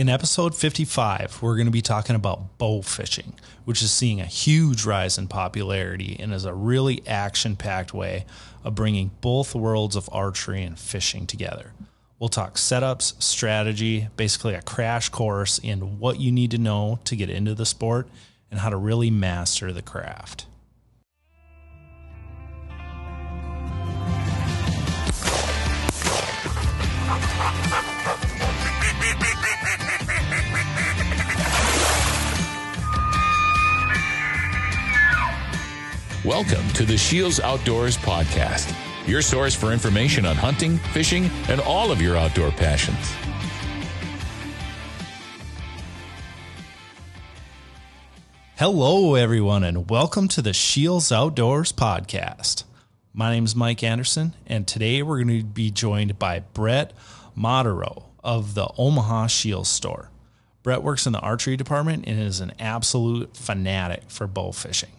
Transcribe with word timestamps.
In 0.00 0.08
episode 0.08 0.54
55, 0.54 1.42
we're 1.42 1.56
going 1.56 1.66
to 1.66 1.70
be 1.70 1.82
talking 1.82 2.16
about 2.16 2.56
bow 2.56 2.80
fishing, 2.80 3.34
which 3.66 3.82
is 3.82 3.92
seeing 3.92 4.18
a 4.18 4.24
huge 4.24 4.86
rise 4.86 5.18
in 5.18 5.28
popularity 5.28 6.16
and 6.18 6.32
is 6.32 6.46
a 6.46 6.54
really 6.54 7.06
action 7.06 7.54
packed 7.54 7.92
way 7.92 8.24
of 8.64 8.74
bringing 8.74 9.10
both 9.20 9.54
worlds 9.54 9.96
of 9.96 10.08
archery 10.10 10.62
and 10.62 10.78
fishing 10.78 11.26
together. 11.26 11.74
We'll 12.18 12.30
talk 12.30 12.54
setups, 12.54 13.22
strategy, 13.22 14.08
basically 14.16 14.54
a 14.54 14.62
crash 14.62 15.10
course 15.10 15.58
in 15.58 15.98
what 15.98 16.18
you 16.18 16.32
need 16.32 16.52
to 16.52 16.58
know 16.58 16.98
to 17.04 17.14
get 17.14 17.28
into 17.28 17.54
the 17.54 17.66
sport 17.66 18.08
and 18.50 18.60
how 18.60 18.70
to 18.70 18.78
really 18.78 19.10
master 19.10 19.70
the 19.70 19.82
craft. 19.82 20.46
Welcome 36.24 36.68
to 36.74 36.84
the 36.84 36.98
Scheels 36.98 37.40
Outdoors 37.40 37.96
Podcast, 37.96 38.76
your 39.08 39.22
source 39.22 39.54
for 39.54 39.72
information 39.72 40.26
on 40.26 40.36
hunting, 40.36 40.76
fishing, 40.92 41.30
and 41.48 41.62
all 41.62 41.90
of 41.90 42.02
your 42.02 42.14
outdoor 42.14 42.50
passions. 42.50 43.14
Hello, 48.58 49.14
everyone, 49.14 49.64
and 49.64 49.88
welcome 49.88 50.28
to 50.28 50.42
the 50.42 50.52
Scheels 50.52 51.10
Outdoors 51.10 51.72
Podcast. 51.72 52.64
My 53.14 53.30
name 53.30 53.46
is 53.46 53.56
Mike 53.56 53.82
Anderson, 53.82 54.34
and 54.46 54.68
today 54.68 55.02
we're 55.02 55.24
going 55.24 55.38
to 55.40 55.42
be 55.42 55.70
joined 55.70 56.18
by 56.18 56.40
Brett 56.40 56.92
Modero 57.34 58.02
of 58.22 58.52
the 58.52 58.68
Omaha 58.76 59.28
Scheels 59.28 59.70
store. 59.70 60.10
Brett 60.62 60.82
works 60.82 61.06
in 61.06 61.14
the 61.14 61.20
archery 61.20 61.56
department 61.56 62.04
and 62.06 62.20
is 62.20 62.40
an 62.40 62.52
absolute 62.58 63.34
fanatic 63.38 64.10
for 64.10 64.26
bow 64.26 64.52
fishing. 64.52 64.90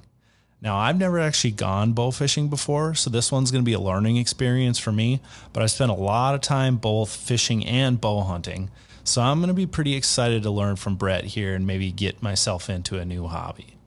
Now, 0.61 0.77
I've 0.77 0.97
never 0.97 1.17
actually 1.17 1.51
gone 1.51 1.93
bow 1.93 2.11
fishing 2.11 2.47
before, 2.47 2.93
so 2.93 3.09
this 3.09 3.31
one's 3.31 3.49
going 3.49 3.63
to 3.63 3.65
be 3.65 3.73
a 3.73 3.79
learning 3.79 4.17
experience 4.17 4.77
for 4.77 4.91
me, 4.91 5.19
but 5.53 5.63
I 5.63 5.65
spent 5.65 5.89
a 5.89 5.95
lot 5.95 6.35
of 6.35 6.41
time 6.41 6.77
both 6.77 7.15
fishing 7.15 7.65
and 7.65 7.99
bow 7.99 8.21
hunting. 8.21 8.69
So 9.03 9.23
I'm 9.23 9.39
going 9.39 9.47
to 9.47 9.55
be 9.55 9.65
pretty 9.65 9.95
excited 9.95 10.43
to 10.43 10.51
learn 10.51 10.75
from 10.75 10.95
Brett 10.95 11.23
here 11.23 11.55
and 11.55 11.65
maybe 11.65 11.91
get 11.91 12.21
myself 12.21 12.69
into 12.69 12.99
a 12.99 13.05
new 13.05 13.25
hobby. 13.25 13.77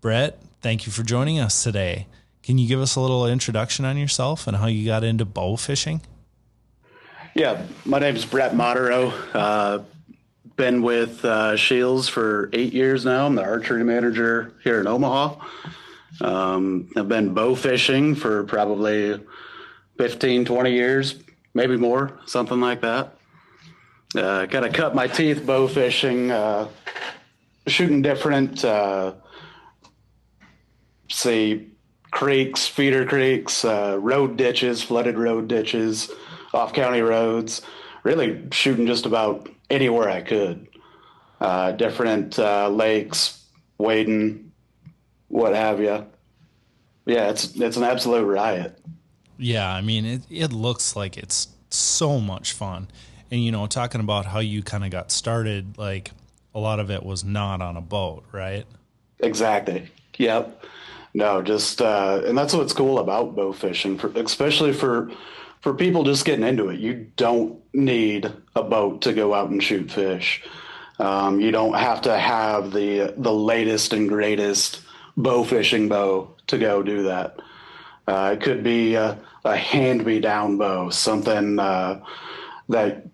Brett, 0.00 0.40
thank 0.60 0.86
you 0.86 0.92
for 0.92 1.02
joining 1.02 1.40
us 1.40 1.64
today. 1.64 2.06
Can 2.44 2.58
you 2.58 2.68
give 2.68 2.80
us 2.80 2.94
a 2.94 3.00
little 3.00 3.26
introduction 3.26 3.84
on 3.84 3.96
yourself 3.96 4.46
and 4.46 4.58
how 4.58 4.68
you 4.68 4.86
got 4.86 5.02
into 5.02 5.24
bow 5.24 5.56
fishing? 5.56 6.02
Yeah, 7.34 7.66
my 7.84 7.98
name 7.98 8.14
is 8.14 8.24
Brett 8.24 8.52
Modero. 8.52 9.12
Uh, 9.34 9.82
been 10.54 10.82
with 10.82 11.24
uh, 11.24 11.56
Scheels 11.56 12.08
for 12.08 12.48
eight 12.52 12.72
years 12.72 13.04
now. 13.04 13.26
I'm 13.26 13.34
the 13.34 13.42
archery 13.42 13.82
manager 13.82 14.54
here 14.62 14.80
in 14.80 14.86
Omaha. 14.86 15.44
Um, 16.20 16.88
I've 16.96 17.08
been 17.08 17.34
bow 17.34 17.54
fishing 17.54 18.14
for 18.14 18.44
probably 18.44 19.20
15, 19.98 20.44
20 20.44 20.72
years, 20.72 21.14
maybe 21.54 21.76
more, 21.76 22.18
something 22.26 22.60
like 22.60 22.80
that. 22.82 23.16
Uh, 24.14 24.46
kind 24.46 24.64
of 24.64 24.72
cut 24.72 24.94
my 24.94 25.06
teeth 25.06 25.44
bow 25.44 25.68
fishing, 25.68 26.30
uh, 26.30 26.68
shooting 27.66 28.02
different, 28.02 28.64
uh, 28.64 29.12
say, 31.08 31.66
creeks, 32.10 32.66
feeder 32.66 33.04
creeks, 33.04 33.64
uh, 33.64 33.98
road 34.00 34.36
ditches, 34.36 34.82
flooded 34.82 35.18
road 35.18 35.48
ditches, 35.48 36.10
off 36.54 36.72
county 36.72 37.02
roads, 37.02 37.62
really 38.04 38.42
shooting 38.52 38.86
just 38.86 39.04
about 39.04 39.48
anywhere 39.68 40.08
I 40.08 40.22
could. 40.22 40.68
Uh, 41.40 41.72
different 41.72 42.38
uh, 42.38 42.68
lakes, 42.70 43.44
wading, 43.76 44.45
what 45.28 45.54
have 45.54 45.80
you. 45.80 46.06
Yeah, 47.04 47.30
it's 47.30 47.54
it's 47.56 47.76
an 47.76 47.84
absolute 47.84 48.24
riot. 48.24 48.78
Yeah, 49.38 49.72
I 49.72 49.80
mean 49.80 50.04
it. 50.04 50.22
It 50.30 50.52
looks 50.52 50.96
like 50.96 51.16
it's 51.16 51.48
so 51.70 52.20
much 52.20 52.52
fun, 52.52 52.88
and 53.30 53.42
you 53.42 53.52
know, 53.52 53.66
talking 53.66 54.00
about 54.00 54.26
how 54.26 54.40
you 54.40 54.62
kind 54.62 54.84
of 54.84 54.90
got 54.90 55.10
started, 55.10 55.78
like 55.78 56.10
a 56.54 56.58
lot 56.58 56.80
of 56.80 56.90
it 56.90 57.04
was 57.04 57.22
not 57.22 57.60
on 57.60 57.76
a 57.76 57.80
boat, 57.80 58.24
right? 58.32 58.64
Exactly. 59.20 59.88
Yep. 60.18 60.64
No, 61.14 61.42
just 61.42 61.80
uh, 61.80 62.22
and 62.26 62.36
that's 62.36 62.54
what's 62.54 62.72
cool 62.72 62.98
about 62.98 63.36
bow 63.36 63.52
fishing, 63.52 63.98
for, 63.98 64.08
especially 64.16 64.72
for 64.72 65.10
for 65.60 65.74
people 65.74 66.04
just 66.04 66.24
getting 66.24 66.46
into 66.46 66.68
it. 66.68 66.78
You 66.78 67.10
don't 67.16 67.60
need 67.72 68.32
a 68.54 68.62
boat 68.62 69.02
to 69.02 69.12
go 69.12 69.32
out 69.32 69.50
and 69.50 69.62
shoot 69.62 69.90
fish. 69.90 70.42
Um, 70.98 71.40
you 71.40 71.50
don't 71.50 71.74
have 71.74 72.02
to 72.02 72.16
have 72.16 72.72
the 72.72 73.14
the 73.16 73.32
latest 73.32 73.92
and 73.92 74.08
greatest 74.08 74.80
bow 75.16 75.44
fishing 75.44 75.88
bow 75.88 76.34
to 76.46 76.58
go 76.58 76.82
do 76.82 77.04
that. 77.04 77.38
Uh, 78.06 78.30
it 78.34 78.42
could 78.42 78.62
be 78.62 78.94
a, 78.94 79.18
a 79.44 79.56
hand 79.56 80.04
me 80.04 80.20
down 80.20 80.56
bow, 80.58 80.90
something 80.90 81.58
uh, 81.58 82.00
that 82.68 83.06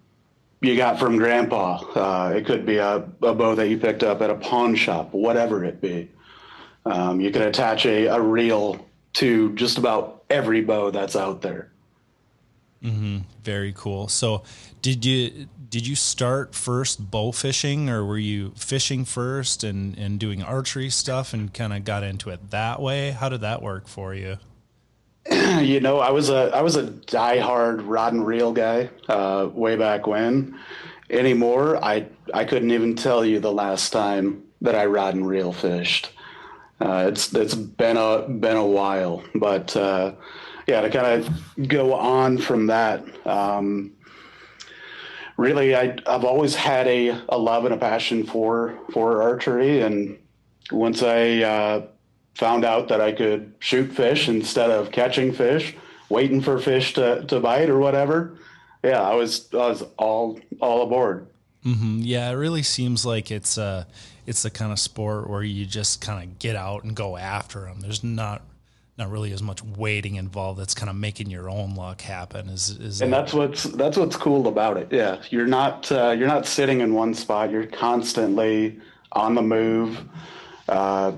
you 0.61 0.77
got 0.77 0.99
from 0.99 1.17
grandpa. 1.17 1.79
Uh, 1.95 2.33
it 2.37 2.47
could 2.47 2.67
be 2.67 2.77
a, 2.77 2.97
a, 3.23 3.35
bow 3.35 3.55
that 3.55 3.69
you 3.69 3.79
picked 3.79 4.03
up 4.03 4.21
at 4.21 4.31
a 4.31 4.35
pawn 4.35 4.75
shop, 4.75 5.13
whatever 5.13 5.65
it 5.65 5.81
be. 5.81 6.11
Um, 6.85 7.21
you 7.21 7.31
can 7.31 7.43
attach 7.43 7.87
a, 7.87 8.07
a 8.07 8.21
reel 8.21 8.85
to 9.15 9.55
just 9.55 9.79
about 9.79 10.25
every 10.31 10.61
bow 10.61 10.91
that's 10.91 11.17
out 11.17 11.43
there. 11.43 11.72
Mm-hmm. 12.83 13.19
Very 13.45 13.73
cool. 13.77 14.09
So, 14.09 14.43
did 14.81 15.05
you 15.05 15.47
did 15.69 15.87
you 15.87 15.95
start 15.95 16.55
first 16.55 17.11
bow 17.11 17.33
fishing, 17.33 17.89
or 17.89 18.05
were 18.05 18.19
you 18.19 18.53
fishing 18.57 19.05
first 19.05 19.63
and 19.63 19.97
and 19.97 20.19
doing 20.19 20.43
archery 20.43 20.91
stuff, 20.91 21.33
and 21.33 21.53
kind 21.55 21.73
of 21.73 21.85
got 21.85 22.03
into 22.03 22.31
it 22.31 22.51
that 22.51 22.81
way? 22.81 23.13
How 23.13 23.29
did 23.29 23.41
that 23.43 23.63
work 23.63 23.87
for 23.87 24.15
you? 24.15 24.39
you 25.61 25.81
know, 25.81 26.01
I 26.01 26.11
was 26.11 26.31
a 26.31 26.51
I 26.53 26.63
was 26.63 26.77
a 26.77 26.85
diehard 26.85 27.83
rod 27.87 28.13
and 28.13 28.27
reel 28.27 28.53
guy 28.53 28.91
uh, 29.09 29.49
way 29.53 29.77
back 29.77 30.07
when. 30.07 30.59
Anymore, 31.09 31.83
I 31.83 32.07
I 32.35 32.45
couldn't 32.45 32.73
even 32.73 32.97
tell 32.97 33.25
you 33.25 33.39
the 33.39 33.53
last 33.53 33.93
time 33.93 34.43
that 34.63 34.75
I 34.75 34.87
rod 34.87 35.15
and 35.15 35.27
reel 35.27 35.53
fished. 35.53 36.11
Uh, 36.81 37.07
it's 37.09 37.33
it's 37.33 37.55
been 37.55 37.97
a 37.97 38.23
been 38.29 38.57
a 38.57 38.67
while, 38.67 39.23
but 39.35 39.77
uh, 39.77 40.13
yeah, 40.67 40.81
to 40.81 40.91
kind 40.91 41.25
of 41.25 41.69
go 41.69 41.95
on 41.95 42.39
from 42.39 42.67
that, 42.69 43.05
um, 43.27 43.93
really, 45.37 45.75
I, 45.75 45.97
have 46.07 46.25
always 46.25 46.55
had 46.55 46.87
a, 46.87 47.09
a 47.29 47.39
love 47.39 47.65
and 47.65 47.75
a 47.75 47.79
passion 47.79 48.25
for 48.25 48.79
for 48.93 49.23
archery, 49.23 49.81
and 49.81 50.19
once 50.71 51.03
I 51.03 51.43
uh, 51.43 51.87
found 52.35 52.65
out 52.65 52.89
that 52.89 53.01
I 53.01 53.13
could 53.13 53.55
shoot 53.59 53.93
fish 53.93 54.29
instead 54.29 54.71
of 54.71 54.91
catching 54.91 55.33
fish, 55.33 55.75
waiting 56.09 56.41
for 56.41 56.59
fish 56.59 56.95
to, 56.95 57.25
to 57.27 57.41
bite 57.41 57.69
or 57.69 57.79
whatever, 57.79 58.39
yeah, 58.83 59.03
I 59.03 59.15
was 59.15 59.53
I 59.53 59.69
was 59.69 59.83
all 59.97 60.41
all 60.61 60.83
aboard. 60.83 61.27
Mm-hmm. 61.65 62.01
Yeah, 62.01 62.31
it 62.31 62.35
really 62.35 62.63
seems 62.63 63.07
like 63.07 63.31
it's 63.31 63.57
uh 63.57 63.85
it's 64.27 64.43
the 64.43 64.51
kind 64.51 64.73
of 64.73 64.79
sport 64.79 65.29
where 65.29 65.43
you 65.43 65.67
just 65.67 66.01
kind 66.01 66.23
of 66.23 66.39
get 66.39 66.57
out 66.57 66.85
and 66.85 66.95
go 66.95 67.17
after 67.17 67.61
them. 67.61 67.81
There's 67.81 68.05
not 68.05 68.43
not 68.99 69.11
really 69.11 69.33
as 69.33 69.43
much 69.43 69.63
waiting 69.63 70.17
involved. 70.17 70.61
That's 70.61 70.75
kind 70.75 70.91
of 70.91 70.97
making 70.97 71.31
your 71.31 71.49
own 71.49 71.75
luck 71.75 72.01
happen. 72.01 72.49
Is 72.49 72.71
is 72.71 73.01
and 73.01 73.13
that's 73.13 73.33
what's 73.33 73.65
that's 73.65 73.97
what's 73.97 74.17
cool 74.17 74.49
about 74.49 74.77
it. 74.77 74.89
Yeah, 74.91 75.23
you're 75.31 75.47
not 75.47 75.91
uh, 75.91 76.15
you're 76.17 76.29
not 76.29 76.47
sitting 76.47 76.81
in 76.81 76.95
one 76.95 77.15
spot. 77.15 77.51
You're 77.51 77.67
constantly 77.67 78.81
on 79.13 79.35
the 79.35 79.43
move, 79.43 80.03
uh, 80.69 81.13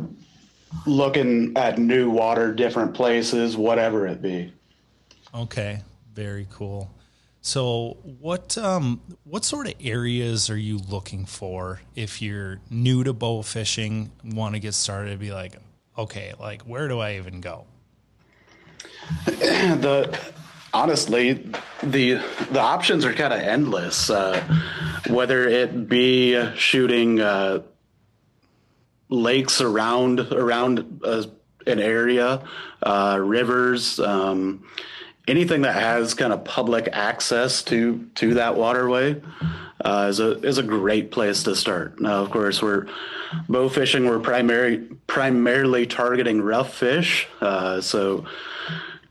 looking 0.87 1.57
at 1.57 1.79
new 1.79 2.11
water, 2.11 2.53
different 2.53 2.95
places, 2.95 3.57
whatever 3.57 4.07
it 4.07 4.23
be. 4.23 4.53
Okay, 5.35 5.83
very 6.13 6.47
cool. 6.51 6.91
So, 7.41 7.99
what 8.21 8.57
um, 8.57 9.03
what 9.25 9.45
sort 9.45 9.67
of 9.67 9.75
areas 9.81 10.49
are 10.49 10.57
you 10.57 10.79
looking 10.79 11.27
for 11.27 11.81
if 11.95 12.23
you're 12.23 12.61
new 12.71 13.05
to 13.05 13.13
bow 13.13 13.43
fishing, 13.43 14.13
want 14.25 14.55
to 14.55 14.61
get 14.61 14.73
started? 14.75 15.19
Be 15.19 15.33
like, 15.33 15.57
okay, 15.97 16.33
like 16.39 16.63
where 16.63 16.89
do 16.89 16.99
I 17.01 17.17
even 17.17 17.41
go? 17.41 17.67
the 19.27 20.19
honestly, 20.73 21.35
the 21.83 22.15
the 22.51 22.61
options 22.61 23.05
are 23.05 23.13
kind 23.13 23.33
of 23.33 23.41
endless. 23.41 24.11
Uh, 24.11 24.43
whether 25.09 25.47
it 25.49 25.89
be 25.89 26.55
shooting 26.57 27.21
uh, 27.21 27.61
lakes 29.09 29.61
around 29.61 30.21
around 30.21 31.01
uh, 31.05 31.25
an 31.67 31.81
area, 31.81 32.43
uh, 32.83 33.19
rivers, 33.21 33.99
um, 34.01 34.65
anything 35.27 35.63
that 35.63 35.75
has 35.75 36.15
kind 36.15 36.33
of 36.33 36.45
public 36.45 36.89
access 36.93 37.63
to 37.65 38.09
to 38.17 38.35
that 38.35 38.57
waterway 38.57 39.21
uh, 39.85 40.07
is 40.09 40.21
a 40.21 40.41
is 40.41 40.59
a 40.59 40.63
great 40.63 41.11
place 41.11 41.43
to 41.45 41.57
start. 41.57 42.01
Now, 42.01 42.23
of 42.23 42.31
course, 42.31 42.63
we're 42.63 42.87
bow 43.49 43.69
fishing. 43.69 44.07
We're 44.07 44.21
primary 44.21 44.79
primarily 45.07 45.87
targeting 45.87 46.41
rough 46.41 46.75
fish, 46.75 47.27
uh, 47.41 47.81
so 47.81 48.27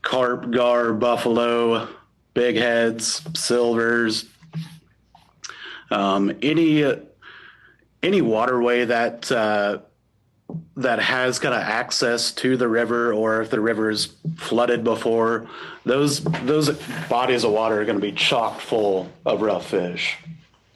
carp, 0.02 0.50
gar, 0.50 0.92
buffalo, 0.92 1.88
big 2.34 2.56
heads, 2.56 3.22
silvers. 3.34 4.26
Um, 5.90 6.36
any 6.42 6.84
any 8.02 8.20
waterway 8.20 8.84
that 8.84 9.30
uh, 9.32 9.78
that 10.76 10.98
has 10.98 11.38
kind 11.38 11.54
of 11.54 11.60
access 11.62 12.30
to 12.32 12.56
the 12.56 12.68
river, 12.68 13.12
or 13.12 13.40
if 13.42 13.50
the 13.50 13.60
river 13.60 13.90
is 13.90 14.14
flooded 14.36 14.84
before, 14.84 15.46
those 15.84 16.22
those 16.44 16.70
bodies 17.08 17.44
of 17.44 17.52
water 17.52 17.80
are 17.80 17.84
going 17.84 17.98
to 17.98 18.02
be 18.02 18.12
chock 18.12 18.60
full 18.60 19.08
of 19.24 19.40
rough 19.42 19.66
fish. 19.70 20.16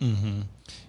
mm-hmm. 0.00 0.42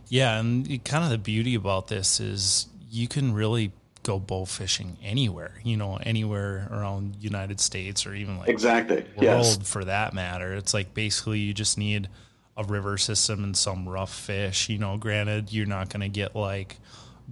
Yeah, 0.08 0.40
and 0.40 0.84
kind 0.86 1.04
of 1.04 1.12
the 1.12 1.18
beauty 1.20 1.54
about 1.56 1.88
this 1.88 2.20
is 2.20 2.66
you 2.90 3.08
can 3.08 3.34
really 3.34 3.72
go 4.02 4.18
bow 4.18 4.46
fishing 4.46 4.98
anywhere, 5.04 5.60
you 5.64 5.78
know, 5.78 5.98
anywhere 5.98 6.68
around 6.72 7.16
United 7.20 7.60
States 7.60 8.08
or 8.08 8.16
even 8.16 8.40
like 8.40 8.50
Exactly. 8.50 9.02
world 9.18 9.22
Yes. 9.22 9.58
for 9.70 9.86
that 9.86 10.14
matter. 10.14 10.54
It's 10.56 10.74
like 10.74 10.96
basically 10.96 11.40
you 11.40 11.54
just 11.54 11.78
need 11.78 12.10
a 12.58 12.64
river 12.64 12.98
system 12.98 13.44
and 13.44 13.56
some 13.56 13.88
rough 13.88 14.12
fish. 14.14 14.68
You 14.68 14.80
know, 14.80 14.98
granted, 14.98 15.54
you're 15.54 15.68
not 15.68 15.90
going 15.90 16.02
to 16.02 16.10
get 16.10 16.36
like 16.36 16.78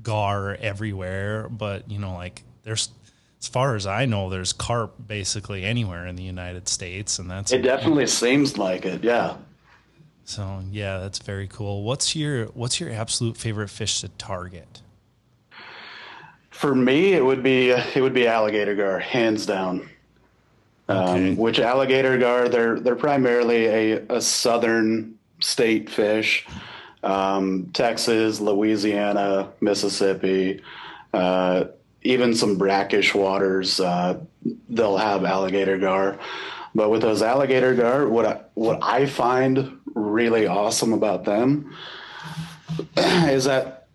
gar 0.03 0.55
everywhere, 0.55 1.47
but 1.49 1.89
you 1.89 1.99
know, 1.99 2.13
like 2.13 2.44
there's 2.63 2.89
as 3.39 3.47
far 3.47 3.75
as 3.75 3.85
I 3.85 4.05
know, 4.05 4.29
there's 4.29 4.53
carp 4.53 4.95
basically 5.05 5.63
anywhere 5.63 6.07
in 6.07 6.15
the 6.15 6.23
United 6.23 6.67
States, 6.67 7.19
and 7.19 7.29
that's 7.29 7.51
It 7.51 7.61
definitely 7.61 8.07
seems 8.07 8.57
like 8.57 8.85
it. 8.85 9.03
Yeah. 9.03 9.38
so 10.25 10.61
yeah, 10.71 10.97
that's 10.99 11.19
very 11.19 11.47
cool. 11.47 11.83
What's 11.83 12.15
your 12.15 12.45
what's 12.47 12.79
your 12.79 12.91
absolute 12.91 13.38
favorite 13.38 13.69
fish 13.69 14.01
to 14.01 14.09
target? 14.09 14.81
For 16.49 16.73
me, 16.73 17.13
it 17.13 17.23
would 17.23 17.44
be 17.44 17.69
it 17.69 18.01
would 18.01 18.13
be 18.13 18.27
alligator 18.27 18.75
gar, 18.75 18.99
hands 18.99 19.45
down. 19.45 19.89
Okay. 20.89 21.31
Um, 21.31 21.38
which 21.38 21.59
alligator 21.59 22.17
gar, 22.17 22.47
they're 22.49 22.79
they're 22.79 22.95
primarily 22.95 23.65
a, 23.67 24.05
a 24.09 24.21
southern 24.21 25.17
state 25.39 25.89
fish. 25.89 26.47
Um, 27.07 27.69
Texas, 27.74 28.42
Louisiana, 28.42 29.50
Mississippi, 29.62 30.62
uh, 31.13 31.65
even 32.01 32.36
some 32.36 32.57
brackish 32.57 33.15
waters, 33.15 33.80
uh, 33.80 34.19
they'll 34.68 34.98
have 34.98 35.24
alligator 35.24 35.77
gar. 35.77 36.19
But 36.75 36.89
with 36.89 37.01
those 37.01 37.21
alligator 37.21 37.74
gar, 37.75 38.09
what 38.09 38.25
I, 38.25 38.42
what 38.56 38.80
I 38.83 39.06
find 39.06 39.80
really 39.95 40.48
awesome 40.48 40.92
about 40.92 41.24
them 41.24 41.74
is 42.98 43.45
that 43.45 43.88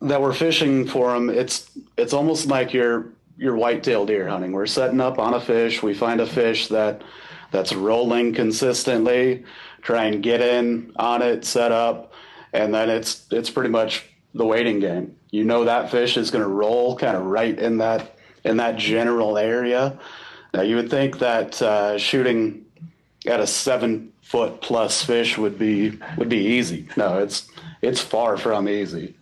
that 0.00 0.20
we're 0.20 0.34
fishing 0.34 0.86
for 0.86 1.12
them. 1.12 1.30
It's 1.30 1.70
it's 1.96 2.12
almost 2.12 2.48
like 2.48 2.74
you're 2.74 3.06
you're 3.38 3.56
whitetail 3.56 4.04
deer 4.04 4.28
hunting. 4.28 4.52
We're 4.52 4.66
setting 4.66 5.00
up 5.00 5.18
on 5.18 5.32
a 5.32 5.40
fish. 5.40 5.82
We 5.82 5.94
find 5.94 6.20
a 6.20 6.26
fish 6.26 6.68
that 6.68 7.02
that's 7.50 7.72
rolling 7.72 8.34
consistently. 8.34 9.44
Try 9.80 10.04
and 10.04 10.22
get 10.22 10.42
in 10.42 10.92
on 10.96 11.22
it, 11.22 11.46
set 11.46 11.72
up, 11.72 12.12
and 12.52 12.74
then 12.74 12.90
it's 12.90 13.26
it's 13.30 13.50
pretty 13.50 13.70
much 13.70 14.04
the 14.34 14.46
waiting 14.46 14.80
game. 14.80 15.16
You 15.30 15.44
know 15.44 15.64
that 15.64 15.90
fish 15.90 16.16
is 16.16 16.30
going 16.30 16.42
to 16.42 16.48
roll 16.48 16.96
kind 16.96 17.16
of 17.16 17.24
right 17.24 17.58
in 17.58 17.78
that 17.78 18.16
in 18.44 18.56
that 18.58 18.76
general 18.76 19.38
area. 19.38 19.98
Now 20.54 20.62
you 20.62 20.76
would 20.76 20.90
think 20.90 21.18
that 21.18 21.60
uh, 21.60 21.98
shooting 21.98 22.64
at 23.26 23.40
a 23.40 23.46
seven 23.46 24.12
foot 24.22 24.60
plus 24.60 25.04
fish 25.04 25.38
would 25.38 25.58
be 25.58 25.98
would 26.16 26.28
be 26.28 26.38
easy. 26.38 26.88
No, 26.96 27.18
it's 27.18 27.48
it's 27.82 28.00
far 28.00 28.36
from 28.36 28.68
easy. 28.68 29.14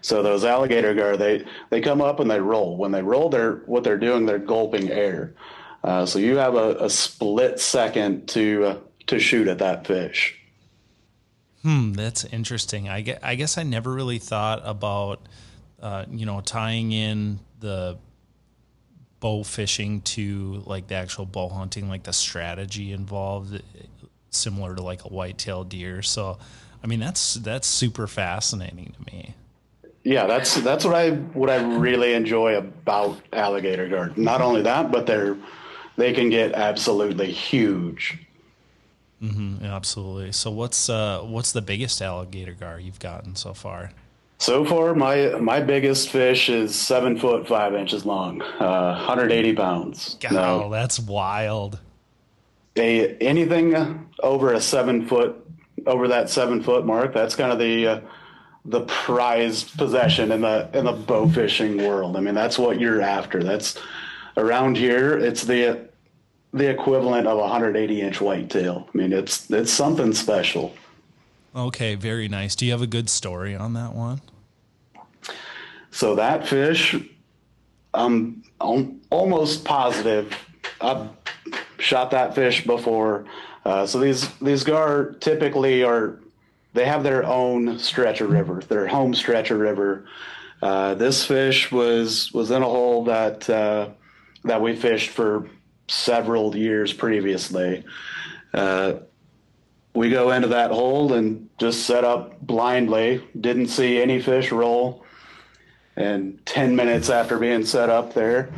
So 0.00 0.22
those 0.22 0.44
alligator 0.44 0.94
gar, 0.94 1.16
they 1.16 1.44
they 1.70 1.80
come 1.80 2.00
up 2.00 2.20
and 2.20 2.30
they 2.30 2.40
roll. 2.40 2.76
When 2.76 2.90
they 2.90 3.02
roll, 3.02 3.28
they're 3.28 3.56
what 3.66 3.84
they're 3.84 3.98
doing. 3.98 4.26
They're 4.26 4.38
gulping 4.38 4.90
air. 4.90 5.34
Uh, 5.84 6.06
so 6.06 6.18
you 6.18 6.36
have 6.36 6.54
a, 6.54 6.76
a 6.76 6.90
split 6.90 7.60
second 7.60 8.28
to 8.30 8.64
uh, 8.64 8.78
to 9.08 9.18
shoot 9.18 9.48
at 9.48 9.58
that 9.58 9.86
fish. 9.86 10.38
Hmm, 11.62 11.92
that's 11.92 12.24
interesting. 12.24 12.88
I 12.88 13.02
guess, 13.02 13.20
I 13.22 13.34
guess 13.36 13.56
I 13.56 13.62
never 13.62 13.92
really 13.92 14.18
thought 14.18 14.60
about, 14.64 15.20
uh, 15.80 16.04
you 16.10 16.26
know, 16.26 16.40
tying 16.40 16.92
in 16.92 17.38
the 17.60 17.98
bow 19.20 19.44
fishing 19.44 20.00
to 20.00 20.62
like 20.66 20.88
the 20.88 20.96
actual 20.96 21.24
bow 21.24 21.48
hunting, 21.48 21.88
like 21.88 22.02
the 22.02 22.12
strategy 22.12 22.92
involved, 22.92 23.62
similar 24.30 24.74
to 24.74 24.82
like 24.82 25.04
a 25.04 25.08
whitetail 25.08 25.62
deer. 25.62 26.02
So, 26.02 26.38
I 26.82 26.86
mean, 26.88 26.98
that's 26.98 27.34
that's 27.34 27.68
super 27.68 28.08
fascinating 28.08 28.92
to 28.98 29.14
me. 29.14 29.34
Yeah, 30.02 30.26
that's 30.26 30.56
that's 30.56 30.84
what 30.84 30.96
I 30.96 31.10
what 31.10 31.48
I 31.48 31.62
really 31.76 32.14
enjoy 32.14 32.56
about 32.56 33.20
alligator 33.32 33.88
gar. 33.88 34.10
Not 34.16 34.40
only 34.40 34.62
that, 34.62 34.90
but 34.90 35.06
they're 35.06 35.36
they 35.96 36.12
can 36.12 36.28
get 36.28 36.54
absolutely 36.54 37.30
huge. 37.30 38.18
Mm, 39.22 39.62
Absolutely. 39.62 40.32
So, 40.32 40.50
what's 40.50 40.88
uh, 40.88 41.20
what's 41.20 41.52
the 41.52 41.62
biggest 41.62 42.02
alligator 42.02 42.52
gar 42.52 42.80
you've 42.80 42.98
gotten 42.98 43.36
so 43.36 43.54
far? 43.54 43.92
So 44.38 44.64
far, 44.64 44.94
my 44.96 45.28
my 45.40 45.60
biggest 45.60 46.08
fish 46.08 46.48
is 46.48 46.74
seven 46.74 47.16
foot 47.16 47.46
five 47.46 47.74
inches 47.74 48.04
long, 48.04 48.42
uh, 48.42 48.94
180 48.96 49.54
pounds. 49.54 50.16
God, 50.20 50.32
Now, 50.32 50.68
that's 50.68 50.98
wild. 50.98 51.78
a 52.76 53.14
anything 53.18 54.08
over 54.22 54.52
a 54.54 54.60
seven 54.60 55.06
foot 55.06 55.36
over 55.86 56.08
that 56.08 56.28
seven 56.28 56.60
foot 56.62 56.84
mark, 56.84 57.14
that's 57.14 57.36
kind 57.36 57.52
of 57.52 57.60
the 57.60 57.86
uh, 57.86 58.00
the 58.64 58.80
prized 58.82 59.76
possession 59.78 60.32
in 60.32 60.40
the 60.40 60.68
in 60.74 60.84
the 60.84 60.92
bow 60.92 61.28
fishing 61.28 61.76
world. 61.78 62.16
I 62.16 62.20
mean, 62.20 62.34
that's 62.34 62.58
what 62.58 62.80
you're 62.80 63.00
after. 63.00 63.44
That's 63.44 63.78
around 64.36 64.76
here. 64.76 65.16
It's 65.16 65.44
the 65.44 65.88
the 66.52 66.68
equivalent 66.68 67.26
of 67.26 67.38
a 67.38 67.42
180 67.42 68.00
inch 68.00 68.20
whitetail. 68.20 68.88
I 68.92 68.98
mean, 68.98 69.12
it's 69.12 69.50
it's 69.50 69.72
something 69.72 70.12
special. 70.12 70.74
Okay, 71.54 71.94
very 71.94 72.28
nice. 72.28 72.54
Do 72.54 72.64
you 72.64 72.72
have 72.72 72.82
a 72.82 72.86
good 72.86 73.10
story 73.10 73.54
on 73.54 73.74
that 73.74 73.94
one? 73.94 74.20
So 75.90 76.14
that 76.14 76.48
fish, 76.48 76.96
I'm, 77.92 78.42
almost 79.10 79.64
positive 79.64 80.34
I've 80.80 81.10
shot 81.78 82.10
that 82.12 82.34
fish 82.34 82.64
before. 82.64 83.26
Uh, 83.64 83.86
so 83.86 83.98
these 83.98 84.28
these 84.38 84.64
gar 84.64 85.12
typically 85.20 85.84
are 85.84 86.18
they 86.74 86.86
have 86.86 87.02
their 87.02 87.24
own 87.24 87.78
stretch 87.78 88.20
of 88.20 88.30
river, 88.30 88.62
their 88.68 88.86
home 88.86 89.14
stretch 89.14 89.50
of 89.50 89.58
river. 89.58 90.06
Uh, 90.62 90.94
this 90.94 91.24
fish 91.24 91.70
was 91.70 92.32
was 92.32 92.50
in 92.50 92.62
a 92.62 92.66
hole 92.66 93.04
that 93.04 93.48
uh, 93.50 93.88
that 94.44 94.60
we 94.60 94.74
fished 94.74 95.10
for 95.10 95.48
several 95.92 96.56
years 96.56 96.92
previously. 96.92 97.84
Uh, 98.54 98.94
we 99.94 100.10
go 100.10 100.32
into 100.32 100.48
that 100.48 100.70
hole 100.70 101.12
and 101.12 101.50
just 101.58 101.86
set 101.86 102.04
up 102.04 102.40
blindly. 102.40 103.22
Didn't 103.38 103.68
see 103.68 104.00
any 104.00 104.20
fish 104.20 104.50
roll. 104.50 105.04
And 105.96 106.44
10 106.46 106.74
minutes 106.74 107.10
after 107.10 107.38
being 107.38 107.66
set 107.66 107.90
up 107.90 108.14
there, 108.14 108.50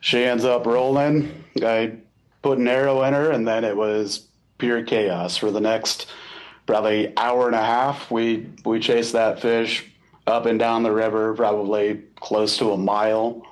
she 0.00 0.24
ends 0.24 0.44
up 0.44 0.66
rolling. 0.66 1.44
I 1.62 1.98
put 2.42 2.58
an 2.58 2.66
arrow 2.66 3.02
in 3.04 3.14
her, 3.14 3.30
and 3.30 3.46
then 3.46 3.62
it 3.64 3.76
was 3.76 4.26
pure 4.58 4.82
chaos 4.82 5.36
for 5.36 5.52
the 5.52 5.60
next 5.60 6.10
probably 6.66 7.16
hour 7.16 7.46
and 7.46 7.54
a 7.54 7.64
half. 7.64 8.10
We 8.10 8.48
we 8.64 8.80
chased 8.80 9.12
that 9.12 9.40
fish 9.40 9.86
up 10.26 10.46
and 10.46 10.58
down 10.58 10.82
the 10.82 10.90
river, 10.90 11.34
probably 11.34 12.02
close 12.16 12.56
to 12.58 12.72
a 12.72 12.76
mile. 12.76 13.46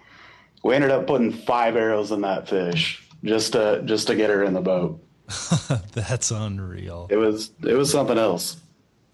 We 0.64 0.74
ended 0.74 0.90
up 0.90 1.06
putting 1.06 1.32
five 1.32 1.76
arrows 1.76 2.10
in 2.10 2.22
that 2.22 2.48
fish 2.48 3.00
just 3.24 3.52
to 3.52 3.82
just 3.84 4.06
to 4.08 4.14
get 4.14 4.30
her 4.30 4.42
in 4.42 4.54
the 4.54 4.60
boat. 4.60 5.02
That's 5.92 6.30
unreal. 6.30 7.08
It 7.10 7.16
was 7.16 7.52
it 7.62 7.74
was 7.74 7.90
something 7.90 8.18
else. 8.18 8.56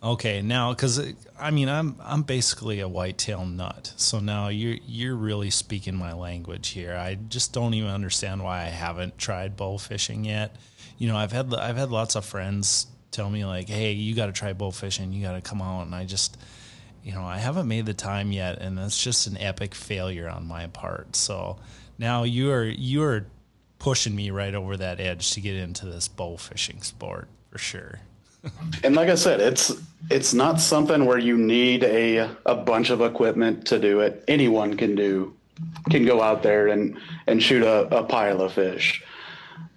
Okay, 0.02 0.42
now 0.42 0.72
because 0.72 1.14
I 1.38 1.50
mean 1.50 1.68
I'm 1.68 1.96
I'm 2.02 2.22
basically 2.22 2.80
a 2.80 2.88
whitetail 2.88 3.44
nut, 3.44 3.92
so 3.96 4.20
now 4.20 4.48
you're 4.48 4.78
you're 4.86 5.16
really 5.16 5.50
speaking 5.50 5.96
my 5.96 6.12
language 6.12 6.68
here. 6.68 6.94
I 6.94 7.14
just 7.14 7.52
don't 7.52 7.74
even 7.74 7.90
understand 7.90 8.42
why 8.42 8.62
I 8.62 8.66
haven't 8.66 9.18
tried 9.18 9.56
bow 9.56 9.78
fishing 9.78 10.24
yet. 10.24 10.56
You 10.98 11.08
know, 11.08 11.16
I've 11.16 11.32
had 11.32 11.52
I've 11.54 11.76
had 11.76 11.90
lots 11.90 12.14
of 12.14 12.24
friends 12.24 12.86
tell 13.10 13.28
me 13.30 13.44
like, 13.44 13.68
"Hey, 13.68 13.92
you 13.92 14.14
got 14.14 14.26
to 14.26 14.32
try 14.32 14.52
bow 14.52 14.70
fishing. 14.70 15.12
You 15.12 15.22
got 15.24 15.32
to 15.32 15.40
come 15.40 15.60
out," 15.62 15.82
and 15.82 15.94
I 15.94 16.04
just 16.04 16.36
you 17.02 17.12
know 17.12 17.24
I 17.24 17.38
haven't 17.38 17.66
made 17.66 17.86
the 17.86 17.94
time 17.94 18.32
yet, 18.32 18.58
and 18.58 18.78
that's 18.78 19.02
just 19.02 19.26
an 19.26 19.38
epic 19.38 19.74
failure 19.74 20.28
on 20.28 20.46
my 20.46 20.66
part. 20.68 21.16
So 21.16 21.58
now 21.98 22.22
you 22.24 22.52
are 22.52 22.64
you 22.64 23.02
are 23.02 23.26
pushing 23.78 24.14
me 24.14 24.30
right 24.30 24.54
over 24.54 24.76
that 24.76 25.00
edge 25.00 25.32
to 25.32 25.40
get 25.40 25.56
into 25.56 25.86
this 25.86 26.08
bow 26.08 26.36
fishing 26.36 26.82
sport 26.82 27.28
for 27.50 27.58
sure. 27.58 28.00
And 28.84 28.94
like 28.94 29.08
I 29.08 29.16
said, 29.16 29.40
it's 29.40 29.72
it's 30.10 30.32
not 30.32 30.60
something 30.60 31.04
where 31.04 31.18
you 31.18 31.36
need 31.36 31.82
a 31.84 32.30
a 32.46 32.54
bunch 32.54 32.90
of 32.90 33.00
equipment 33.00 33.66
to 33.66 33.78
do 33.78 34.00
it. 34.00 34.22
Anyone 34.28 34.76
can 34.76 34.94
do 34.94 35.34
can 35.90 36.04
go 36.04 36.22
out 36.22 36.42
there 36.42 36.68
and 36.68 36.96
and 37.26 37.42
shoot 37.42 37.62
a, 37.62 37.96
a 37.96 38.04
pile 38.04 38.40
of 38.40 38.52
fish. 38.52 39.02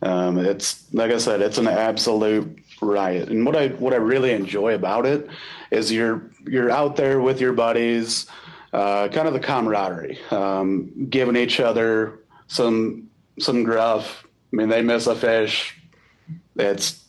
Um, 0.02 0.38
it's 0.38 0.86
like 0.94 1.12
I 1.12 1.18
said, 1.18 1.42
it's 1.42 1.58
an 1.58 1.68
absolute 1.68 2.60
riot. 2.82 3.30
And 3.30 3.46
what 3.46 3.56
I 3.56 3.70
what 3.70 3.94
I 3.94 3.98
really 3.98 4.32
enjoy 4.32 4.76
about 4.76 5.06
it 5.06 5.30
is 5.72 5.92
you're 5.92 6.30
you're 6.46 6.72
out 6.72 6.96
there 6.96 7.20
with 7.20 7.42
your 7.42 7.54
buddies, 7.54 8.28
uh, 8.72 9.08
kind 9.10 9.28
of 9.28 9.34
the 9.34 9.40
camaraderie, 9.40 10.20
um, 10.32 11.08
giving 11.10 11.36
each 11.36 11.60
other 11.60 12.20
some 12.48 13.09
some 13.40 13.64
gruff. 13.64 14.24
I 14.52 14.56
mean, 14.56 14.70
they 14.70 14.82
miss 14.82 15.08
a 15.08 15.16
fish, 15.16 15.76
it's 16.56 17.04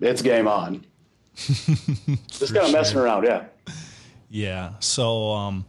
it's 0.00 0.22
game 0.22 0.48
on. 0.48 0.84
Just 1.34 2.54
kind 2.54 2.66
of 2.66 2.72
messing 2.72 2.98
around, 2.98 3.24
yeah. 3.24 3.44
Yeah. 4.28 4.72
So, 4.80 5.30
um, 5.32 5.64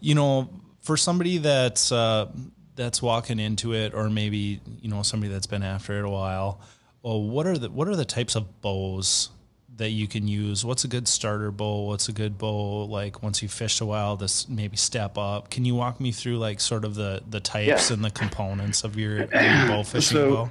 you 0.00 0.14
know, 0.14 0.50
for 0.80 0.96
somebody 0.96 1.38
that's 1.38 1.92
uh, 1.92 2.30
that's 2.76 3.00
walking 3.00 3.38
into 3.38 3.74
it, 3.74 3.94
or 3.94 4.10
maybe 4.10 4.60
you 4.80 4.88
know 4.88 5.02
somebody 5.02 5.32
that's 5.32 5.46
been 5.46 5.62
after 5.62 5.98
it 5.98 6.04
a 6.04 6.10
while, 6.10 6.60
well, 7.02 7.22
what 7.22 7.46
are 7.46 7.58
the 7.58 7.70
what 7.70 7.88
are 7.88 7.96
the 7.96 8.04
types 8.04 8.34
of 8.34 8.60
bows 8.60 9.30
that 9.76 9.90
you 9.90 10.06
can 10.06 10.28
use? 10.28 10.64
What's 10.64 10.84
a 10.84 10.88
good 10.88 11.08
starter 11.08 11.50
bow? 11.50 11.86
What's 11.86 12.08
a 12.08 12.12
good 12.12 12.38
bow 12.38 12.84
like 12.84 13.22
once 13.22 13.42
you 13.42 13.48
fished 13.48 13.80
a 13.80 13.84
while? 13.86 14.16
This 14.16 14.48
maybe 14.48 14.76
step 14.76 15.18
up. 15.18 15.50
Can 15.50 15.64
you 15.64 15.74
walk 15.74 16.00
me 16.00 16.12
through 16.12 16.38
like 16.38 16.60
sort 16.60 16.84
of 16.84 16.94
the 16.94 17.22
the 17.28 17.40
types 17.40 17.90
Yeah. 17.90 17.94
and 17.94 18.04
the 18.04 18.10
components 18.10 18.84
of 18.84 18.96
your, 18.96 19.16
your 19.18 19.26
bow 19.66 19.82
fishing 19.86 20.16
So- 20.16 20.34
bow? 20.34 20.50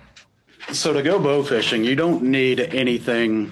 So 0.71 0.93
to 0.93 1.01
go 1.03 1.19
bow 1.19 1.43
fishing, 1.43 1.83
you 1.83 1.93
don't 1.95 2.23
need 2.23 2.61
anything 2.61 3.51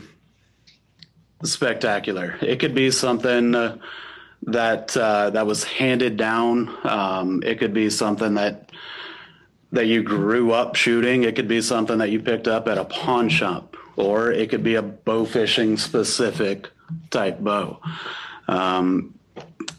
spectacular. 1.43 2.37
It 2.41 2.59
could 2.59 2.73
be 2.73 2.91
something 2.91 3.53
uh, 3.55 3.77
that 4.43 4.95
uh, 4.95 5.29
that 5.31 5.45
was 5.45 5.63
handed 5.63 6.17
down. 6.17 6.69
Um, 6.87 7.43
it 7.45 7.59
could 7.59 7.73
be 7.73 7.89
something 7.89 8.35
that 8.35 8.71
that 9.73 9.87
you 9.87 10.03
grew 10.03 10.51
up 10.51 10.75
shooting. 10.75 11.23
It 11.23 11.35
could 11.35 11.47
be 11.47 11.61
something 11.61 11.97
that 11.99 12.11
you 12.11 12.19
picked 12.21 12.47
up 12.47 12.67
at 12.67 12.77
a 12.77 12.85
pawn 12.85 13.29
shop, 13.29 13.70
or 14.01 14.31
it 14.31 14.49
could 14.49 14.63
be 14.63 14.75
a 14.75 14.81
bow 14.81 15.25
fishing 15.25 15.77
specific 15.77 16.69
type 17.09 17.39
bow. 17.39 17.79
Um, 18.47 19.17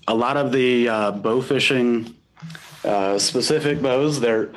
a 0.07 0.15
lot 0.15 0.37
of 0.37 0.53
the 0.53 0.89
uh, 0.89 1.11
bow 1.13 1.43
fishing 1.43 2.15
uh, 2.85 3.19
specific 3.19 3.83
bows, 3.83 4.21
they're 4.21 4.53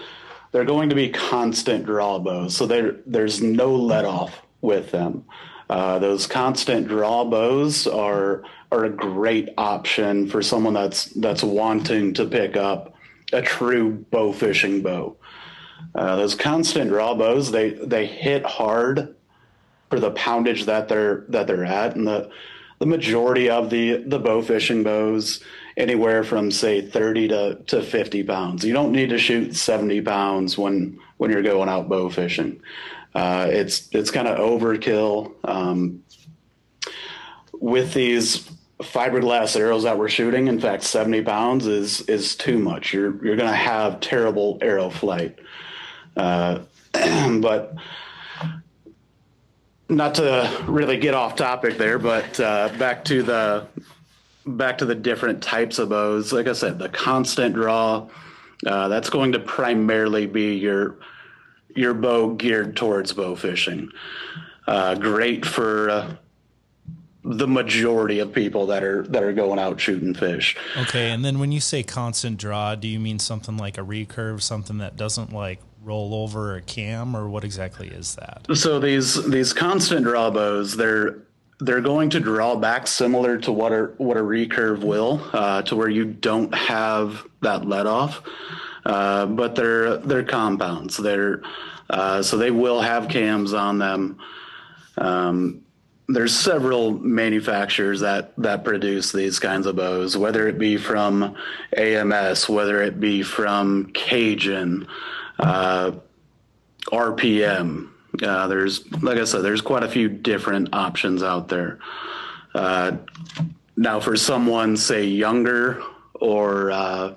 they're 0.52 0.66
going 0.66 0.90
to 0.90 0.96
be 0.96 1.10
constant 1.10 1.86
draw 1.86 2.18
bows, 2.20 2.56
so 2.56 2.66
there 2.66 2.98
there's 3.06 3.42
no 3.42 3.76
let 3.76 4.06
off 4.06 4.42
with 4.62 4.92
them. 4.92 5.26
Uh, 5.70 6.00
those 6.00 6.28
constant 6.28 6.88
draw 6.88 7.26
bows 7.26 7.88
are 7.88 8.44
are 8.72 8.86
a 8.86 8.90
great 8.90 9.50
option 9.58 10.28
for 10.28 10.42
someone 10.42 10.74
that's 10.74 11.06
that's 11.06 11.44
wanting 11.44 12.14
to 12.14 12.26
pick 12.26 12.56
up 12.56 12.96
a 13.34 13.42
true 13.42 14.06
bow 14.12 14.32
fishing 14.32 14.82
bow. 14.82 15.16
Uh, 15.94 16.16
those 16.16 16.36
constant 16.36 16.90
draw 16.90 17.14
bows 17.14 17.52
they 17.52 17.72
they 17.72 18.06
hit 18.06 18.46
hard 18.46 19.16
for 19.90 20.00
the 20.00 20.12
poundage 20.12 20.66
that 20.66 20.88
they're 20.88 21.26
that 21.30 21.48
they're 21.48 21.66
at, 21.66 21.96
and 21.96 22.08
the 22.08 22.30
the 22.80 22.86
majority 22.86 23.50
of 23.50 23.70
the 23.70 23.98
the 23.98 24.20
bow 24.20 24.42
fishing 24.42 24.84
bows 24.84 25.44
anywhere 25.78 26.24
from 26.24 26.52
say 26.52 26.82
30 26.82 27.28
to, 27.28 27.56
to 27.68 27.82
50 27.82 28.24
pounds. 28.24 28.64
You 28.64 28.74
don't 28.74 28.92
need 28.92 29.10
to 29.10 29.18
shoot 29.18 29.56
70 29.56 30.02
pounds 30.02 30.58
when 30.58 31.00
when 31.18 31.32
you're 31.32 31.44
going 31.44 31.70
out 31.70 31.90
bow 31.90 32.10
fishing. 32.10 32.62
Uh, 33.14 33.48
it's 33.50 33.88
it's 33.92 34.12
kind 34.12 34.28
of 34.28 34.38
overkill. 34.38 35.34
Um, 35.44 36.04
with 37.54 37.94
these 37.94 38.50
fiberglass 38.80 39.58
arrows 39.58 39.84
that 39.84 39.98
we're 39.98 40.10
shooting, 40.10 40.48
in 40.48 40.60
fact, 40.60 40.84
70 40.84 41.22
pounds 41.22 41.66
is 41.66 42.02
is 42.02 42.36
too 42.36 42.60
much. 42.60 42.94
You're 42.94 43.26
you're 43.26 43.38
going 43.38 43.50
to 43.50 43.56
have 43.56 44.02
terrible 44.02 44.58
arrow 44.62 44.90
flight. 44.90 45.40
Uh, 46.18 46.60
but 46.94 47.76
not 49.90 50.16
to 50.16 50.64
really 50.68 50.98
get 50.98 51.14
off 51.14 51.36
topic 51.36 51.78
there, 51.78 52.00
but 52.00 52.40
uh, 52.40 52.70
back 52.78 53.06
to 53.06 53.24
the 53.24 53.68
back 54.46 54.78
to 54.78 54.86
the 54.86 54.96
different 54.96 55.42
types 55.42 55.80
of 55.80 55.90
bows. 55.90 56.32
Like 56.32 56.48
I 56.48 56.54
said, 56.54 56.80
the 56.80 56.90
constant 56.90 57.56
draw 57.56 58.08
uh, 58.66 58.88
that's 58.88 59.10
going 59.10 59.32
to 59.34 59.40
primarily 59.40 60.26
be 60.26 60.56
your 60.56 60.98
your 61.76 61.94
bow 61.94 62.34
geared 62.34 62.76
towards 62.76 63.14
bow 63.14 63.36
fishing. 63.36 63.90
Uh, 64.68 64.96
great 64.96 65.46
for 65.46 65.90
uh, 65.90 66.16
the 67.24 67.48
majority 67.48 68.20
of 68.20 68.34
people 68.34 68.68
that 68.68 68.84
are 68.84 69.04
that 69.04 69.24
are 69.24 69.34
going 69.34 69.60
out 69.60 69.80
shooting 69.80 70.14
fish. 70.14 70.56
Okay, 70.78 71.12
and 71.12 71.24
then 71.24 71.40
when 71.40 71.52
you 71.52 71.60
say 71.60 71.84
constant 71.84 72.38
draw, 72.38 72.76
do 72.76 72.88
you 72.88 73.00
mean 73.00 73.20
something 73.20 73.58
like 73.58 73.78
a 73.78 73.82
recurve, 73.82 74.42
something 74.42 74.80
that 74.80 74.96
doesn't 74.96 75.34
like 75.34 75.60
roll 75.86 76.14
over 76.14 76.56
a 76.56 76.62
cam, 76.62 77.16
or 77.16 77.30
what 77.30 77.44
exactly 77.44 77.88
is 77.88 78.16
that? 78.16 78.46
So 78.56 78.80
these 78.80 79.24
these 79.30 79.54
constant 79.54 80.04
draw 80.04 80.32
bows, 80.32 80.76
they're 80.76 81.20
they're 81.60 81.82
going 81.82 82.10
to 82.10 82.20
draw 82.20 82.56
back 82.56 82.88
similar 82.88 83.38
to 83.40 83.52
what 83.52 83.72
a 83.72 83.92
what 83.98 84.18
a 84.18 84.22
recurve 84.22 84.84
will, 84.84 85.22
uh, 85.32 85.62
to 85.64 85.76
where 85.76 85.90
you 85.90 86.06
don't 86.06 86.54
have 86.54 87.26
that 87.42 87.66
let 87.66 87.86
off, 87.86 88.22
uh, 88.86 89.26
but 89.28 89.56
they're 89.56 89.98
they're 89.98 90.24
compounds. 90.24 90.98
They're 90.98 91.42
uh, 91.90 92.22
so 92.24 92.38
they 92.38 92.52
will 92.52 92.82
have 92.82 93.08
cams 93.08 93.54
on 93.54 93.78
them. 93.78 94.20
Um, 94.98 95.62
there's 96.08 96.38
several 96.38 96.92
manufacturers 96.92 98.00
that 98.02 98.34
that 98.38 98.64
produce 98.64 99.12
these 99.12 99.40
kinds 99.40 99.66
of 99.66 99.76
bows, 99.76 100.18
whether 100.18 100.48
it 100.48 100.60
be 100.60 100.78
from 100.78 101.36
AMS, 101.78 102.50
whether 102.50 102.82
it 102.82 103.00
be 103.00 103.24
from 103.24 103.92
Cajun, 103.94 104.88
RPM. 105.40 107.90
Uh, 108.22 108.48
there's, 108.48 108.92
like 109.02 109.18
I 109.18 109.26
said, 109.26 109.42
there's 109.42 109.62
quite 109.62 109.84
a 109.84 109.90
few 109.90 110.08
different 110.08 110.70
options 110.74 111.24
out 111.24 111.48
there. 111.48 111.80
Uh, 112.54 112.98
now, 113.76 114.00
for 114.00 114.16
someone, 114.16 114.78
say, 114.78 115.06
younger 115.06 115.82
or 116.14 116.72
uh, 116.72 117.14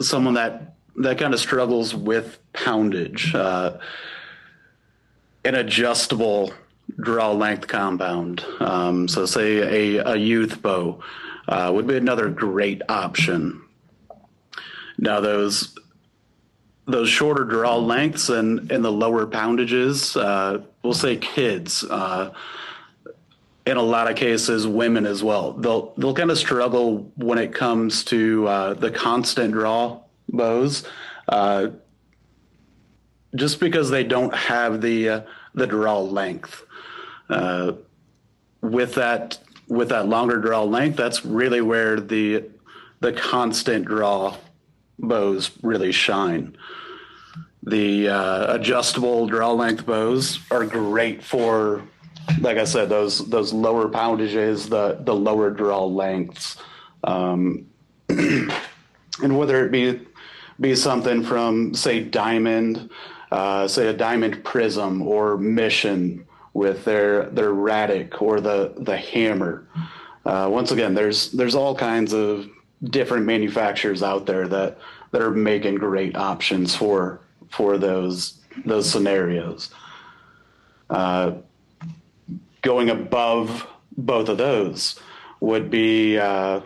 someone 0.00 0.34
that 0.34 0.74
that 0.96 1.18
kind 1.18 1.34
of 1.34 1.40
struggles 1.40 1.92
with 1.92 2.38
poundage, 2.52 3.34
uh, 3.34 3.78
an 5.44 5.56
adjustable 5.56 6.54
draw 7.00 7.32
length 7.32 7.66
compound. 7.66 8.44
Um, 8.60 9.08
so, 9.08 9.26
say 9.26 9.96
a, 9.96 10.12
a 10.12 10.16
youth 10.16 10.62
bow 10.62 11.02
uh, 11.48 11.72
would 11.74 11.88
be 11.88 11.96
another 11.96 12.28
great 12.28 12.82
option. 12.88 13.62
Now, 14.96 15.20
those 15.20 15.76
those 16.86 17.08
shorter 17.08 17.44
draw 17.44 17.76
lengths 17.76 18.28
and, 18.28 18.70
and 18.70 18.84
the 18.84 18.92
lower 18.92 19.26
poundages, 19.26 20.16
uh, 20.16 20.62
we'll 20.82 20.92
say 20.92 21.16
kids, 21.16 21.84
uh, 21.84 22.32
in 23.66 23.78
a 23.78 23.82
lot 23.82 24.10
of 24.10 24.16
cases, 24.16 24.66
women 24.66 25.06
as 25.06 25.22
well. 25.22 25.52
They'll 25.52 25.94
they'll 25.96 26.14
kind 26.14 26.30
of 26.30 26.36
struggle 26.36 27.10
when 27.16 27.38
it 27.38 27.54
comes 27.54 28.04
to 28.04 28.46
uh, 28.46 28.74
the 28.74 28.90
constant 28.90 29.52
draw 29.52 30.00
bows, 30.28 30.86
uh, 31.28 31.68
just 33.34 33.60
because 33.60 33.88
they 33.88 34.04
don't 34.04 34.34
have 34.34 34.82
the 34.82 35.08
uh, 35.08 35.20
the 35.54 35.66
draw 35.66 36.00
length. 36.00 36.62
Uh, 37.30 37.72
with 38.60 38.94
that 38.96 39.38
with 39.68 39.88
that 39.88 40.08
longer 40.08 40.38
draw 40.38 40.62
length, 40.64 40.96
that's 40.96 41.24
really 41.24 41.62
where 41.62 41.98
the 41.98 42.44
the 43.00 43.14
constant 43.14 43.86
draw 43.86 44.36
bows 44.98 45.50
really 45.62 45.92
shine. 45.92 46.56
The 47.62 48.08
uh, 48.08 48.54
adjustable 48.54 49.26
draw 49.26 49.52
length 49.52 49.86
bows 49.86 50.38
are 50.50 50.66
great 50.66 51.22
for, 51.22 51.82
like 52.40 52.58
I 52.58 52.64
said, 52.64 52.88
those 52.88 53.26
those 53.30 53.52
lower 53.52 53.88
poundages, 53.88 54.68
the 54.68 54.98
the 55.00 55.14
lower 55.14 55.50
draw 55.50 55.84
lengths, 55.84 56.58
um, 57.04 57.66
and 58.08 59.38
whether 59.38 59.64
it 59.64 59.72
be 59.72 60.00
be 60.60 60.74
something 60.74 61.22
from 61.22 61.74
say 61.74 62.02
diamond, 62.04 62.90
uh, 63.32 63.66
say 63.66 63.88
a 63.88 63.94
diamond 63.94 64.44
prism 64.44 65.02
or 65.02 65.38
mission 65.38 66.26
with 66.52 66.84
their 66.84 67.30
their 67.30 67.50
Radik 67.50 68.20
or 68.20 68.40
the 68.40 68.74
the 68.78 68.96
hammer. 68.96 69.66
Uh, 70.26 70.48
once 70.50 70.70
again, 70.70 70.94
there's 70.94 71.32
there's 71.32 71.54
all 71.54 71.74
kinds 71.74 72.12
of 72.12 72.48
different 72.84 73.26
manufacturers 73.26 74.02
out 74.02 74.26
there 74.26 74.48
that 74.48 74.78
that 75.10 75.22
are 75.22 75.30
making 75.30 75.76
great 75.76 76.16
options 76.16 76.74
for 76.74 77.20
for 77.48 77.78
those 77.78 78.40
those 78.64 78.88
scenarios. 78.90 79.70
Uh, 80.90 81.32
going 82.62 82.90
above 82.90 83.66
both 83.96 84.28
of 84.28 84.38
those 84.38 84.98
would 85.40 85.70
be 85.70 86.18
uh, 86.18 86.60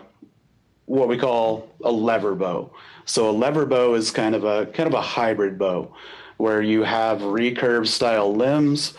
what 0.85 1.07
we 1.07 1.17
call 1.17 1.69
a 1.83 1.91
lever 1.91 2.35
bow. 2.35 2.71
So 3.05 3.29
a 3.29 3.31
lever 3.31 3.65
bow 3.65 3.93
is 3.95 4.11
kind 4.11 4.35
of 4.35 4.43
a 4.43 4.65
kind 4.67 4.87
of 4.87 4.93
a 4.93 5.01
hybrid 5.01 5.57
bow 5.57 5.93
where 6.37 6.61
you 6.61 6.83
have 6.83 7.19
recurve 7.19 7.85
style 7.85 8.33
limbs, 8.33 8.93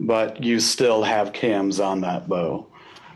but 0.00 0.42
you 0.42 0.58
still 0.58 1.02
have 1.02 1.32
cams 1.32 1.78
on 1.78 2.00
that 2.00 2.26
bow. 2.26 2.66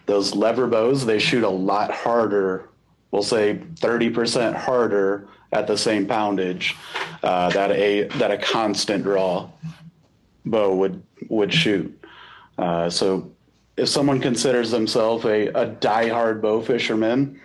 Those 0.04 0.34
lever 0.34 0.66
bows, 0.66 1.06
they 1.06 1.18
shoot 1.18 1.44
a 1.44 1.48
lot 1.48 1.90
harder, 1.90 2.68
we'll 3.10 3.22
say 3.22 3.56
30% 3.76 4.54
harder 4.54 5.28
at 5.52 5.66
the 5.66 5.76
same 5.76 6.06
poundage 6.06 6.76
uh, 7.22 7.50
that 7.50 7.70
a 7.72 8.04
that 8.18 8.30
a 8.30 8.38
constant 8.38 9.02
draw 9.02 9.48
bow 10.46 10.74
would 10.74 11.02
would 11.28 11.52
shoot. 11.52 11.96
Uh, 12.58 12.88
so 12.88 13.30
if 13.76 13.88
someone 13.88 14.20
considers 14.20 14.70
themselves 14.70 15.24
a, 15.24 15.48
a 15.48 15.66
diehard 15.66 16.40
bow 16.40 16.60
fisherman, 16.60 17.40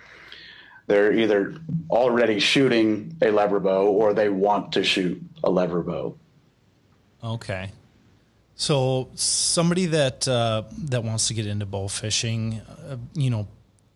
they're 0.86 1.12
either 1.12 1.56
already 1.90 2.38
shooting 2.38 3.16
a 3.22 3.30
lever 3.30 3.60
bow 3.60 3.86
or 3.86 4.14
they 4.14 4.28
want 4.28 4.72
to 4.72 4.84
shoot 4.84 5.20
a 5.42 5.50
lever 5.50 5.82
bow. 5.82 6.16
Okay. 7.24 7.70
So 8.54 9.08
somebody 9.14 9.86
that 9.86 10.26
uh, 10.26 10.62
that 10.84 11.04
wants 11.04 11.28
to 11.28 11.34
get 11.34 11.46
into 11.46 11.66
bow 11.66 11.88
fishing, 11.88 12.60
uh, 12.88 12.96
you 13.14 13.30
know, 13.30 13.48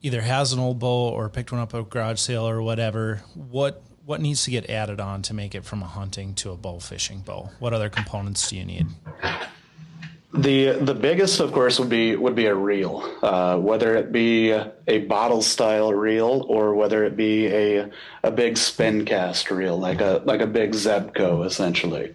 either 0.02 0.20
has 0.20 0.52
an 0.52 0.58
old 0.58 0.78
bow 0.78 1.08
or 1.08 1.28
picked 1.28 1.52
one 1.52 1.60
up 1.60 1.74
at 1.74 1.80
a 1.80 1.82
garage 1.84 2.20
sale 2.20 2.48
or 2.48 2.62
whatever. 2.62 3.22
What 3.34 3.82
what 4.04 4.20
needs 4.20 4.44
to 4.44 4.50
get 4.50 4.68
added 4.68 5.00
on 5.00 5.22
to 5.22 5.34
make 5.34 5.54
it 5.54 5.64
from 5.64 5.82
a 5.82 5.86
hunting 5.86 6.34
to 6.34 6.50
a 6.50 6.56
bow 6.56 6.80
fishing 6.80 7.20
bow? 7.20 7.50
What 7.58 7.72
other 7.72 7.88
components 7.88 8.48
do 8.48 8.56
you 8.56 8.64
need? 8.64 8.86
The 10.32 10.72
the 10.80 10.94
biggest, 10.94 11.40
of 11.40 11.52
course, 11.52 11.80
would 11.80 11.88
be 11.88 12.14
would 12.14 12.36
be 12.36 12.46
a 12.46 12.54
reel, 12.54 13.02
uh, 13.22 13.58
whether 13.58 13.96
it 13.96 14.12
be 14.12 14.52
a 14.52 14.98
bottle 15.08 15.42
style 15.42 15.92
reel 15.92 16.46
or 16.48 16.74
whether 16.74 17.04
it 17.04 17.16
be 17.16 17.48
a 17.48 17.90
a 18.22 18.30
big 18.30 18.56
spin 18.56 19.04
cast 19.04 19.50
reel, 19.50 19.76
like 19.76 20.00
a 20.00 20.22
like 20.24 20.40
a 20.40 20.46
big 20.46 20.72
Zebco, 20.72 21.44
essentially. 21.44 22.14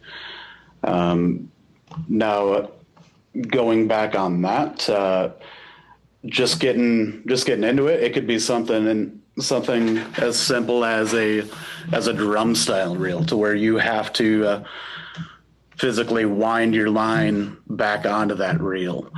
Um, 0.84 1.52
now, 2.08 2.72
going 3.48 3.88
back 3.88 4.16
on 4.16 4.42
that, 4.44 4.90
uh, 4.90 5.32
just 6.26 6.60
getting 6.60 7.24
just 7.28 7.46
getting 7.46 7.64
into 7.64 7.88
it, 7.88 8.04
it 8.04 8.14
could 8.14 8.28
be 8.28 8.40
something 8.40 8.88
and 8.88 9.22
something 9.40 9.98
as 10.18 10.40
simple 10.40 10.86
as 10.86 11.14
a 11.14 11.44
as 11.92 12.08
a 12.08 12.14
drum 12.14 12.56
style 12.56 12.96
reel, 12.96 13.24
to 13.26 13.38
where 13.38 13.56
you 13.56 13.78
have 13.78 14.12
to. 14.14 14.48
Uh, 14.48 14.64
physically 15.78 16.26
wind 16.26 16.74
your 16.74 16.90
line 16.90 17.58
back 17.68 18.06
onto 18.06 18.36
that 18.36 18.62
reel. 18.62 19.12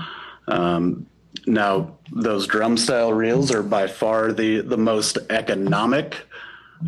Um, 0.48 1.06
now, 1.46 1.98
those 2.12 2.48
drum 2.48 2.78
style 2.78 3.14
reels 3.14 3.52
are 3.52 3.64
by 3.64 3.88
far 3.88 4.32
the, 4.32 4.62
the 4.62 4.78
most 4.78 5.18
economic 5.30 6.26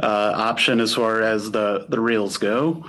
uh, 0.02 0.34
option 0.36 0.80
as 0.80 0.94
far 0.94 1.22
as 1.22 1.52
the, 1.52 1.86
the 1.90 2.00
reels 2.00 2.38
go. 2.38 2.86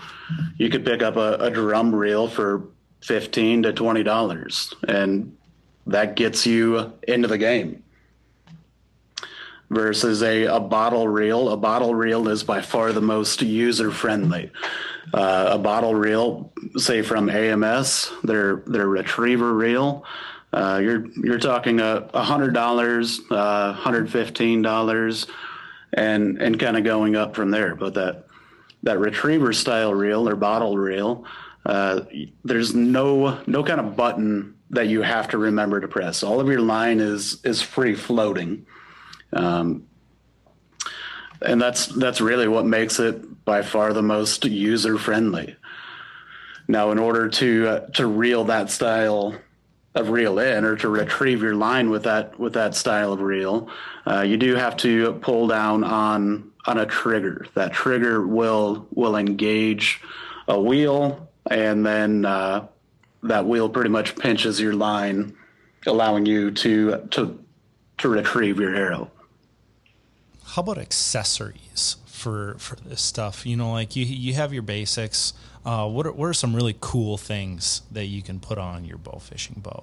You 0.56 0.68
could 0.70 0.84
pick 0.84 1.02
up 1.02 1.16
a, 1.16 1.34
a 1.34 1.50
drum 1.50 1.94
reel 1.94 2.28
for 2.28 2.68
15 3.02 3.64
to 3.64 3.72
$20, 3.72 4.75
and 4.88 5.37
that 5.90 6.16
gets 6.16 6.47
you 6.47 6.92
into 7.06 7.28
the 7.28 7.38
game 7.38 7.82
versus 9.70 10.23
a, 10.23 10.44
a 10.44 10.61
bottle 10.61 11.06
reel. 11.06 11.50
A 11.50 11.56
bottle 11.56 11.94
reel 11.94 12.28
is 12.28 12.42
by 12.42 12.61
far 12.61 12.92
the 12.92 13.00
most 13.00 13.42
user 13.42 13.90
friendly. 13.90 14.50
Uh, 15.14 15.50
a 15.52 15.59
bottle 15.59 15.94
reel, 15.94 16.52
say 16.76 17.02
from 17.02 17.28
AMS, 17.28 18.12
their 18.23 18.56
their 18.66 18.88
retriever 18.88 19.54
reel, 19.54 20.04
uh, 20.52 20.80
you're 20.82 21.06
you're 21.16 21.38
talking 21.38 21.80
a 21.80 22.09
hundred 22.14 22.52
dollars, 22.52 23.20
uh, 23.30 23.73
hundred 23.73 24.11
fifteen 24.11 24.62
dollars, 24.62 25.26
and 25.92 26.40
and 26.40 26.59
kind 26.61 26.76
of 26.76 26.85
going 26.85 27.16
up 27.16 27.35
from 27.35 27.50
there. 27.50 27.75
But 27.75 27.94
that 27.94 28.26
that 28.82 28.99
retriever 28.99 29.52
style 29.52 29.94
reel 29.94 30.28
or 30.28 30.37
bottle 30.37 30.76
reel, 30.76 31.25
uh, 31.66 32.02
there's 32.44 32.75
no 32.75 33.40
no 33.47 33.64
kind 33.64 33.80
of 33.80 33.97
button 33.97 34.54
that 34.70 34.88
you 34.88 35.02
have 35.02 35.28
to 35.28 35.38
remember 35.38 35.80
to 35.80 35.88
press. 35.88 36.22
All 36.22 36.40
of 36.40 36.48
your 36.48 36.60
line 36.60 37.00
is 37.00 37.44
is 37.44 37.60
free 37.62 37.94
floating. 37.94 38.66
Um, 39.32 39.86
and 41.42 41.60
that's 41.60 41.86
that's 41.86 42.20
really 42.20 42.48
what 42.48 42.66
makes 42.66 42.98
it 42.98 43.44
by 43.44 43.62
far 43.62 43.92
the 43.92 44.02
most 44.02 44.44
user 44.44 44.98
friendly. 44.98 45.56
Now, 46.68 46.92
in 46.92 46.98
order 46.98 47.28
to 47.28 47.68
uh, 47.68 47.80
to 47.90 48.06
reel 48.06 48.44
that 48.44 48.70
style 48.70 49.34
of 49.94 50.10
reel 50.10 50.38
in 50.38 50.64
or 50.64 50.76
to 50.76 50.88
retrieve 50.88 51.42
your 51.42 51.56
line 51.56 51.90
with 51.90 52.04
that 52.04 52.38
with 52.38 52.52
that 52.54 52.74
style 52.74 53.12
of 53.12 53.20
reel, 53.20 53.68
uh, 54.06 54.20
you 54.20 54.36
do 54.36 54.54
have 54.54 54.76
to 54.78 55.14
pull 55.14 55.48
down 55.48 55.82
on 55.82 56.52
on 56.66 56.78
a 56.78 56.86
trigger. 56.86 57.46
That 57.54 57.72
trigger 57.72 58.26
will 58.26 58.86
will 58.94 59.16
engage 59.16 60.00
a 60.46 60.60
wheel, 60.60 61.28
and 61.50 61.84
then 61.84 62.24
uh, 62.24 62.68
that 63.22 63.46
wheel 63.46 63.68
pretty 63.68 63.90
much 63.90 64.16
pinches 64.16 64.60
your 64.60 64.74
line, 64.74 65.36
allowing 65.86 66.26
you 66.26 66.50
to 66.50 67.06
to 67.10 67.38
to 67.98 68.08
retrieve 68.08 68.58
your 68.58 68.74
arrow 68.74 69.10
how 70.50 70.62
about 70.62 70.78
accessories 70.78 71.96
for 72.06 72.56
for 72.58 72.76
this 72.76 73.00
stuff? 73.00 73.47
You 73.47 73.56
know, 73.56 73.73
like 73.73 73.97
you 73.97 74.04
you 74.04 74.34
have 74.34 74.52
your 74.52 74.62
basics. 74.62 75.32
Uh, 75.64 75.88
what 75.88 76.06
are, 76.06 76.12
what 76.12 76.26
are 76.26 76.34
some 76.34 76.56
really 76.56 76.75
cool 76.80 77.18
things 77.18 77.82
that 77.92 78.06
you 78.06 78.23
can 78.23 78.40
put 78.40 78.58
on 78.58 78.84
your 78.84 78.97
bow 78.97 79.18
fishing 79.18 79.60
bow? 79.62 79.82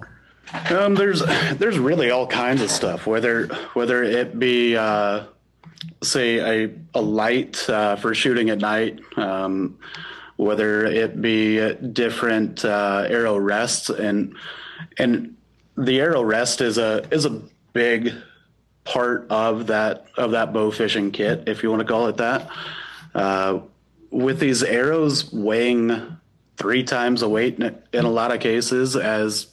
Um, 0.70 0.94
there's 0.94 1.22
there's 1.54 1.78
really 1.78 2.10
all 2.10 2.26
kinds 2.26 2.62
of 2.62 2.70
stuff. 2.70 3.06
Whether 3.06 3.46
whether 3.72 4.02
it 4.02 4.38
be 4.38 4.76
uh, 4.76 5.24
say 6.02 6.64
a 6.64 6.70
a 6.94 7.00
light 7.00 7.68
uh, 7.70 7.96
for 7.96 8.14
shooting 8.14 8.50
at 8.50 8.58
night, 8.58 9.00
um, 9.16 9.78
whether 10.38 10.86
it 10.86 11.20
be 11.20 11.74
different 11.74 12.64
uh, 12.64 13.04
arrow 13.08 13.36
rests, 13.36 13.90
and 13.90 14.34
and 14.96 15.36
the 15.76 16.00
arrow 16.00 16.22
rest 16.22 16.60
is 16.60 16.78
a 16.78 17.06
is 17.12 17.26
a 17.26 17.42
big 17.72 18.14
part 18.84 19.26
of 19.30 19.66
that 19.66 20.06
of 20.16 20.30
that 20.30 20.52
bow 20.52 20.70
fishing 20.70 21.10
kit, 21.10 21.44
if 21.46 21.62
you 21.62 21.70
want 21.70 21.80
to 21.80 21.86
call 21.86 22.06
it 22.06 22.16
that. 22.16 22.48
Uh, 23.14 23.60
with 24.10 24.38
these 24.38 24.62
arrows 24.62 25.30
weighing 25.32 26.16
three 26.56 26.84
times 26.84 27.20
the 27.20 27.28
weight 27.28 27.58
in, 27.58 27.76
in 27.92 28.04
a 28.04 28.10
lot 28.10 28.32
of 28.32 28.40
cases 28.40 28.96
as 28.96 29.48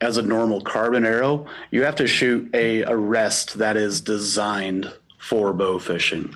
as 0.00 0.16
a 0.16 0.22
normal 0.22 0.62
carbon 0.62 1.04
arrow, 1.04 1.46
you 1.70 1.84
have 1.84 1.96
to 1.96 2.06
shoot 2.06 2.50
a, 2.54 2.82
a 2.82 2.96
rest 2.96 3.58
that 3.58 3.76
is 3.76 4.00
designed 4.00 4.90
for 5.18 5.52
bow 5.52 5.78
fishing. 5.78 6.34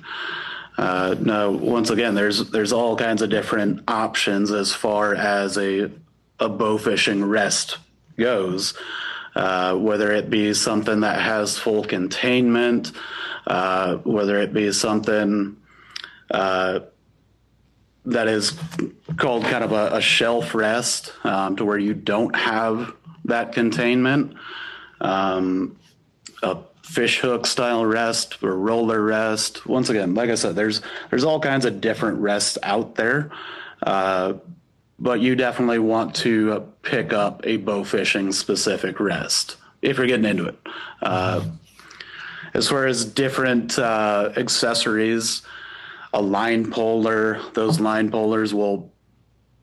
Uh, 0.77 1.15
now, 1.19 1.49
once 1.49 1.89
again, 1.89 2.13
there's 2.13 2.49
there's 2.51 2.71
all 2.71 2.95
kinds 2.95 3.21
of 3.21 3.29
different 3.29 3.81
options 3.87 4.51
as 4.51 4.73
far 4.73 5.15
as 5.15 5.57
a 5.57 5.91
a 6.39 6.49
bow 6.49 6.77
fishing 6.77 7.25
rest 7.25 7.77
goes. 8.17 8.73
Uh, 9.35 9.75
whether 9.75 10.11
it 10.11 10.31
be 10.31 10.51
something 10.51 11.01
that 11.01 11.21
has 11.21 11.59
full 11.59 11.83
containment, 11.83 12.91
uh, 13.45 13.97
whether 13.97 14.39
it 14.39 14.51
be 14.51 14.71
something 14.71 15.55
uh, 16.31 16.79
that 18.05 18.27
is 18.27 18.57
called 19.17 19.43
kind 19.43 19.63
of 19.63 19.73
a, 19.73 19.97
a 19.97 20.01
shelf 20.01 20.55
rest 20.55 21.13
um, 21.23 21.55
to 21.55 21.65
where 21.65 21.77
you 21.77 21.93
don't 21.93 22.35
have 22.35 22.95
that 23.25 23.53
containment, 23.53 24.33
um, 25.01 25.77
a 26.41 26.57
fish 26.87 27.19
hook 27.19 27.45
style 27.45 27.85
rest 27.85 28.41
or 28.41 28.55
roller 28.55 29.01
rest. 29.01 29.65
Once 29.65 29.89
again, 29.89 30.13
like 30.15 30.29
I 30.29 30.35
said, 30.35 30.55
there's 30.55 30.81
there's 31.09 31.25
all 31.25 31.39
kinds 31.39 31.65
of 31.65 31.81
different 31.81 32.19
rests 32.19 32.57
out 32.63 32.95
there. 32.95 33.29
Uh, 33.83 34.33
but 34.99 35.19
you 35.19 35.35
definitely 35.35 35.79
want 35.79 36.15
to 36.15 36.73
pick 36.81 37.13
up 37.13 37.41
a 37.43 37.57
bow 37.57 37.83
fishing 37.83 38.31
specific 38.31 38.99
rest 38.99 39.57
if 39.81 39.97
you're 39.97 40.07
getting 40.07 40.25
into 40.25 40.45
it. 40.45 40.57
Uh, 41.01 41.43
as 42.53 42.67
far 42.69 42.87
as 42.87 43.05
different 43.05 43.77
uh, 43.77 44.31
accessories, 44.37 45.43
a 46.13 46.21
line 46.21 46.71
puller, 46.71 47.39
those 47.53 47.79
line 47.79 48.09
pullers 48.09 48.53
will 48.53 48.91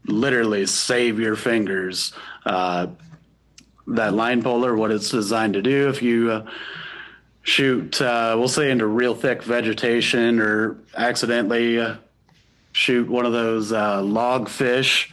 literally 0.07 0.67
save 0.67 1.19
your 1.19 1.35
fingers. 1.35 2.13
Uh, 2.47 2.89
that 3.89 4.15
line 4.15 4.43
puller, 4.43 4.77
what 4.77 4.93
it's 4.93 5.09
designed 5.11 5.55
to 5.55 5.63
do, 5.63 5.89
if 5.89 6.03
you 6.03 6.31
uh, 6.31 6.51
shoot, 7.45 8.01
uh, 8.01 8.35
we'll 8.37 8.49
say 8.49 8.71
into 8.71 8.87
real 8.87 9.15
thick 9.15 9.43
vegetation 9.43 10.41
or 10.41 10.79
accidentally 10.97 11.79
uh, 11.79 11.97
shoot 12.73 13.09
one 13.09 13.25
of 13.25 13.33
those 13.33 13.73
uh, 13.73 14.03
log 14.03 14.49
fish, 14.49 15.13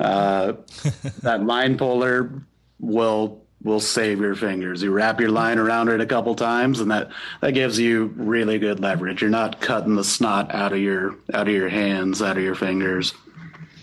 uh, 0.00 0.54
that 1.22 1.44
line 1.44 1.78
puller 1.78 2.42
will 2.80 3.42
will 3.62 3.80
save 3.80 4.20
your 4.20 4.36
fingers. 4.36 4.80
You 4.82 4.92
wrap 4.92 5.20
your 5.20 5.30
line 5.30 5.58
around 5.58 5.88
it 5.88 6.00
a 6.00 6.06
couple 6.06 6.34
times, 6.34 6.80
and 6.80 6.90
that 6.90 7.10
that 7.40 7.52
gives 7.52 7.78
you 7.78 8.12
really 8.16 8.58
good 8.58 8.80
leverage. 8.80 9.20
You're 9.22 9.30
not 9.30 9.60
cutting 9.60 9.96
the 9.96 10.04
snot 10.04 10.54
out 10.54 10.72
of 10.72 10.78
your 10.78 11.16
out 11.32 11.48
of 11.48 11.54
your 11.54 11.68
hands, 11.68 12.22
out 12.22 12.36
of 12.36 12.42
your 12.42 12.54
fingers. 12.54 13.12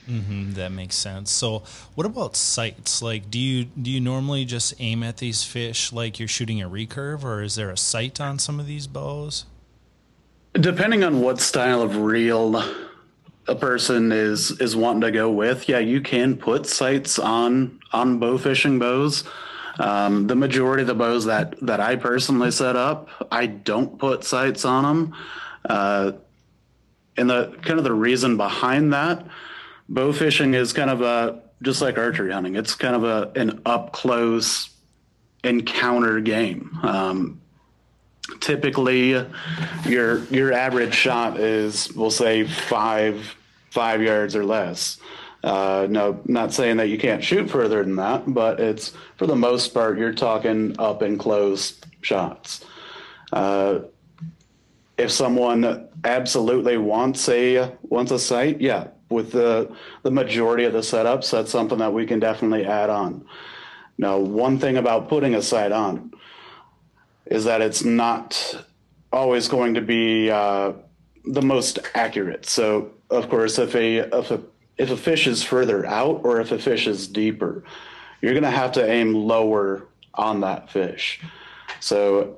Mm-hmm, 0.09 0.53
that 0.53 0.71
makes 0.71 0.95
sense. 0.95 1.31
So, 1.31 1.63
what 1.95 2.05
about 2.05 2.35
sights? 2.35 3.01
Like, 3.01 3.31
do 3.31 3.39
you 3.39 3.65
do 3.65 3.89
you 3.89 4.01
normally 4.01 4.43
just 4.43 4.73
aim 4.79 5.01
at 5.03 5.17
these 5.17 5.43
fish 5.43 5.93
like 5.93 6.19
you're 6.19 6.27
shooting 6.27 6.61
a 6.61 6.69
recurve, 6.69 7.23
or 7.23 7.41
is 7.41 7.55
there 7.55 7.69
a 7.69 7.77
sight 7.77 8.19
on 8.19 8.37
some 8.37 8.59
of 8.59 8.65
these 8.65 8.87
bows? 8.87 9.45
Depending 10.53 11.03
on 11.03 11.21
what 11.21 11.39
style 11.39 11.81
of 11.81 11.97
reel 11.97 12.63
a 13.47 13.55
person 13.55 14.11
is 14.11 14.51
is 14.59 14.75
wanting 14.75 15.01
to 15.01 15.11
go 15.11 15.31
with, 15.31 15.69
yeah, 15.69 15.79
you 15.79 16.01
can 16.01 16.35
put 16.35 16.65
sights 16.65 17.17
on 17.17 17.79
on 17.91 18.19
bow 18.19 18.37
fishing 18.37 18.79
bows. 18.79 19.23
Um, 19.79 20.27
the 20.27 20.35
majority 20.35 20.81
of 20.81 20.87
the 20.87 20.95
bows 20.95 21.25
that 21.25 21.55
that 21.61 21.79
I 21.79 21.95
personally 21.95 22.51
set 22.51 22.75
up, 22.75 23.09
I 23.31 23.45
don't 23.47 23.97
put 23.97 24.23
sights 24.23 24.65
on 24.65 24.83
them. 24.83 25.15
Uh, 25.65 26.11
and 27.17 27.29
the 27.29 27.55
kind 27.61 27.77
of 27.77 27.83
the 27.83 27.93
reason 27.93 28.37
behind 28.37 28.93
that, 28.93 29.25
bow 29.89 30.11
fishing 30.13 30.53
is 30.53 30.73
kind 30.73 30.89
of 30.89 31.01
a 31.01 31.41
just 31.61 31.81
like 31.81 31.97
archery 31.97 32.31
hunting. 32.31 32.55
It's 32.55 32.75
kind 32.75 32.95
of 32.95 33.03
a 33.03 33.31
an 33.39 33.61
up 33.65 33.93
close 33.93 34.69
encounter 35.43 36.19
game. 36.19 36.77
Um, 36.83 37.41
typically 38.39 39.25
your 39.85 40.23
your 40.25 40.53
average 40.53 40.93
shot 40.93 41.39
is 41.39 41.91
we'll 41.93 42.11
say 42.11 42.45
five 42.45 43.35
five 43.69 44.01
yards 44.01 44.35
or 44.35 44.45
less 44.45 44.99
Uh, 45.43 45.87
no, 45.89 46.21
not 46.25 46.53
saying 46.53 46.77
that 46.77 46.87
you 46.87 46.97
can't 46.97 47.21
shoot 47.21 47.49
further 47.49 47.83
than 47.83 47.97
that, 47.97 48.23
but 48.33 48.61
it's 48.61 48.93
for 49.17 49.27
the 49.27 49.35
most 49.35 49.73
part 49.73 49.97
you're 49.97 50.13
talking 50.13 50.73
up 50.79 51.01
and 51.01 51.19
close 51.19 51.81
shots. 52.01 52.63
Uh, 53.33 53.79
if 54.97 55.11
someone 55.11 55.89
absolutely 56.05 56.77
wants 56.77 57.27
a 57.27 57.71
wants 57.81 58.11
a 58.11 58.19
sight, 58.19 58.61
yeah, 58.61 58.87
with 59.09 59.31
the 59.31 59.71
the 60.03 60.11
majority 60.11 60.65
of 60.65 60.73
the 60.73 60.79
setups, 60.79 61.31
that's 61.31 61.51
something 61.51 61.77
that 61.79 61.93
we 61.93 62.05
can 62.05 62.19
definitely 62.19 62.65
add 62.65 62.89
on. 62.89 63.25
Now, 63.97 64.17
one 64.17 64.59
thing 64.59 64.77
about 64.77 65.07
putting 65.07 65.35
a 65.35 65.41
sight 65.41 65.71
on 65.71 66.13
is 67.25 67.45
that 67.45 67.61
it's 67.61 67.83
not 67.83 68.65
always 69.11 69.47
going 69.47 69.75
to 69.75 69.81
be 69.81 70.29
uh, 70.29 70.73
the 71.25 71.41
most 71.41 71.79
accurate. 71.93 72.45
So, 72.45 72.91
of 73.09 73.29
course, 73.29 73.59
if 73.59 73.75
a 73.75 73.97
if 74.17 74.31
a 74.31 74.41
if 74.77 74.89
a 74.89 74.97
fish 74.97 75.27
is 75.27 75.43
further 75.43 75.85
out 75.85 76.21
or 76.23 76.41
if 76.41 76.51
a 76.51 76.57
fish 76.59 76.87
is 76.87 77.07
deeper, 77.07 77.63
you're 78.21 78.33
going 78.33 78.43
to 78.43 78.49
have 78.49 78.71
to 78.73 78.89
aim 78.89 79.13
lower 79.13 79.87
on 80.15 80.41
that 80.41 80.69
fish. 80.71 81.21
So, 81.79 82.37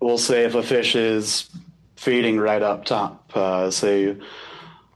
we'll 0.00 0.18
say 0.18 0.44
if 0.44 0.54
a 0.54 0.62
fish 0.62 0.96
is 0.96 1.50
feeding 1.96 2.38
right 2.38 2.62
up 2.62 2.84
top, 2.84 3.30
uh, 3.34 3.70
say 3.70 4.16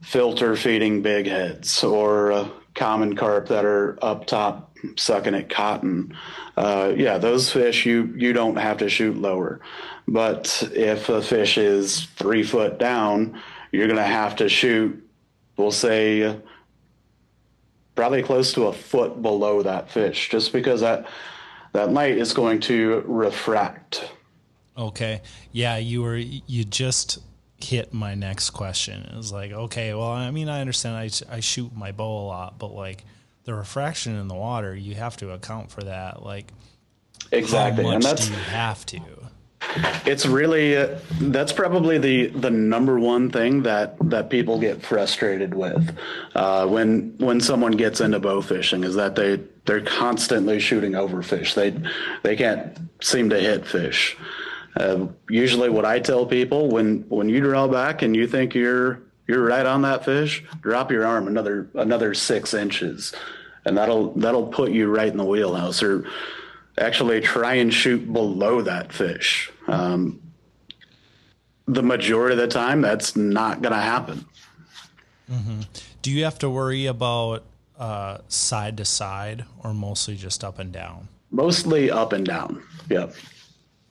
filter 0.08 0.56
feeding 0.56 1.02
big 1.02 1.26
heads 1.26 1.84
or 1.84 2.32
uh, 2.32 2.48
common 2.74 3.14
carp 3.14 3.46
that 3.48 3.66
are 3.66 3.98
up 4.00 4.26
top 4.26 4.74
sucking 4.96 5.34
at 5.34 5.50
cotton. 5.50 6.16
Uh, 6.56 6.94
yeah, 6.96 7.18
those 7.18 7.52
fish 7.52 7.84
you 7.84 8.14
you 8.16 8.32
don't 8.32 8.56
have 8.56 8.78
to 8.78 8.88
shoot 8.88 9.18
lower. 9.18 9.60
But 10.06 10.66
if 10.74 11.10
a 11.10 11.20
fish 11.20 11.58
is 11.58 12.06
three 12.16 12.42
foot 12.42 12.78
down, 12.78 13.38
you're 13.70 13.86
to 13.88 14.02
have 14.02 14.36
to 14.36 14.48
shoot. 14.48 15.06
We'll 15.58 15.72
say 15.72 16.40
probably 17.94 18.22
close 18.22 18.54
to 18.54 18.68
a 18.68 18.72
foot 18.72 19.20
below 19.20 19.62
that 19.62 19.90
fish, 19.90 20.30
just 20.30 20.54
because 20.54 20.80
that 20.80 21.06
that 21.74 21.92
light 21.92 22.16
is 22.16 22.32
going 22.32 22.60
to 22.60 23.02
refract. 23.06 24.10
Okay. 24.78 25.20
Yeah, 25.52 25.76
you 25.76 26.00
were 26.00 26.16
you 26.16 26.64
just 26.64 27.18
hit 27.60 27.92
my 27.92 28.14
next 28.14 28.50
question. 28.50 29.02
It 29.02 29.16
was 29.16 29.32
like, 29.32 29.52
okay, 29.52 29.94
well, 29.94 30.10
I 30.10 30.30
mean, 30.30 30.48
I 30.48 30.60
understand 30.60 30.96
I 30.96 31.34
I 31.34 31.40
shoot 31.40 31.74
my 31.74 31.92
bow 31.92 32.24
a 32.24 32.26
lot, 32.26 32.58
but 32.58 32.72
like 32.74 33.04
the 33.44 33.54
refraction 33.54 34.14
in 34.16 34.28
the 34.28 34.34
water, 34.34 34.74
you 34.74 34.94
have 34.94 35.16
to 35.18 35.30
account 35.32 35.70
for 35.70 35.82
that. 35.82 36.22
Like, 36.22 36.52
exactly, 37.32 37.86
and 37.86 38.02
that's 38.02 38.28
you 38.28 38.36
have 38.36 38.84
to. 38.86 39.00
It's 40.06 40.24
really 40.24 40.76
uh, 40.76 40.98
that's 41.20 41.52
probably 41.52 41.98
the 41.98 42.26
the 42.28 42.50
number 42.50 42.98
one 42.98 43.30
thing 43.30 43.62
that 43.64 43.96
that 44.10 44.30
people 44.30 44.58
get 44.58 44.82
frustrated 44.82 45.54
with 45.54 45.96
uh, 46.34 46.66
when 46.66 47.14
when 47.18 47.40
someone 47.40 47.72
gets 47.72 48.00
into 48.00 48.18
bow 48.20 48.40
fishing 48.40 48.84
is 48.84 48.94
that 48.94 49.16
they 49.16 49.40
they're 49.66 49.80
constantly 49.82 50.60
shooting 50.60 50.94
over 50.94 51.22
fish. 51.22 51.54
They 51.54 51.74
they 52.22 52.36
can't 52.36 52.78
seem 53.02 53.30
to 53.30 53.40
hit 53.40 53.66
fish. 53.66 54.16
Uh, 54.78 55.08
usually, 55.28 55.68
what 55.68 55.84
I 55.84 55.98
tell 55.98 56.24
people 56.24 56.68
when 56.68 57.04
when 57.08 57.28
you 57.28 57.40
draw 57.40 57.66
back 57.66 58.02
and 58.02 58.14
you 58.14 58.28
think 58.28 58.54
you're 58.54 59.02
you're 59.26 59.44
right 59.44 59.66
on 59.66 59.82
that 59.82 60.04
fish, 60.04 60.44
drop 60.60 60.92
your 60.92 61.04
arm 61.04 61.26
another 61.26 61.68
another 61.74 62.14
six 62.14 62.54
inches, 62.54 63.12
and 63.64 63.76
that'll 63.76 64.12
that'll 64.12 64.46
put 64.46 64.70
you 64.70 64.86
right 64.86 65.08
in 65.08 65.16
the 65.16 65.24
wheelhouse. 65.24 65.82
Or 65.82 66.06
actually 66.78 67.20
try 67.20 67.54
and 67.54 67.74
shoot 67.74 68.12
below 68.12 68.62
that 68.62 68.92
fish. 68.92 69.50
Um, 69.66 70.22
the 71.66 71.82
majority 71.82 72.34
of 72.34 72.38
the 72.38 72.46
time, 72.46 72.80
that's 72.80 73.16
not 73.16 73.60
going 73.60 73.74
to 73.74 73.80
happen. 73.80 74.24
Mm-hmm. 75.30 75.62
Do 76.02 76.12
you 76.12 76.22
have 76.22 76.38
to 76.38 76.48
worry 76.48 76.86
about 76.86 77.42
uh, 77.76 78.18
side 78.28 78.76
to 78.76 78.84
side 78.84 79.44
or 79.64 79.74
mostly 79.74 80.14
just 80.14 80.44
up 80.44 80.60
and 80.60 80.72
down? 80.72 81.08
Mostly 81.32 81.90
up 81.90 82.12
and 82.12 82.24
down. 82.24 82.62
Yep. 82.88 83.14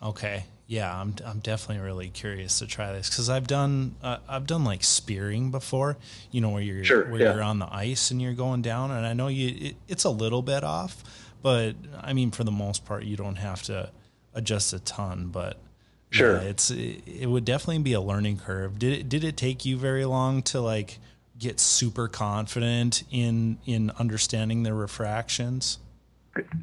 Okay 0.01 0.45
yeah, 0.67 0.93
I'm 0.93 1.15
I'm 1.25 1.39
definitely 1.39 1.83
really 1.83 2.09
curious 2.09 2.59
to 2.59 2.67
try 2.67 2.91
this 2.91 3.09
because 3.09 3.29
I've 3.29 3.47
done 3.47 3.95
uh, 4.03 4.17
I've 4.27 4.45
done 4.45 4.65
like 4.65 4.83
spearing 4.83 5.49
before, 5.49 5.97
you 6.29 6.41
know, 6.41 6.49
where 6.49 6.61
you're 6.61 6.83
sure, 6.83 7.09
where 7.09 7.21
yeah. 7.21 7.33
you're 7.33 7.43
on 7.43 7.59
the 7.59 7.73
ice 7.73 8.11
and 8.11 8.21
you're 8.21 8.33
going 8.33 8.61
down, 8.61 8.91
and 8.91 9.05
I 9.05 9.13
know 9.13 9.29
you 9.29 9.69
it, 9.69 9.75
it's 9.87 10.03
a 10.03 10.09
little 10.09 10.41
bit 10.41 10.65
off, 10.65 11.03
but 11.41 11.75
I 12.01 12.11
mean 12.11 12.31
for 12.31 12.43
the 12.43 12.51
most 12.51 12.85
part 12.85 13.03
you 13.03 13.15
don't 13.15 13.37
have 13.37 13.63
to 13.63 13.91
adjust 14.33 14.73
a 14.73 14.79
ton, 14.79 15.27
but 15.27 15.57
sure, 16.09 16.41
yeah, 16.41 16.49
it's 16.49 16.69
it, 16.69 17.01
it 17.05 17.29
would 17.29 17.45
definitely 17.45 17.83
be 17.83 17.93
a 17.93 18.01
learning 18.01 18.39
curve. 18.39 18.77
Did 18.77 18.91
it 18.91 19.09
did 19.09 19.23
it 19.23 19.37
take 19.37 19.63
you 19.63 19.77
very 19.77 20.03
long 20.03 20.41
to 20.43 20.59
like 20.59 20.99
get 21.39 21.61
super 21.61 22.09
confident 22.09 23.03
in 23.09 23.57
in 23.65 23.89
understanding 23.91 24.63
the 24.63 24.73
refractions? 24.73 25.79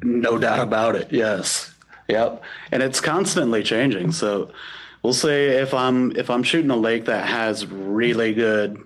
No 0.03 0.37
doubt 0.37 0.59
about 0.59 0.95
it. 0.95 1.11
Yes. 1.11 1.74
Yep. 2.07 2.43
And 2.71 2.83
it's 2.83 3.01
constantly 3.01 3.63
changing. 3.63 4.11
So 4.11 4.51
we'll 5.01 5.13
say 5.13 5.57
if 5.59 5.73
I'm 5.73 6.15
if 6.15 6.29
I'm 6.29 6.43
shooting 6.43 6.71
a 6.71 6.75
lake 6.75 7.05
that 7.05 7.27
has 7.27 7.65
really 7.65 8.33
good 8.33 8.81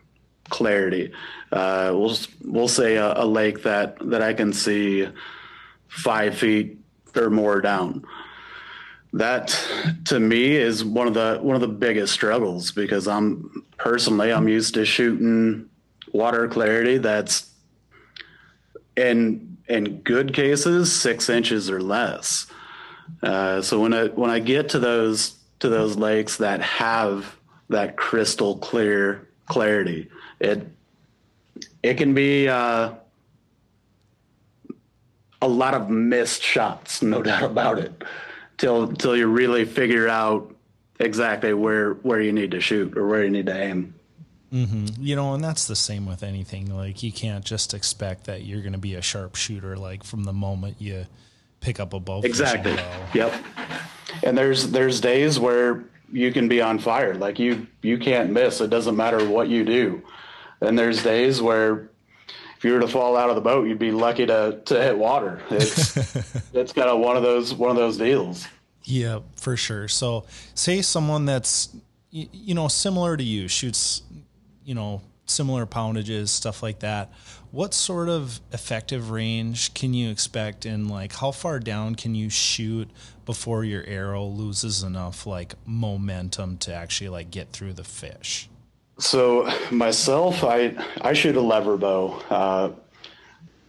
clarity, 0.50 1.12
uh, 1.52 1.92
we'll 1.94 2.18
we'll 2.44 2.68
say 2.68 2.96
a, 2.96 3.14
a, 3.16 3.26
lake 3.26 3.64
that 3.64 3.98
that 4.10 4.22
I 4.22 4.34
can 4.34 4.54
see 4.54 5.08
five 5.88 6.38
feet 6.38 6.78
or 7.16 7.30
more 7.30 7.62
down. 7.62 8.06
That 9.14 9.60
to 10.06 10.20
me 10.20 10.56
is 10.56 10.84
one 10.84 11.08
of 11.08 11.14
the 11.14 11.40
one 11.42 11.56
of 11.56 11.62
the 11.62 11.68
biggest 11.68 12.14
struggles 12.14 12.72
because 12.72 13.08
I'm 13.08 13.66
personally 13.78 14.32
I'm 14.32 14.48
used 14.48 14.76
to 14.76 14.86
shooting 14.86 15.70
water 16.12 16.48
clarity 16.48 16.98
that's 16.98 17.52
in 18.96 19.58
in 19.68 20.02
good 20.02 20.34
cases 20.34 20.94
six 20.94 21.30
inches 21.30 21.70
or 21.70 21.82
less. 21.82 22.48
Uh, 23.22 23.62
so 23.62 23.80
when 23.80 23.94
I 23.94 24.08
when 24.08 24.30
I 24.30 24.40
get 24.40 24.70
to 24.70 24.80
those 24.80 25.38
to 25.60 25.70
those 25.70 25.98
lakes 25.98 26.38
that 26.38 26.62
have 26.62 27.36
that 27.70 27.98
crystal 27.98 28.58
clear 28.58 29.28
clarity, 29.48 30.10
it 30.40 30.68
it 31.84 31.96
can 31.96 32.14
be 32.14 32.48
uh, 32.48 32.92
a 35.42 35.48
lot 35.48 35.74
of 35.74 35.90
missed 35.90 36.42
shots, 36.42 37.02
no 37.02 37.22
doubt 37.24 37.44
about 37.44 37.80
it, 37.80 38.04
till 38.58 38.88
till 38.94 39.16
you 39.16 39.28
really 39.28 39.66
figure 39.66 40.08
out 40.08 40.54
exactly 41.00 41.54
where 41.54 41.94
where 41.94 42.22
you 42.22 42.32
need 42.32 42.52
to 42.52 42.62
shoot 42.62 42.98
or 42.98 43.08
where 43.08 43.24
you 43.24 43.30
need 43.30 43.46
to 43.48 43.58
aim. 43.58 43.94
Mm-hmm. 44.54 44.86
You 45.00 45.16
know, 45.16 45.34
and 45.36 45.44
that's 45.44 45.68
the 45.68 45.76
same 45.76 46.06
with 46.06 46.24
anything. 46.24 46.76
Like 46.76 47.04
you 47.04 47.12
can't 47.12 47.46
just 47.46 47.74
expect 47.74 48.26
that 48.26 48.44
you're 48.44 48.62
going 48.62 48.74
to 48.74 48.80
be 48.80 48.96
a 48.96 49.02
sharpshooter 49.02 49.78
like 49.78 50.04
from 50.04 50.24
the 50.24 50.34
moment 50.34 50.78
you 50.80 51.06
pick 51.60 51.80
up 51.80 51.94
a 51.94 52.00
bow. 52.00 52.22
Exactly. 52.22 52.78
Yep. 53.14 53.34
And 54.24 54.38
there's 54.38 54.72
there's 54.72 55.00
days 55.02 55.40
where 55.40 55.84
you 56.12 56.32
can 56.32 56.48
be 56.48 56.62
on 56.62 56.80
fire. 56.80 57.16
Like 57.16 57.40
you 57.40 57.68
you 57.82 57.98
can't 57.98 58.32
miss. 58.32 58.62
It 58.62 58.70
doesn't 58.70 58.96
matter 58.96 59.28
what 59.28 59.50
you 59.50 59.64
do. 59.64 60.02
And 60.62 60.78
there's 60.78 61.04
days 61.04 61.42
where 61.42 61.90
if 62.58 62.66
you 62.66 62.74
were 62.74 62.82
to 62.82 62.88
fall 62.88 63.16
out 63.16 63.30
of 63.30 63.36
the 63.36 63.42
boat, 63.42 63.68
you'd 63.68 63.80
be 63.80 63.92
lucky 63.92 64.26
to 64.26 64.62
to 64.66 64.82
hit 64.82 64.98
water. 64.98 65.42
It's 65.50 65.96
it's 66.54 66.74
kind 66.74 66.90
of 66.90 67.00
one 67.00 67.16
of 67.16 67.24
those 67.24 67.54
one 67.54 67.70
of 67.72 67.78
those 67.78 67.98
deals. 67.98 68.48
Yeah, 68.84 69.20
for 69.36 69.56
sure. 69.56 69.88
So, 69.88 70.26
say 70.56 70.82
someone 70.82 71.26
that's 71.26 71.70
you 72.12 72.56
know 72.56 72.68
similar 72.68 73.16
to 73.16 73.24
you 73.24 73.48
shoots, 73.48 74.02
you 74.66 74.74
know, 74.74 75.02
similar 75.26 75.66
poundages, 75.66 76.32
stuff 76.32 76.64
like 76.64 76.80
that 76.80 77.14
what 77.52 77.74
sort 77.74 78.10
of 78.10 78.40
effective 78.52 79.10
range 79.10 79.74
can 79.74 79.94
you 79.94 80.10
expect 80.10 80.66
and 80.66 80.90
like 80.90 81.14
how 81.14 81.32
far 81.32 81.60
down 81.60 81.96
can 81.96 82.14
you 82.14 82.30
shoot 82.30 82.88
before 83.26 83.64
your 83.64 83.84
arrow 83.86 84.26
loses 84.26 84.84
enough 84.84 85.26
like 85.26 85.56
momentum 85.66 86.58
to 86.58 86.74
actually 86.74 87.10
like 87.10 87.32
get 87.32 87.52
through 87.52 87.74
the 87.74 87.84
fish? 87.84 88.50
So 89.00 89.50
myself 89.72 90.44
i 90.44 90.76
i 91.02 91.14
shoot 91.14 91.36
a 91.36 91.42
lever 91.42 91.78
bow 91.78 92.22
uh, 92.30 92.72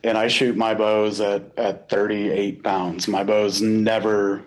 and 0.05 0.19
i 0.19 0.29
shoot 0.29 0.57
my 0.57 0.75
bows 0.75 1.21
at 1.21 1.57
at 1.59 1.89
38 1.89 2.63
pounds. 2.63 3.09
My 3.09 3.25
bows 3.25 3.63
never 3.63 4.43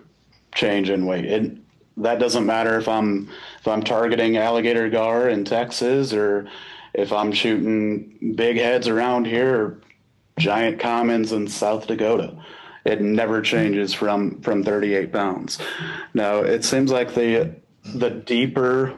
change 0.54 0.90
in 0.90 1.06
weight. 1.06 1.24
It, 1.24 1.56
that 1.96 2.18
doesn't 2.18 2.44
matter 2.44 2.76
if 2.76 2.88
i'm 2.88 3.28
if 3.60 3.68
i'm 3.68 3.80
targeting 3.82 4.36
alligator 4.36 4.88
gar 4.90 5.28
in 5.28 5.44
texas 5.44 6.12
or 6.12 6.48
if 6.94 7.12
I'm 7.12 7.32
shooting 7.32 8.34
big 8.36 8.56
heads 8.56 8.88
around 8.88 9.26
here 9.26 9.60
or 9.60 9.80
giant 10.38 10.80
commons 10.80 11.32
in 11.32 11.48
South 11.48 11.86
Dakota. 11.86 12.36
It 12.84 13.00
never 13.00 13.40
changes 13.40 13.94
from 13.94 14.40
from 14.42 14.62
38 14.62 15.12
pounds. 15.12 15.58
Now 16.12 16.38
it 16.38 16.64
seems 16.64 16.90
like 16.90 17.14
the 17.14 17.54
the 17.94 18.10
deeper 18.10 18.94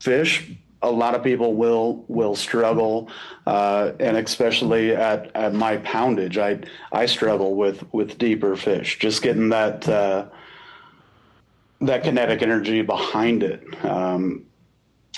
fish, 0.00 0.50
a 0.82 0.90
lot 0.90 1.14
of 1.14 1.22
people 1.22 1.54
will 1.54 2.04
will 2.08 2.34
struggle, 2.34 3.10
uh, 3.46 3.92
and 4.00 4.16
especially 4.16 4.94
at, 4.94 5.34
at 5.34 5.54
my 5.54 5.78
poundage, 5.78 6.38
I 6.38 6.60
I 6.92 7.06
struggle 7.06 7.56
with 7.56 7.84
with 7.92 8.18
deeper 8.18 8.56
fish. 8.56 8.98
Just 8.98 9.22
getting 9.22 9.50
that 9.50 9.86
uh, 9.86 10.26
that 11.82 12.04
kinetic 12.04 12.40
energy 12.40 12.80
behind 12.80 13.42
it. 13.42 13.84
Um, 13.84 14.46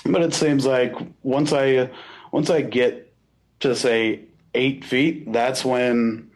but 0.07 0.21
it 0.21 0.33
seems 0.33 0.65
like 0.65 0.93
once 1.23 1.53
I 1.53 1.89
once 2.31 2.49
I 2.49 2.61
get 2.61 3.13
to 3.61 3.75
say 3.75 4.21
eight 4.53 4.85
feet, 4.85 5.31
that's 5.31 5.63
when 5.63 6.31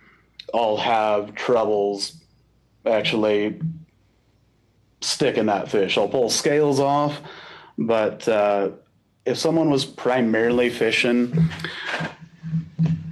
I'll 0.54 0.78
have 0.78 1.36
troubles 1.36 2.16
actually 2.86 3.60
sticking 5.02 5.48
that 5.48 5.70
fish. 5.70 5.98
I'll 5.98 6.10
pull 6.10 6.30
scales 6.30 6.80
off, 6.80 7.20
but 7.78 8.28
uh, 8.28 8.72
if 9.26 9.38
someone 9.38 9.70
was 9.70 9.86
primarily 9.86 10.70
fishing 10.70 11.50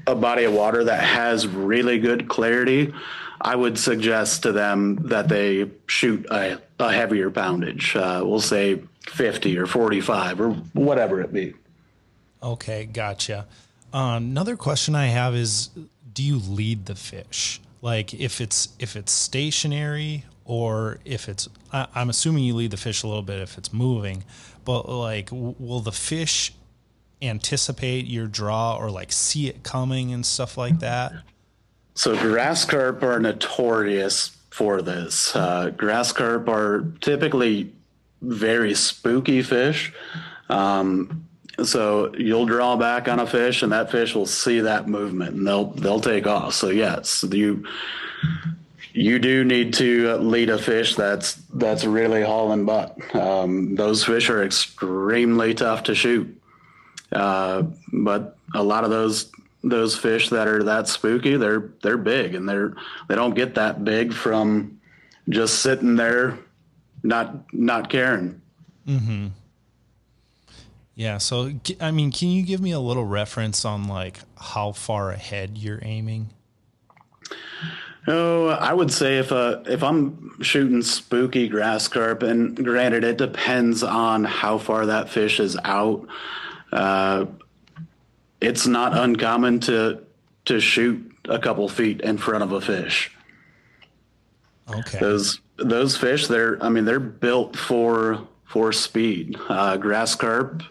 a 0.08 0.16
body 0.16 0.44
of 0.44 0.54
water 0.54 0.84
that 0.84 1.04
has 1.04 1.48
really 1.48 2.00
good 2.00 2.28
clarity, 2.28 2.94
I 3.42 3.56
would 3.56 3.78
suggest 3.78 4.44
to 4.44 4.52
them 4.52 4.98
that 5.08 5.30
they 5.30 5.70
shoot 5.88 6.26
a, 6.30 6.60
a 6.80 6.92
heavier 6.92 7.30
poundage. 7.30 7.96
Uh, 7.96 8.24
we'll 8.26 8.42
say 8.42 8.82
50 9.08 9.58
or 9.58 9.66
45 9.66 10.42
or 10.42 10.50
whatever 10.74 11.22
it 11.22 11.34
be. 11.34 11.54
Okay, 12.42 12.86
gotcha. 12.86 13.48
Uh, 13.94 14.16
another 14.18 14.56
question 14.56 14.96
I 14.96 15.08
have 15.08 15.36
is 15.36 15.70
do 16.14 16.24
you 16.24 16.38
lead 16.38 16.86
the 16.86 16.96
fish? 16.96 17.60
Like 17.82 18.14
if 18.14 18.42
it's 18.42 18.70
if 18.80 18.96
it's 18.96 19.12
stationary 19.12 20.26
or 20.46 21.00
if 21.06 21.30
it's 21.30 21.48
I, 21.72 21.88
I'm 21.96 22.10
assuming 22.10 22.44
you 22.44 22.56
lead 22.56 22.72
the 22.72 22.78
fish 22.78 23.04
a 23.04 23.08
little 23.08 23.24
bit 23.24 23.40
if 23.40 23.58
it's 23.58 23.72
moving, 23.72 24.24
but 24.66 24.88
like 24.88 25.28
w- 25.28 25.56
will 25.60 25.80
the 25.80 25.92
fish 25.92 26.54
anticipate 27.22 28.06
your 28.06 28.28
draw 28.28 28.78
or 28.78 28.92
like 28.92 29.12
see 29.12 29.48
it 29.48 29.64
coming 29.64 30.14
and 30.14 30.26
stuff 30.26 30.58
like 30.58 30.80
that? 30.80 31.14
So 31.96 32.16
grass 32.16 32.64
carp 32.66 33.04
are 33.04 33.20
notorious 33.20 34.36
for 34.50 34.82
this. 34.82 35.36
Uh, 35.36 35.70
grass 35.76 36.12
carp 36.12 36.48
are 36.48 36.86
typically 37.02 37.72
very 38.22 38.74
spooky 38.74 39.42
fish. 39.42 39.94
Um, 40.50 41.26
so 41.64 42.14
you'll 42.16 42.46
draw 42.46 42.76
back 42.76 43.08
on 43.08 43.20
a 43.20 43.28
fish, 43.28 43.64
and 43.64 43.72
that 43.72 43.92
fish 43.92 44.16
will 44.16 44.26
see 44.26 44.62
that 44.62 44.88
movement, 44.88 45.36
and 45.36 45.48
they'll 45.48 45.66
they'll 45.66 46.00
take 46.00 46.28
off. 46.28 46.54
So 46.54 46.70
yes, 46.70 47.24
you 47.32 47.66
you 48.94 49.20
do 49.20 49.44
need 49.44 49.74
to 49.76 50.16
lead 50.18 50.50
a 50.50 50.58
fish 50.58 50.96
that's 50.96 51.36
that's 51.54 51.86
really 51.86 52.24
hauling 52.24 52.66
butt. 52.66 52.98
Um, 53.16 53.76
those 53.76 54.04
fish 54.04 54.30
are 54.30 54.44
extremely 54.44 55.54
tough 55.54 55.84
to 55.84 55.96
shoot, 55.96 56.42
uh, 57.12 57.64
but 57.92 58.38
a 58.56 58.64
lot 58.64 58.84
of 58.84 58.90
those 58.90 59.30
those 59.64 59.98
fish 59.98 60.30
that 60.30 60.48
are 60.48 60.64
that 60.64 60.88
spooky, 60.88 61.36
they're 61.36 61.70
they're 61.82 61.98
big, 61.98 62.36
and 62.36 62.48
they're 62.48 62.74
they 63.08 63.16
don't 63.16 63.36
get 63.36 63.56
that 63.56 63.84
big 63.84 64.14
from 64.14 64.80
just 65.28 65.62
sitting 65.62 65.96
there, 65.96 66.40
not 67.04 67.54
not 67.54 67.90
caring. 67.90 68.42
Mm-hmm. 68.88 69.28
Yeah. 70.96 71.18
So, 71.18 71.52
I 71.80 71.92
mean, 71.92 72.12
can 72.12 72.28
you 72.28 72.44
give 72.44 72.60
me 72.60 72.72
a 72.72 72.80
little 72.80 73.06
reference 73.06 73.64
on 73.64 73.88
like 73.88 74.20
how 74.38 74.74
far 74.74 75.12
ahead 75.12 75.58
you're 75.58 75.80
aiming? 75.82 76.30
Oh, 78.08 78.48
I 78.48 78.74
would 78.74 78.92
say 78.92 79.20
if 79.20 79.32
uh, 79.32 79.62
if 79.66 79.84
I'm 79.84 80.42
shooting 80.42 80.82
spooky 80.82 81.48
grass 81.48 81.88
carp, 81.88 82.24
and 82.24 82.56
granted, 82.56 83.04
it 83.04 83.18
depends 83.18 83.84
on 83.84 84.24
how 84.24 84.58
far 84.58 84.88
that 84.88 85.10
fish 85.10 85.40
is 85.40 85.58
out. 85.64 86.08
Uh, 86.72 87.28
it's 88.42 88.66
not 88.68 88.98
uncommon 88.98 89.60
to 89.62 90.02
to 90.46 90.60
shoot 90.60 91.12
a 91.30 91.38
couple 91.38 91.70
feet 91.70 92.02
in 92.02 92.18
front 92.18 92.44
of 92.44 92.52
a 92.52 92.62
fish. 92.62 93.12
Okay. 94.70 95.00
Those 95.00 95.40
those 95.64 95.98
fish, 95.98 96.28
they're 96.28 96.62
I 96.64 96.70
mean, 96.70 96.86
they're 96.86 97.00
built 97.00 97.56
for 97.56 98.28
for 98.46 98.72
speed. 98.74 99.38
Uh, 99.48 99.78
grass 99.78 100.16
carp 100.16 100.64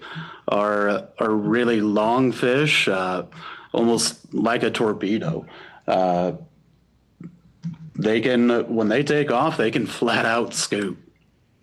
are 0.49 1.09
are 1.19 1.31
really 1.31 1.81
long 1.81 2.33
fish, 2.33 2.89
uh, 2.89 3.25
almost 3.73 4.35
like 4.35 4.63
a 4.63 4.71
torpedo. 4.71 5.47
Uh, 5.87 6.33
they 7.95 8.21
can 8.21 8.75
when 8.75 8.89
they 8.89 9.03
take 9.03 9.31
off, 9.31 9.57
they 9.57 9.71
can 9.71 9.87
flat 9.87 10.25
out 10.25 10.55
scoop. 10.55 10.99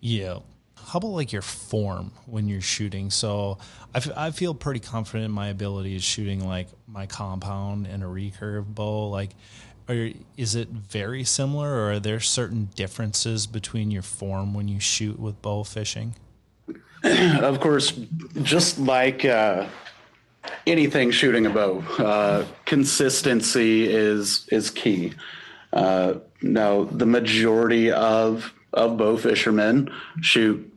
Yeah. 0.00 0.38
How 0.86 0.98
about 0.98 1.08
like 1.08 1.32
your 1.32 1.42
form 1.42 2.12
when 2.26 2.46
you're 2.46 2.60
shooting? 2.60 3.10
So 3.10 3.58
I, 3.92 3.98
f- 3.98 4.16
I 4.16 4.30
feel 4.30 4.54
pretty 4.54 4.78
confident 4.78 5.24
in 5.24 5.32
my 5.32 5.48
ability 5.48 5.96
of 5.96 6.02
shooting 6.02 6.46
like 6.46 6.68
my 6.86 7.06
compound 7.06 7.88
and 7.88 8.04
a 8.04 8.06
recurve 8.06 8.66
bow. 8.66 9.08
Like, 9.08 9.30
are, 9.88 10.10
is 10.36 10.54
it 10.54 10.68
very 10.68 11.24
similar, 11.24 11.68
or 11.74 11.92
are 11.92 12.00
there 12.00 12.20
certain 12.20 12.70
differences 12.74 13.46
between 13.46 13.90
your 13.90 14.02
form 14.02 14.54
when 14.54 14.68
you 14.68 14.80
shoot 14.80 15.18
with 15.18 15.40
bow 15.42 15.64
fishing? 15.64 16.14
of 17.04 17.60
course, 17.60 17.92
just 18.42 18.78
like 18.78 19.24
uh, 19.24 19.66
anything 20.66 21.10
shooting 21.10 21.46
a 21.46 21.50
bow, 21.50 21.84
uh, 21.98 22.44
consistency 22.64 23.86
is 23.88 24.46
is 24.50 24.70
key. 24.70 25.12
Uh, 25.72 26.14
now, 26.42 26.84
the 26.84 27.06
majority 27.06 27.92
of 27.92 28.52
of 28.72 28.96
bow 28.96 29.16
fishermen 29.16 29.90
shoot 30.20 30.72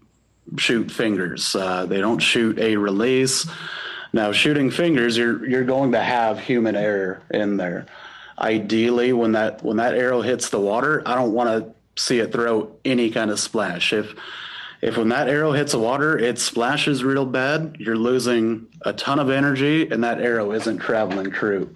shoot 0.57 0.91
fingers. 0.91 1.55
Uh, 1.55 1.85
they 1.85 1.99
don't 1.99 2.19
shoot 2.19 2.59
a 2.59 2.75
release. 2.75 3.47
Now, 4.13 4.31
shooting 4.31 4.71
fingers, 4.71 5.17
you're 5.17 5.45
you're 5.47 5.63
going 5.63 5.91
to 5.93 6.01
have 6.01 6.39
human 6.39 6.75
error 6.75 7.21
in 7.31 7.57
there. 7.57 7.85
Ideally, 8.39 9.13
when 9.13 9.33
that 9.33 9.63
when 9.63 9.77
that 9.77 9.95
arrow 9.95 10.21
hits 10.21 10.49
the 10.49 10.59
water, 10.59 11.03
I 11.05 11.15
don't 11.15 11.33
want 11.33 11.49
to 11.49 12.01
see 12.01 12.19
it 12.19 12.31
throw 12.31 12.71
any 12.85 13.09
kind 13.09 13.31
of 13.31 13.39
splash. 13.39 13.91
If 13.91 14.15
if 14.81 14.97
when 14.97 15.09
that 15.09 15.27
arrow 15.27 15.51
hits 15.51 15.73
the 15.73 15.79
water, 15.79 16.17
it 16.17 16.39
splashes 16.39 17.03
real 17.03 17.25
bad, 17.25 17.75
you're 17.79 17.97
losing 17.97 18.67
a 18.83 18.93
ton 18.93 19.19
of 19.19 19.29
energy, 19.29 19.89
and 19.89 20.03
that 20.03 20.21
arrow 20.21 20.53
isn't 20.53 20.77
traveling 20.77 21.31
true. 21.31 21.73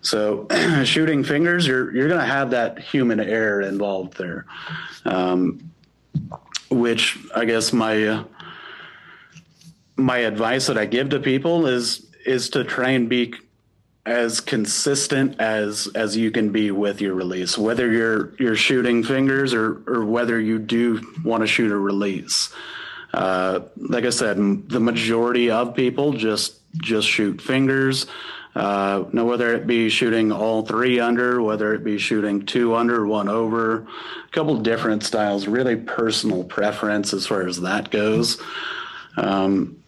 So, 0.00 0.46
shooting 0.84 1.22
fingers, 1.22 1.66
you're 1.66 1.94
you're 1.94 2.08
going 2.08 2.20
to 2.20 2.26
have 2.26 2.50
that 2.50 2.78
human 2.78 3.20
error 3.20 3.60
involved 3.60 4.16
there. 4.16 4.46
Um, 5.04 5.70
which 6.70 7.18
I 7.34 7.44
guess 7.44 7.72
my 7.72 8.06
uh, 8.06 8.24
my 9.96 10.18
advice 10.18 10.66
that 10.66 10.78
I 10.78 10.86
give 10.86 11.10
to 11.10 11.20
people 11.20 11.66
is 11.66 12.06
is 12.24 12.48
to 12.50 12.64
try 12.64 12.90
and 12.90 13.08
be 13.08 13.34
as 14.06 14.40
consistent 14.40 15.40
as 15.40 15.88
as 15.94 16.16
you 16.16 16.30
can 16.30 16.50
be 16.50 16.70
with 16.70 17.00
your 17.00 17.14
release, 17.14 17.56
whether 17.56 17.90
you're 17.90 18.34
you're 18.38 18.56
shooting 18.56 19.02
fingers 19.02 19.54
or 19.54 19.82
or 19.86 20.04
whether 20.04 20.38
you 20.38 20.58
do 20.58 21.00
want 21.24 21.40
to 21.40 21.46
shoot 21.46 21.72
a 21.72 21.76
release. 21.76 22.52
Uh, 23.14 23.60
like 23.76 24.04
I 24.04 24.10
said, 24.10 24.36
the 24.68 24.80
majority 24.80 25.50
of 25.50 25.74
people 25.74 26.12
just 26.12 26.60
just 26.76 27.08
shoot 27.08 27.40
fingers. 27.40 28.06
Uh, 28.54 29.04
now, 29.12 29.24
whether 29.24 29.52
it 29.52 29.66
be 29.66 29.88
shooting 29.88 30.30
all 30.30 30.64
three 30.64 31.00
under, 31.00 31.42
whether 31.42 31.74
it 31.74 31.82
be 31.82 31.98
shooting 31.98 32.46
two 32.46 32.74
under, 32.74 33.04
one 33.04 33.28
over, 33.28 33.78
a 33.78 34.30
couple 34.30 34.56
different 34.58 35.02
styles, 35.02 35.48
really 35.48 35.74
personal 35.74 36.44
preference 36.44 37.12
as 37.12 37.26
far 37.26 37.46
as 37.46 37.60
that 37.62 37.90
goes. 37.90 38.40
Um, 39.16 39.82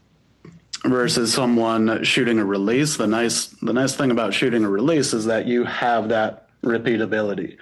versus 0.91 1.33
someone 1.33 2.05
shooting 2.05 2.39
a 2.39 2.45
release, 2.45 2.97
the 2.97 3.07
nice 3.07 3.47
the 3.47 3.73
nice 3.73 3.95
thing 3.95 4.11
about 4.11 4.35
shooting 4.35 4.65
a 4.65 4.71
release 4.71 5.13
is 5.13 5.27
that 5.27 5.47
you 5.47 5.65
have 5.65 6.09
that 6.09 6.49
repeatability. 6.63 7.57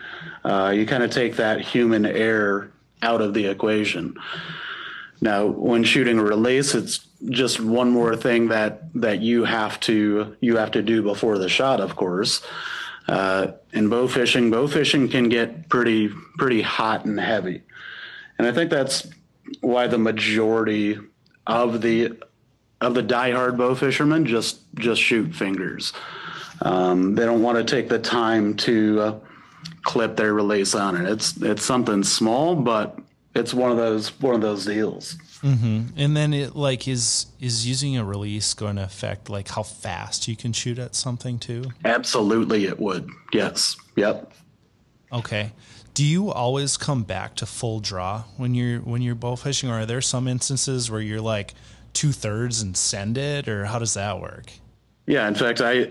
Uh, 0.45 0.73
you 0.75 0.87
kind 0.87 1.03
of 1.03 1.11
take 1.11 1.37
that 1.37 1.61
human 1.61 2.07
error 2.07 2.73
out 3.03 3.21
of 3.21 3.35
the 3.35 3.47
equation. 3.47 4.17
Now, 5.21 5.47
when 5.47 5.85
shooting 5.85 6.19
a 6.19 6.25
release, 6.25 6.75
it's 6.75 7.07
just 7.31 7.61
one 7.61 7.91
more 7.91 8.17
thing 8.17 8.49
that 8.49 8.93
that 9.01 9.21
you 9.21 9.45
have 9.45 9.81
to 9.81 10.37
you 10.41 10.57
have 10.57 10.71
to 10.73 10.83
do 10.83 11.03
before 11.03 11.39
the 11.39 11.49
shot, 11.49 11.81
of 11.81 11.97
course. 11.97 12.43
Uh, 13.07 13.53
in 13.73 13.89
bow 13.91 14.09
fishing, 14.09 14.51
bow 14.51 14.67
fishing 14.67 15.09
can 15.09 15.29
get 15.29 15.69
pretty 15.69 16.11
pretty 16.39 16.63
hot 16.63 17.05
and 17.05 17.21
heavy, 17.21 17.63
and 18.39 18.47
I 18.47 18.53
think 18.53 18.71
that's 18.71 19.07
why 19.61 19.87
the 19.87 19.99
majority 19.99 20.99
of 21.47 21.83
the 21.83 22.19
of 22.85 22.95
the 22.95 23.03
diehard 23.03 23.57
bow 23.57 23.75
fishermen 23.75 24.27
just 24.27 24.61
just 24.77 25.01
shoot 25.01 25.35
fingers. 25.35 25.93
Um, 26.63 27.15
they 27.15 27.25
don't 27.25 27.43
want 27.43 27.59
to 27.59 27.65
take 27.65 27.89
the 27.89 27.99
time 27.99 28.55
to 28.59 29.01
uh, 29.01 29.19
clip 29.83 30.17
their 30.17 30.35
release 30.35 30.75
on 30.75 30.97
it. 30.97 31.11
It's 31.11 31.37
it's 31.43 31.65
something 31.65 32.03
small, 32.05 32.55
but 32.55 32.99
it's 33.35 33.53
one 33.53 33.71
of 33.71 33.77
those 33.77 34.09
one 34.21 34.35
of 34.35 34.41
those 34.41 34.65
deals. 34.65 35.17
Mm-hmm. 35.43 35.99
And 35.99 36.17
then 36.17 36.33
it 36.33 36.57
like 36.57 36.89
is 36.89 37.27
is 37.41 37.67
using 37.67 37.97
a 37.97 38.05
release 38.05 38.55
going 38.55 38.77
to 38.77 38.85
affect 38.85 39.29
like 39.29 39.49
how 39.49 39.63
fast 39.63 40.27
you 40.27 40.37
can 40.37 40.53
shoot 40.53 40.79
at 40.79 40.95
something 40.95 41.39
too? 41.39 41.65
Absolutely, 41.85 42.67
it 42.67 42.79
would. 42.79 43.09
Yes. 43.33 43.77
Yep. 43.97 44.33
Okay. 45.13 45.53
Do 45.93 46.05
you 46.05 46.31
always 46.33 46.77
come 46.77 47.05
back 47.05 47.37
to 47.37 47.47
full 47.47 47.79
draw 47.79 48.25
when 48.37 48.55
you're 48.55 48.81
when 48.81 49.03
you're 49.03 49.15
bow 49.15 49.37
fishing, 49.37 49.71
or 49.71 49.81
are 49.81 49.87
there 49.87 50.01
some 50.01 50.27
instances 50.27 50.91
where 50.91 51.01
you're 51.01 51.21
like 51.21 51.55
two 51.95 52.13
thirds 52.13 52.61
and 52.61 52.77
send 52.77 53.17
it, 53.17 53.49
or 53.49 53.65
how 53.65 53.79
does 53.79 53.95
that 53.95 54.21
work? 54.21 54.53
Yeah, 55.07 55.29
in 55.29 55.35
fact, 55.35 55.61
I 55.61 55.89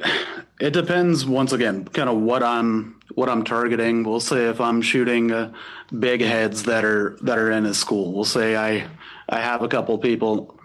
it 0.60 0.72
depends 0.74 1.26
once 1.26 1.54
again, 1.54 1.86
kind 1.86 2.10
of 2.10 2.18
what 2.18 2.44
I'm 2.44 3.00
what 3.16 3.30
I'm 3.30 3.44
targeting. 3.44 4.04
We'll 4.04 4.20
say 4.20 4.46
if 4.48 4.60
I'm 4.62 4.82
shooting 4.82 5.32
uh, 5.32 5.54
big 5.98 6.22
heads 6.22 6.64
that 6.64 6.84
are 6.86 7.18
that 7.22 7.38
are 7.38 7.52
in 7.52 7.66
a 7.66 7.74
school, 7.74 8.14
we'll 8.14 8.26
say 8.26 8.56
I 8.56 8.88
I 9.30 9.40
have 9.40 9.62
a 9.62 9.68
couple 9.68 9.98
people 9.98 10.60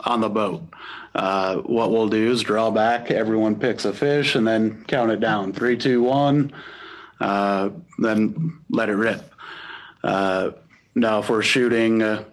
on 0.00 0.20
the 0.20 0.28
boat. 0.28 0.62
Uh, 1.14 1.56
what 1.58 1.90
we'll 1.90 2.08
do 2.08 2.30
is 2.30 2.42
draw 2.42 2.70
back. 2.70 3.10
Everyone 3.10 3.56
picks 3.58 3.84
a 3.86 3.92
fish 3.92 4.34
and 4.34 4.46
then 4.46 4.84
count 4.86 5.10
it 5.10 5.20
down. 5.20 5.52
Three, 5.52 5.76
two, 5.76 6.02
one. 6.02 6.52
Uh, 7.20 7.70
then 7.98 8.58
let 8.68 8.90
it 8.90 8.96
rip. 8.96 9.22
Uh, 10.04 10.50
now, 10.94 11.20
if 11.20 11.30
we're 11.30 11.42
shooting, 11.42 12.02
uh, 12.02 12.24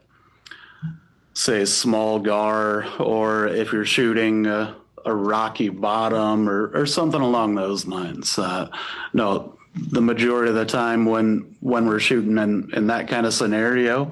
say, 1.33 1.65
small 1.65 2.19
gar, 2.19 2.85
or 2.99 3.47
if 3.47 3.73
you're 3.73 3.85
shooting 3.85 4.47
uh, 4.47 4.73
a 5.05 5.13
rocky 5.13 5.69
bottom 5.69 6.47
or, 6.47 6.67
or 6.73 6.85
something 6.85 7.21
along 7.21 7.55
those 7.55 7.85
lines, 7.85 8.37
uh, 8.37 8.69
no, 9.13 9.57
the 9.75 10.01
majority 10.01 10.49
of 10.49 10.55
the 10.55 10.65
time 10.65 11.05
when 11.05 11.55
when 11.59 11.87
we're 11.87 11.99
shooting 11.99 12.37
in, 12.37 12.69
in 12.73 12.87
that 12.87 13.07
kind 13.07 13.25
of 13.25 13.33
scenario, 13.33 14.11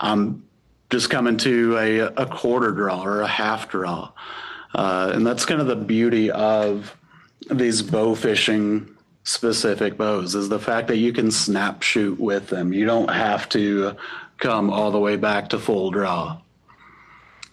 I'm 0.00 0.44
just 0.90 1.10
coming 1.10 1.36
to 1.38 1.76
a, 1.76 1.98
a 2.00 2.26
quarter 2.26 2.72
draw 2.72 3.02
or 3.02 3.20
a 3.20 3.26
half 3.26 3.68
draw. 3.68 4.10
Uh, 4.74 5.12
and 5.14 5.26
that's 5.26 5.44
kind 5.44 5.60
of 5.60 5.66
the 5.66 5.76
beauty 5.76 6.30
of 6.30 6.96
these 7.50 7.82
bow 7.82 8.14
fishing 8.14 8.94
specific 9.24 9.98
bows 9.98 10.34
is 10.34 10.48
the 10.48 10.58
fact 10.58 10.88
that 10.88 10.96
you 10.96 11.12
can 11.12 11.30
snap 11.30 11.82
shoot 11.82 12.18
with 12.18 12.48
them. 12.48 12.72
You 12.72 12.86
don't 12.86 13.10
have 13.10 13.48
to 13.50 13.94
come 14.38 14.70
all 14.70 14.90
the 14.90 14.98
way 14.98 15.16
back 15.16 15.50
to 15.50 15.58
full 15.58 15.90
draw. 15.90 16.40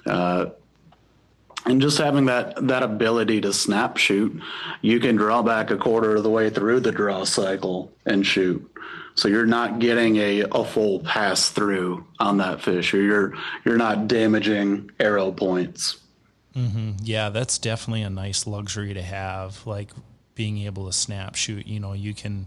Uh, 0.06 0.48
and 1.66 1.82
just 1.82 1.98
having 1.98 2.26
that 2.26 2.68
that 2.68 2.84
ability 2.84 3.42
to 3.42 3.52
snap 3.52 3.98
shoot, 3.98 4.40
you 4.82 5.00
can 5.00 5.16
draw 5.16 5.42
back 5.42 5.72
a 5.72 5.78
quarter 5.78 6.16
of 6.16 6.24
the 6.24 6.30
way 6.30 6.50
through 6.50 6.80
the 6.80 6.92
draw 6.92 7.24
cycle 7.24 7.92
and 8.06 8.26
shoot. 8.26 8.72
So 9.16 9.28
you're 9.28 9.46
not 9.46 9.80
getting 9.80 10.18
a, 10.18 10.42
a 10.52 10.64
full 10.64 11.00
pass 11.00 11.50
through 11.50 12.06
on 12.20 12.38
that 12.38 12.62
fish, 12.62 12.94
or 12.94 13.02
you're 13.02 13.34
you're 13.64 13.78
not 13.78 14.08
damaging 14.08 14.92
arrow 15.00 15.32
points. 15.32 15.98
Mm-hmm. 16.56 16.92
Yeah, 17.02 17.30
that's 17.30 17.58
definitely 17.58 18.04
a 18.04 18.10
nice 18.10 18.46
luxury 18.46 18.94
to 18.94 19.02
have. 19.02 19.66
Like 19.66 19.90
being 20.36 20.60
able 20.60 20.86
to 20.86 20.94
snap 20.94 21.36
shoot. 21.36 21.66
You 21.66 21.80
know, 21.80 21.94
you 21.94 22.14
can, 22.14 22.46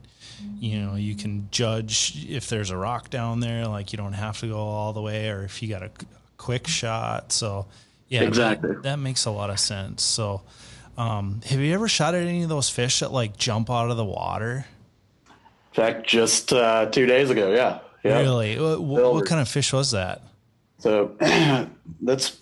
you 0.61 0.79
know, 0.79 0.95
you 0.95 1.15
can 1.15 1.49
judge 1.51 2.27
if 2.29 2.49
there's 2.49 2.71
a 2.71 2.77
rock 2.77 3.11
down 3.11 3.41
there. 3.41 3.67
Like 3.67 3.93
you 3.93 3.97
don't 3.97 4.13
have 4.13 4.39
to 4.41 4.49
go 4.49 4.59
all 4.59 4.93
the 4.93 5.03
way, 5.03 5.29
or 5.31 5.43
if 5.43 5.63
you 5.63 5.69
got 5.69 5.83
a 5.83 5.91
quick 6.37 6.67
shot. 6.67 7.33
So 7.33 7.67
yeah, 8.09 8.23
exactly. 8.23 8.75
That, 8.75 8.83
that 8.85 8.99
makes 8.99 9.25
a 9.25 9.31
lot 9.31 9.51
of 9.51 9.59
sense. 9.59 10.03
So, 10.03 10.43
um, 10.97 11.41
have 11.47 11.61
you 11.61 11.75
ever 11.75 11.89
shot 11.89 12.15
at 12.15 12.23
any 12.23 12.43
of 12.43 12.49
those 12.49 12.69
fish 12.69 13.01
that 13.01 13.13
like 13.13 13.37
jump 13.37 13.71
out 13.71 13.91
of 13.91 13.97
the 13.97 14.05
water? 14.05 14.67
In 15.29 15.75
fact, 15.75 16.07
just 16.07 16.53
uh, 16.53 16.87
two 16.87 17.07
days 17.07 17.31
ago, 17.31 17.53
yeah. 17.53 17.81
yeah. 18.03 18.21
Really? 18.21 18.59
What, 18.59 18.83
what, 18.83 19.27
kind 19.27 19.41
of 19.41 19.49
fish 19.49 19.73
was 19.73 19.93
that? 19.93 20.23
So 20.79 21.17
that's 22.01 22.39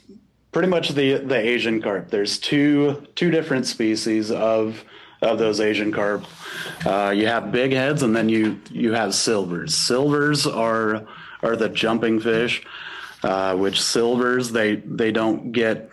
pretty 0.53 0.69
much 0.69 0.91
the 0.91 1.19
the 1.19 1.37
Asian 1.37 1.83
carp. 1.83 2.11
There's 2.11 2.39
two 2.39 3.07
two 3.15 3.31
different 3.31 3.67
species 3.67 4.31
of 4.31 4.85
of 5.33 5.39
those 5.39 5.61
Asian 5.61 5.93
carp. 5.93 6.25
Uh, 6.85 7.13
you 7.15 7.27
have 7.27 7.53
big 7.53 7.73
heads, 7.73 8.03
and 8.03 8.15
then 8.15 8.29
you 8.29 8.61
you 8.71 8.93
have 8.93 9.15
silvers. 9.15 9.75
Silvers 9.75 10.47
are 10.47 11.07
are 11.43 11.57
the 11.57 11.69
jumping 11.69 12.21
fish, 12.21 12.63
uh, 13.23 13.57
which 13.57 13.81
silvers 13.81 14.53
they 14.53 14.77
they 14.77 15.13
don't 15.13 15.53
get 15.53 15.91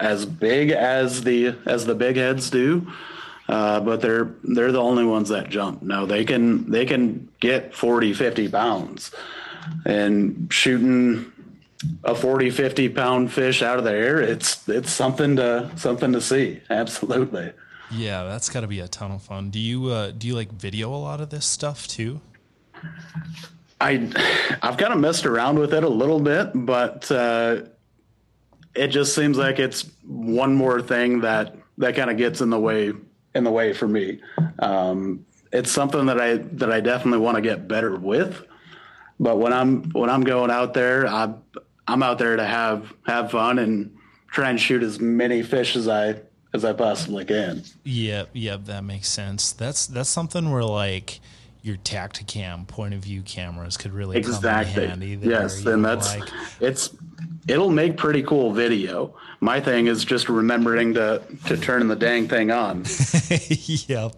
as 0.00 0.26
big 0.26 0.70
as 0.70 1.24
the 1.24 1.54
as 1.66 1.86
the 1.86 1.94
big 1.94 2.16
heads 2.16 2.50
do. 2.50 2.86
Uh, 3.48 3.80
but 3.80 4.02
they're 4.02 4.34
they're 4.44 4.72
the 4.72 4.80
only 4.80 5.04
ones 5.04 5.30
that 5.30 5.48
jump. 5.48 5.82
No, 5.82 6.04
they 6.04 6.24
can 6.24 6.70
they 6.70 6.84
can 6.84 7.28
get 7.40 7.74
40, 7.74 8.12
50 8.12 8.48
pounds, 8.48 9.10
and 9.86 10.52
shooting 10.52 11.32
a 12.04 12.14
40, 12.14 12.50
50 12.50 12.88
pound 12.88 13.32
fish 13.32 13.62
out 13.62 13.78
of 13.78 13.84
the 13.84 13.92
air, 13.92 14.20
it's 14.20 14.68
it's 14.68 14.90
something 14.90 15.36
to 15.36 15.70
something 15.76 16.12
to 16.12 16.20
see. 16.20 16.60
Absolutely. 16.70 17.52
Yeah, 17.90 18.24
that's 18.24 18.48
got 18.48 18.60
to 18.60 18.66
be 18.66 18.80
a 18.80 18.88
ton 18.88 19.10
of 19.10 19.22
fun. 19.22 19.50
Do 19.50 19.58
you 19.58 19.86
uh, 19.86 20.10
do 20.10 20.26
you 20.26 20.34
like 20.34 20.52
video 20.52 20.94
a 20.94 20.96
lot 20.96 21.20
of 21.20 21.30
this 21.30 21.46
stuff 21.46 21.86
too? 21.88 22.20
I 23.80 24.10
I've 24.62 24.76
kind 24.76 24.92
of 24.92 24.98
messed 24.98 25.26
around 25.26 25.58
with 25.58 25.72
it 25.72 25.84
a 25.84 25.88
little 25.88 26.20
bit, 26.20 26.50
but 26.54 27.10
uh, 27.10 27.62
it 28.74 28.88
just 28.88 29.14
seems 29.14 29.38
like 29.38 29.58
it's 29.58 29.90
one 30.06 30.54
more 30.54 30.82
thing 30.82 31.20
that 31.20 31.56
that 31.78 31.94
kind 31.96 32.10
of 32.10 32.16
gets 32.16 32.40
in 32.40 32.50
the 32.50 32.60
way 32.60 32.92
in 33.34 33.44
the 33.44 33.50
way 33.50 33.72
for 33.72 33.88
me. 33.88 34.20
Um, 34.58 35.24
it's 35.52 35.70
something 35.70 36.06
that 36.06 36.20
I 36.20 36.36
that 36.36 36.70
I 36.70 36.80
definitely 36.80 37.20
want 37.20 37.36
to 37.36 37.42
get 37.42 37.68
better 37.68 37.96
with. 37.96 38.44
But 39.20 39.36
when 39.38 39.52
I'm 39.52 39.90
when 39.90 40.10
I'm 40.10 40.22
going 40.22 40.50
out 40.50 40.74
there, 40.74 41.06
I 41.06 41.32
I'm 41.86 42.02
out 42.02 42.18
there 42.18 42.36
to 42.36 42.44
have 42.44 42.92
have 43.06 43.30
fun 43.30 43.58
and 43.58 43.96
try 44.30 44.50
and 44.50 44.60
shoot 44.60 44.82
as 44.82 45.00
many 45.00 45.42
fish 45.42 45.74
as 45.74 45.88
I 45.88 46.20
as 46.52 46.64
I 46.64 46.72
possibly 46.72 47.24
can. 47.24 47.62
Yep, 47.84 48.30
yep, 48.32 48.64
that 48.64 48.84
makes 48.84 49.08
sense. 49.08 49.52
That's 49.52 49.86
that's 49.86 50.08
something 50.08 50.50
where 50.50 50.64
like 50.64 51.20
your 51.62 51.76
Tactacam 51.76 52.66
point 52.66 52.94
of 52.94 53.00
view 53.00 53.22
cameras 53.22 53.76
could 53.76 53.92
really 53.92 54.16
exactly. 54.16 54.86
come 54.86 55.02
in 55.02 55.10
handy. 55.10 55.28
Yes, 55.28 55.64
and 55.66 55.84
that's 55.84 56.16
like, 56.16 56.28
it's 56.60 56.94
it'll 57.46 57.70
make 57.70 57.96
pretty 57.96 58.22
cool 58.22 58.52
video. 58.52 59.14
My 59.40 59.60
thing 59.60 59.86
is 59.86 60.04
just 60.04 60.28
remembering 60.28 60.94
to 60.94 61.22
to 61.46 61.56
turn 61.56 61.88
the 61.88 61.96
dang 61.96 62.28
thing 62.28 62.50
on. 62.50 62.84
yep, 63.48 64.14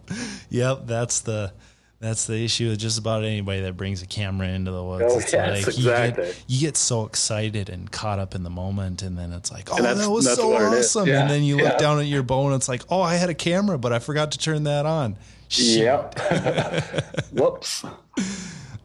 yep. 0.49 0.87
That's 0.87 1.21
the 1.21 1.53
that's 2.01 2.27
the 2.27 2.43
issue 2.43 2.71
with 2.71 2.79
just 2.79 2.99
about 2.99 3.25
anybody 3.25 3.61
that 3.61 3.77
brings 3.77 4.03
a 4.03 4.07
camera 4.07 4.49
into 4.49 4.71
the 4.71 4.83
woods. 4.83 5.05
Oh, 5.07 5.19
it's 5.19 5.33
yes, 5.35 5.67
like 5.67 5.77
exactly. 5.77 6.25
You 6.25 6.33
get, 6.33 6.45
you 6.49 6.61
get, 6.61 6.77
so 6.79 7.05
excited 7.05 7.69
and 7.69 7.93
caught 7.93 8.19
up 8.19 8.35
in 8.35 8.43
the 8.43 8.51
moment, 8.51 9.03
and 9.03 9.19
then 9.19 9.33
it's 9.33 9.53
like, 9.53 9.69
oh, 9.71 9.83
that 9.83 10.09
was 10.09 10.35
so 10.35 10.55
awesome. 10.55 11.07
Yeah. 11.07 11.21
And 11.21 11.31
then 11.31 11.43
you 11.43 11.59
look 11.59 11.77
down 11.77 12.01
at 12.01 12.07
your 12.07 12.23
bow, 12.23 12.47
and 12.47 12.55
it's 12.55 12.71
like, 12.71 12.83
oh, 12.89 13.03
I 13.03 13.17
had 13.17 13.29
a 13.29 13.35
camera, 13.35 13.79
but 13.79 13.93
I 13.93 13.99
forgot 13.99 14.33
to 14.33 14.39
turn 14.39 14.65
that 14.65 14.87
on. 14.87 15.17
Yep. 15.51 16.19
Whoops. 17.33 17.85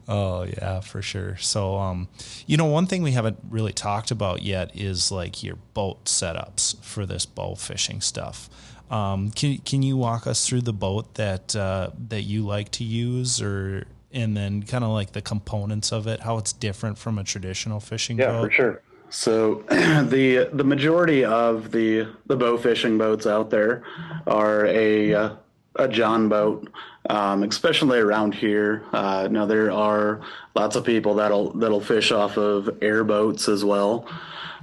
Oh 0.08 0.44
yeah, 0.44 0.80
for 0.80 1.02
sure. 1.02 1.36
So, 1.38 1.76
um, 1.76 2.08
you 2.46 2.56
know, 2.56 2.66
one 2.66 2.86
thing 2.86 3.02
we 3.02 3.12
haven't 3.12 3.38
really 3.48 3.72
talked 3.72 4.10
about 4.10 4.42
yet 4.42 4.70
is 4.74 5.10
like 5.10 5.42
your 5.42 5.56
boat 5.74 6.04
setups 6.04 6.80
for 6.82 7.06
this 7.06 7.26
bow 7.26 7.54
fishing 7.54 8.00
stuff. 8.00 8.48
Um, 8.90 9.30
can 9.30 9.58
can 9.58 9.82
you 9.82 9.96
walk 9.96 10.26
us 10.26 10.46
through 10.46 10.62
the 10.62 10.72
boat 10.72 11.14
that 11.14 11.56
uh, 11.56 11.90
that 12.08 12.22
you 12.22 12.46
like 12.46 12.70
to 12.72 12.84
use, 12.84 13.42
or 13.42 13.84
and 14.12 14.36
then 14.36 14.62
kind 14.62 14.84
of 14.84 14.90
like 14.90 15.12
the 15.12 15.22
components 15.22 15.92
of 15.92 16.06
it, 16.06 16.20
how 16.20 16.38
it's 16.38 16.52
different 16.52 16.98
from 16.98 17.18
a 17.18 17.24
traditional 17.24 17.80
fishing 17.80 18.18
yeah, 18.18 18.26
boat? 18.26 18.34
Yeah, 18.34 18.42
for 18.42 18.50
sure. 18.50 18.82
So 19.10 19.54
the 19.68 20.48
the 20.52 20.64
majority 20.64 21.24
of 21.24 21.72
the 21.72 22.08
the 22.26 22.36
bow 22.36 22.56
fishing 22.56 22.98
boats 22.98 23.26
out 23.26 23.50
there 23.50 23.82
are 24.26 24.66
a 24.66 25.14
uh, 25.14 25.30
a 25.76 25.88
John 25.88 26.28
boat, 26.28 26.70
um, 27.10 27.42
especially 27.42 27.98
around 27.98 28.34
here. 28.34 28.82
Uh, 28.92 29.28
now 29.30 29.46
there 29.46 29.70
are 29.70 30.20
lots 30.54 30.76
of 30.76 30.84
people 30.84 31.14
that'll 31.14 31.52
that'll 31.52 31.80
fish 31.80 32.12
off 32.12 32.36
of 32.36 32.70
airboats 32.82 33.48
as 33.48 33.64
well, 33.64 34.08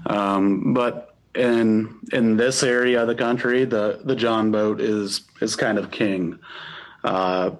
um, 0.05 0.73
but 0.73 1.12
in 1.35 1.99
in 2.11 2.37
this 2.37 2.63
area 2.63 3.01
of 3.01 3.07
the 3.07 3.15
country, 3.15 3.65
the 3.65 4.01
the 4.03 4.15
John 4.15 4.51
boat 4.51 4.79
is 4.79 5.21
is 5.41 5.55
kind 5.55 5.77
of 5.77 5.91
king. 5.91 6.39
Uh, 7.03 7.51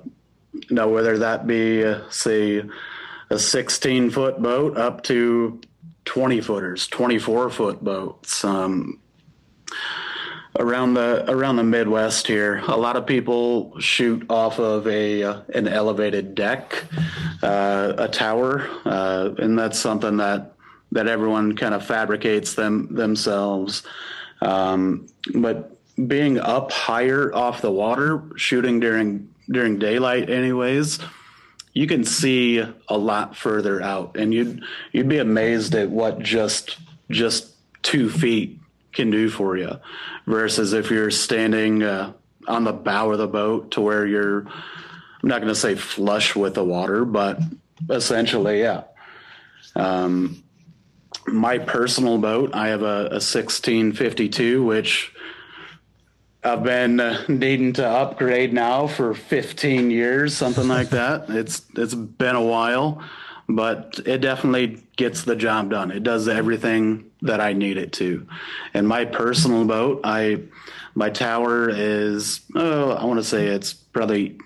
now, 0.70 0.88
whether 0.88 1.18
that 1.18 1.48
be 1.48 1.84
say 2.10 2.64
a 3.30 3.40
16 3.40 4.12
foot 4.12 4.42
boat 4.42 4.78
up 4.78 5.04
to 5.04 5.60
20 6.06 6.42
footers, 6.42 6.88
24 6.88 7.50
foot 7.50 7.84
boats. 7.84 8.44
Um, 8.44 9.00
around 10.60 10.94
the 10.94 11.30
around 11.32 11.56
the 11.56 11.64
Midwest 11.64 12.28
here, 12.28 12.60
a 12.68 12.78
lot 12.78 12.96
of 12.96 13.08
people 13.08 13.80
shoot 13.80 14.26
off 14.30 14.60
of 14.60 14.88
a 14.88 15.24
uh, 15.24 15.42
an 15.54 15.68
elevated 15.68 16.36
deck, 16.36 16.84
uh, 17.42 17.94
a 17.98 18.08
tower, 18.08 18.70
uh, 18.86 19.32
and 19.40 19.58
that's 19.58 19.80
something 19.80 20.18
that 20.18 20.53
that 20.94 21.08
everyone 21.08 21.56
kind 21.56 21.74
of 21.74 21.86
fabricates 21.86 22.54
them 22.54 22.94
themselves. 22.94 23.84
Um, 24.42 25.08
but 25.34 25.78
being 26.08 26.40
up 26.40 26.72
higher 26.72 27.34
off 27.34 27.62
the 27.62 27.72
water, 27.72 28.24
shooting 28.36 28.80
during 28.80 29.30
during 29.50 29.78
daylight, 29.78 30.30
anyways, 30.30 31.00
you 31.74 31.88
can 31.88 32.04
see 32.04 32.64
a 32.88 32.98
lot 32.98 33.36
further 33.36 33.82
out, 33.82 34.16
and 34.18 34.34
you'd 34.34 34.64
you'd 34.92 35.10
be 35.10 35.20
amazed 35.20 35.76
at 35.76 35.90
what 35.90 36.20
just 36.20 36.78
just 37.10 37.52
two 37.82 38.10
feet 38.10 38.60
can 38.92 39.10
do 39.10 39.30
for 39.30 39.58
you, 39.58 39.80
versus 40.28 40.74
if 40.74 40.92
you're 40.92 41.12
standing 41.12 41.84
uh, 41.84 42.14
on 42.48 42.64
the 42.64 42.74
bow 42.74 43.12
of 43.12 43.18
the 43.18 43.28
boat 43.28 43.72
to 43.72 43.82
where 43.82 44.06
you're. 44.06 44.48
I'm 45.22 45.30
not 45.30 45.40
going 45.40 45.54
to 45.54 45.60
say 45.60 45.76
flush 45.76 46.36
with 46.36 46.56
the 46.56 46.66
water, 46.66 47.06
but 47.06 47.40
essentially, 47.90 48.60
yeah. 48.60 48.84
Um, 49.74 50.43
my 51.28 51.58
personal 51.58 52.18
boat, 52.18 52.52
I 52.54 52.68
have 52.70 52.82
a, 52.82 53.08
a 53.08 53.22
1652, 53.22 54.64
which 54.64 55.14
I've 56.44 56.64
been 56.64 57.00
uh, 57.00 57.24
needing 57.28 57.74
to 57.74 57.88
upgrade 57.88 58.54
now 58.54 58.88
for 58.88 59.14
15 59.14 59.90
years, 59.92 60.36
something 60.36 60.68
like 60.68 60.90
that. 60.92 61.30
It's 61.30 61.64
it's 61.76 61.96
been 61.96 62.36
a 62.36 62.44
while, 62.44 63.04
but 63.48 64.00
it 64.06 64.20
definitely 64.20 64.84
gets 64.96 65.24
the 65.24 65.36
job 65.36 65.70
done. 65.70 65.92
It 65.92 66.04
does 66.04 66.28
everything 66.28 67.12
that 67.22 67.40
I 67.40 67.54
need 67.54 67.78
it 67.78 67.94
to. 67.94 68.28
And 68.74 68.88
my 68.88 69.06
personal 69.06 69.66
boat, 69.66 70.02
I 70.04 70.42
my 70.96 71.10
tower 71.10 71.70
is 71.70 72.42
oh, 72.56 72.92
I 72.92 73.06
want 73.06 73.20
to 73.20 73.24
say 73.24 73.48
it's 73.48 73.74
probably 73.74 74.38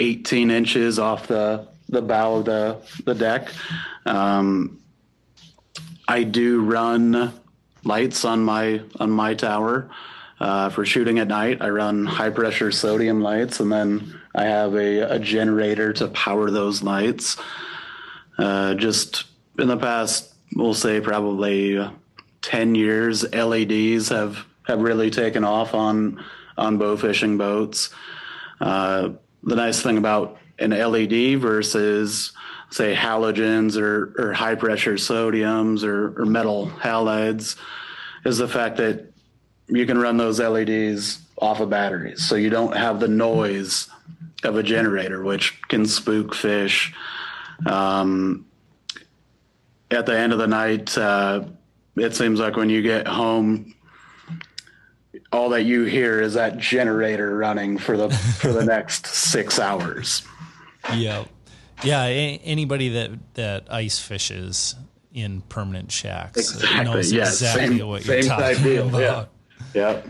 18 0.00 0.50
inches 0.50 0.98
off 0.98 1.28
the 1.28 1.68
the 1.88 2.02
bow 2.02 2.36
of 2.36 2.44
the 2.44 2.82
the 3.04 3.14
deck. 3.14 3.48
Um, 4.04 4.81
I 6.08 6.24
do 6.24 6.62
run 6.62 7.32
lights 7.84 8.24
on 8.24 8.44
my 8.44 8.82
on 9.00 9.10
my 9.10 9.34
tower 9.34 9.90
uh, 10.40 10.70
for 10.70 10.84
shooting 10.84 11.18
at 11.18 11.28
night. 11.28 11.58
I 11.60 11.70
run 11.70 12.04
high 12.04 12.30
pressure 12.30 12.72
sodium 12.72 13.20
lights, 13.20 13.60
and 13.60 13.70
then 13.70 14.20
I 14.34 14.44
have 14.44 14.74
a, 14.74 15.00
a 15.00 15.18
generator 15.18 15.92
to 15.94 16.08
power 16.08 16.50
those 16.50 16.82
lights. 16.82 17.36
Uh, 18.38 18.74
just 18.74 19.24
in 19.58 19.68
the 19.68 19.76
past, 19.76 20.34
we'll 20.56 20.74
say 20.74 21.00
probably 21.00 21.78
10 22.42 22.74
years, 22.74 23.24
LEDs 23.32 24.08
have, 24.08 24.44
have 24.64 24.80
really 24.80 25.10
taken 25.10 25.44
off 25.44 25.74
on, 25.74 26.22
on 26.56 26.78
bow 26.78 26.96
fishing 26.96 27.38
boats. 27.38 27.90
Uh, 28.60 29.10
the 29.42 29.56
nice 29.56 29.82
thing 29.82 29.98
about 29.98 30.38
an 30.58 30.70
LED 30.70 31.38
versus, 31.38 32.32
say, 32.72 32.94
halogens 32.94 33.80
or, 33.80 34.14
or 34.18 34.32
high 34.32 34.54
pressure 34.54 34.94
sodiums 34.94 35.84
or, 35.84 36.20
or 36.20 36.26
metal 36.26 36.68
halides 36.68 37.56
is 38.24 38.38
the 38.38 38.48
fact 38.48 38.78
that 38.78 39.12
you 39.68 39.86
can 39.86 39.98
run 39.98 40.16
those 40.16 40.40
LEDs 40.40 41.20
off 41.38 41.60
of 41.60 41.70
batteries. 41.70 42.24
So 42.24 42.36
you 42.36 42.50
don't 42.50 42.76
have 42.76 43.00
the 43.00 43.08
noise 43.08 43.88
of 44.44 44.56
a 44.56 44.62
generator, 44.62 45.22
which 45.22 45.60
can 45.68 45.86
spook 45.86 46.34
fish. 46.34 46.94
Um, 47.66 48.46
at 49.90 50.06
the 50.06 50.16
end 50.16 50.32
of 50.32 50.38
the 50.38 50.46
night, 50.46 50.96
uh, 50.96 51.44
it 51.96 52.14
seems 52.14 52.40
like 52.40 52.56
when 52.56 52.70
you 52.70 52.82
get 52.82 53.06
home, 53.06 53.74
all 55.30 55.50
that 55.50 55.62
you 55.62 55.84
hear 55.84 56.20
is 56.20 56.34
that 56.34 56.58
generator 56.58 57.36
running 57.36 57.78
for 57.78 57.96
the 57.96 58.10
for 58.10 58.52
the 58.52 58.64
next 58.64 59.06
six 59.06 59.58
hours. 59.58 60.22
Yeah, 60.94 61.24
yeah. 61.84 62.04
A- 62.04 62.40
anybody 62.44 62.88
that 62.90 63.10
that 63.34 63.66
ice 63.70 63.98
fishes 63.98 64.74
in 65.14 65.42
permanent 65.42 65.92
shacks 65.92 66.38
Exactly. 66.38 66.84
knows 66.84 67.12
Yeah, 67.12 67.22
exactly 67.22 67.78
same- 67.78 67.86
what 67.88 68.04
you're 68.06 68.22
talking 68.22 68.62
deal, 68.62 68.90
yeah. 68.90 68.98
about. 68.98 69.28
Yep. 69.74 70.06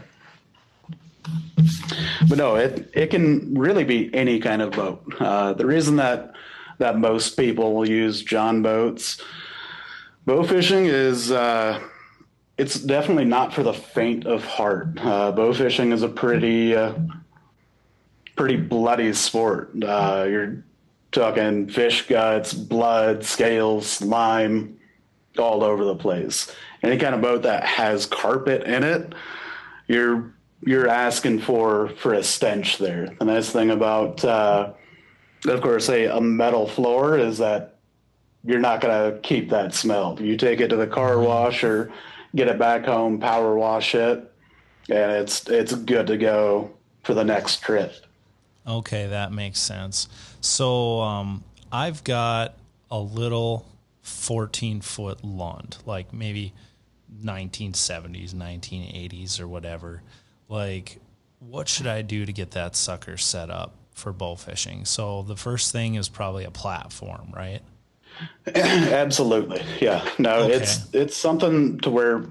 But 2.29 2.39
no, 2.39 2.57
it 2.57 2.91
it 2.95 3.09
can 3.11 3.55
really 3.57 3.85
be 3.85 4.13
any 4.15 4.39
kind 4.41 4.63
of 4.63 4.73
boat. 4.73 5.03
Uh, 5.21 5.53
the 5.53 5.67
reason 5.67 5.97
that 5.97 6.33
that 6.79 6.99
most 6.99 7.37
people 7.37 7.75
will 7.75 7.89
use 7.89 8.23
John 8.23 8.63
boats, 8.63 9.21
bow 10.27 10.43
fishing 10.43 10.87
is 10.87 11.31
uh, 11.31 11.81
it's 12.59 12.75
definitely 12.81 13.25
not 13.25 13.53
for 13.53 13.63
the 13.63 13.73
faint 13.75 14.27
of 14.27 14.45
heart. 14.45 14.99
Uh, 15.01 15.31
bow 15.33 15.53
fishing 15.53 15.93
is 15.93 16.03
a 16.03 16.09
pretty 16.09 16.75
uh, 16.75 16.95
pretty 18.37 18.57
bloody 18.57 19.13
sport. 19.13 19.71
Uh, 19.83 20.27
you're 20.29 20.65
talking 21.13 21.69
fish 21.69 22.07
guts, 22.09 22.53
blood, 22.53 23.25
scales, 23.25 23.87
slime, 23.87 24.79
all 25.39 25.63
over 25.63 25.85
the 25.85 25.95
place. 25.95 26.55
Any 26.83 26.99
kind 26.99 27.15
of 27.15 27.21
boat 27.21 27.43
that 27.43 27.65
has 27.65 28.07
carpet 28.07 28.65
in 28.65 28.83
it, 28.83 29.15
you're 29.87 30.35
you're 30.65 30.89
asking 30.89 31.41
for 31.41 31.89
for 31.91 32.15
a 32.15 32.23
stench 32.23 32.79
there. 32.79 33.09
The 33.19 33.25
nice 33.25 33.51
thing 33.51 33.71
about, 33.71 34.25
uh, 34.25 34.73
of 35.47 35.61
course, 35.61 35.89
a, 35.89 36.07
a 36.07 36.21
metal 36.21 36.67
floor 36.67 37.19
is 37.19 37.39
that 37.39 37.79
you're 38.45 38.61
not 38.61 38.81
going 38.81 39.13
to 39.13 39.19
keep 39.21 39.51
that 39.51 39.75
smell. 39.75 40.19
You 40.21 40.37
take 40.37 40.61
it 40.61 40.69
to 40.69 40.77
the 40.77 40.87
car 40.87 41.19
wash 41.19 41.63
or 41.63 41.93
get 42.35 42.49
it 42.49 42.59
back 42.59 42.85
home, 42.85 43.21
power 43.21 43.55
wash 43.57 43.95
it, 43.95 44.19
and 44.89 45.13
it's 45.13 45.49
it's 45.49 45.75
good 45.75 46.07
to 46.09 46.17
go 46.17 46.71
for 47.03 47.15
the 47.15 47.25
next 47.25 47.63
trip. 47.63 47.95
Okay, 48.67 49.07
that 49.09 49.33
makes 49.33 49.59
sense. 49.59 50.09
So 50.41 51.01
um, 51.01 51.43
I've 51.71 52.05
got 52.05 52.55
a 52.91 52.99
little 52.99 53.67
14 54.03 54.81
foot 54.81 55.25
Lund, 55.25 55.79
like 55.87 56.13
maybe 56.13 56.53
1970s, 57.25 58.35
1980s, 58.35 59.41
or 59.41 59.49
whatever. 59.49 60.03
Like, 60.49 61.01
what 61.41 61.69
should 61.69 61.87
I 61.87 62.03
do 62.03 62.25
to 62.25 62.33
get 62.33 62.53
that 62.53 62.77
sucker 62.77 63.17
set 63.17 63.51
up 63.51 63.75
for 63.95 64.13
bow 64.13 64.37
fishing? 64.37 64.85
So 64.85 65.23
the 65.23 65.37
first 65.37 65.73
thing 65.73 65.95
is 65.97 66.09
probably 66.09 66.45
a 66.45 66.51
platform, 66.51 67.33
right? 67.35 67.61
Absolutely. 68.55 69.63
Yeah. 69.81 70.07
No, 70.19 70.45
Okay. 70.45 70.55
it's 70.55 70.87
it's 70.93 71.17
something 71.17 71.79
to 71.81 71.91
where 71.91 72.25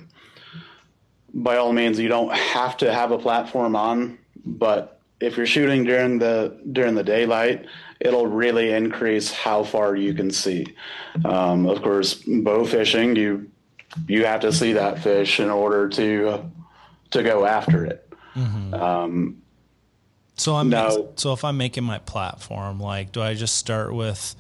by 1.34 1.58
all 1.58 1.74
means 1.74 2.00
you 2.00 2.08
don't 2.08 2.32
have 2.34 2.78
to 2.78 2.94
have 2.94 3.12
a 3.12 3.18
platform 3.18 3.76
on, 3.76 4.18
but 4.46 5.01
if 5.22 5.38
you're 5.38 5.46
shooting 5.46 5.84
during 5.84 6.20
the 6.20 6.60
during 6.72 6.96
the 6.96 7.04
daylight, 7.04 7.66
it'll 8.00 8.28
really 8.28 8.72
increase 8.74 9.32
how 9.32 9.64
far 9.64 9.96
you 9.96 10.14
can 10.14 10.32
see. 10.32 10.66
Um, 11.24 11.68
of 11.68 11.82
course, 11.82 12.16
bow 12.16 12.66
fishing, 12.66 13.16
you 13.16 13.50
you 14.08 14.26
have 14.26 14.42
to 14.42 14.52
see 14.52 14.74
that 14.74 15.00
fish 15.00 15.40
in 15.40 15.50
order 15.50 15.88
to 15.90 16.52
to 17.12 17.24
go 17.24 17.46
after 17.46 17.86
it. 17.86 18.08
So 20.38 20.56
I'm 20.56 20.70
No. 20.70 21.10
so 21.18 21.34
if 21.34 21.44
I'm 21.44 21.58
making 21.58 21.84
my 21.84 22.00
platform, 22.00 22.80
like, 22.80 23.12
do 23.12 23.22
I 23.22 23.36
just 23.36 23.56
start 23.56 23.94
with 23.94 24.36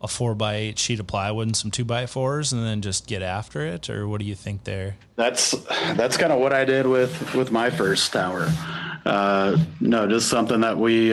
a 0.00 0.08
four 0.08 0.34
by 0.34 0.54
eight 0.56 0.78
sheet 0.78 0.98
of 1.00 1.06
plywood 1.06 1.46
and 1.46 1.56
some 1.56 1.70
two 1.70 1.84
by 1.84 2.06
fours, 2.06 2.52
and 2.52 2.64
then 2.64 2.80
just 2.80 3.06
get 3.06 3.22
after 3.22 3.64
it, 3.64 3.88
or 3.88 4.08
what 4.08 4.20
do 4.20 4.26
you 4.26 4.34
think 4.34 4.64
there? 4.64 4.96
That's 5.16 5.52
that's 5.94 6.16
kind 6.16 6.32
of 6.32 6.40
what 6.40 6.52
I 6.52 6.64
did 6.64 6.86
with 6.86 7.34
with 7.34 7.52
my 7.52 7.70
first 7.70 8.12
tower. 8.12 8.50
Uh, 9.04 9.58
no, 9.80 10.08
just 10.08 10.28
something 10.28 10.60
that 10.60 10.78
we 10.78 11.10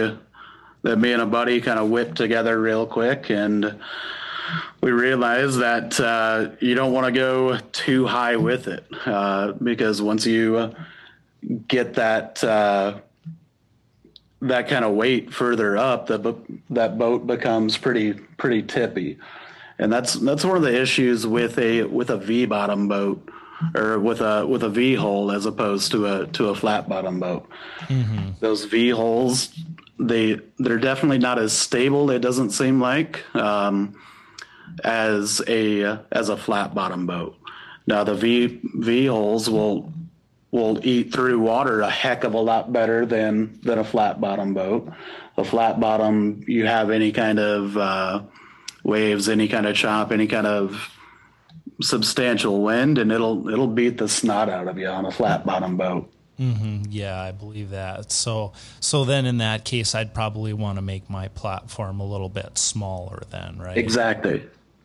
that 0.84 0.98
me 0.98 1.14
and 1.14 1.22
a 1.22 1.26
buddy 1.26 1.62
kind 1.62 1.80
of 1.80 1.90
whipped 1.90 2.16
together 2.16 2.60
real 2.60 2.86
quick, 2.86 3.30
and 3.30 3.80
we 4.82 4.92
realized 4.92 5.60
that 5.60 6.00
uh, 6.00 6.50
you 6.60 6.74
don't 6.74 6.94
want 6.94 7.06
to 7.06 7.12
go 7.12 7.58
too 7.72 8.08
high 8.08 8.36
with 8.36 8.68
it 8.68 8.86
uh, 9.06 9.52
because 9.54 10.02
once 10.02 10.26
you 10.26 10.74
get 11.68 11.94
that 11.96 12.44
uh, 12.44 13.00
that 14.42 14.68
kind 14.68 14.86
of 14.86 14.94
weight 14.94 15.34
further 15.34 15.78
up, 15.78 16.08
the 16.08 16.34
that 16.70 16.98
boat 16.98 17.28
becomes 17.28 17.78
pretty 17.78 18.14
pretty 18.14 18.64
tippy, 18.64 19.18
and 19.78 19.92
that's 19.92 20.14
that's 20.14 20.46
one 20.46 20.58
of 20.58 20.64
the 20.64 20.82
issues 20.82 21.28
with 21.28 21.60
a 21.60 21.84
with 21.84 22.10
a 22.10 22.18
V 22.18 22.46
bottom 22.46 22.88
boat 22.88 23.30
or 23.76 24.00
with 24.00 24.22
a 24.22 24.46
with 24.46 24.64
a 24.64 24.70
V 24.70 24.96
hole 24.96 25.32
as 25.32 25.46
opposed 25.46 25.92
to 25.92 26.06
a 26.06 26.28
to 26.28 26.50
a 26.50 26.56
flat 26.56 26.88
bottom 26.88 27.20
boat. 27.20 27.48
Those 28.40 28.66
V 28.66 28.90
hulls 28.90 29.54
they 30.00 30.40
they're 30.58 30.80
definitely 30.80 31.20
not 31.20 31.38
as 31.38 31.54
stable. 31.54 32.10
It 32.10 32.20
doesn't 32.20 32.52
seem 32.52 32.82
like 32.82 33.24
um, 33.36 33.96
as 34.84 35.42
a 35.48 36.00
as 36.12 36.30
a 36.30 36.38
flat 36.38 36.74
bottom 36.74 37.06
boat. 37.06 37.36
Now 37.88 38.04
the 38.04 38.16
V 38.16 38.60
V 38.76 39.06
hulls 39.08 39.50
will 39.50 39.94
will 40.52 40.86
eat 40.86 41.14
through 41.14 41.40
water 41.40 41.82
a 41.82 41.90
heck 41.90 42.24
of 42.24 42.34
a 42.34 42.40
lot 42.40 42.74
better 42.74 43.06
than 43.06 43.60
than 43.62 43.80
a 43.80 43.84
flat 43.84 44.20
bottom 44.20 44.54
boat. 44.54 44.92
A 45.38 45.46
flat 45.46 45.80
bottom, 45.80 46.44
you 46.46 46.66
have 46.66 46.90
any 46.90 47.14
kind 47.14 47.40
of 47.40 47.78
uh, 47.78 48.22
waves, 48.84 49.30
any 49.30 49.48
kind 49.48 49.66
of 49.66 49.76
chop, 49.76 50.12
any 50.12 50.28
kind 50.28 50.46
of 50.46 50.92
substantial 51.82 52.62
wind, 52.62 52.98
and 52.98 53.12
it'll 53.12 53.50
it'll 53.50 53.68
beat 53.68 53.98
the 53.98 54.08
snot 54.08 54.50
out 54.50 54.68
of 54.68 54.78
you 54.78 54.88
on 54.88 55.06
a 55.06 55.12
flat 55.12 55.46
bottom 55.46 55.78
boat. 55.78 56.12
Yeah, 56.90 57.22
I 57.22 57.32
believe 57.32 57.70
that. 57.70 58.12
So, 58.12 58.54
so 58.80 59.06
then 59.06 59.26
in 59.26 59.38
that 59.38 59.64
case, 59.64 59.94
I'd 59.94 60.14
probably 60.14 60.54
want 60.54 60.78
to 60.78 60.82
make 60.82 61.10
my 61.10 61.28
platform 61.28 62.00
a 62.00 62.06
little 62.06 62.30
bit 62.30 62.58
smaller 62.58 63.24
then, 63.30 63.60
right? 63.60 63.78
Exactly. 63.78 64.44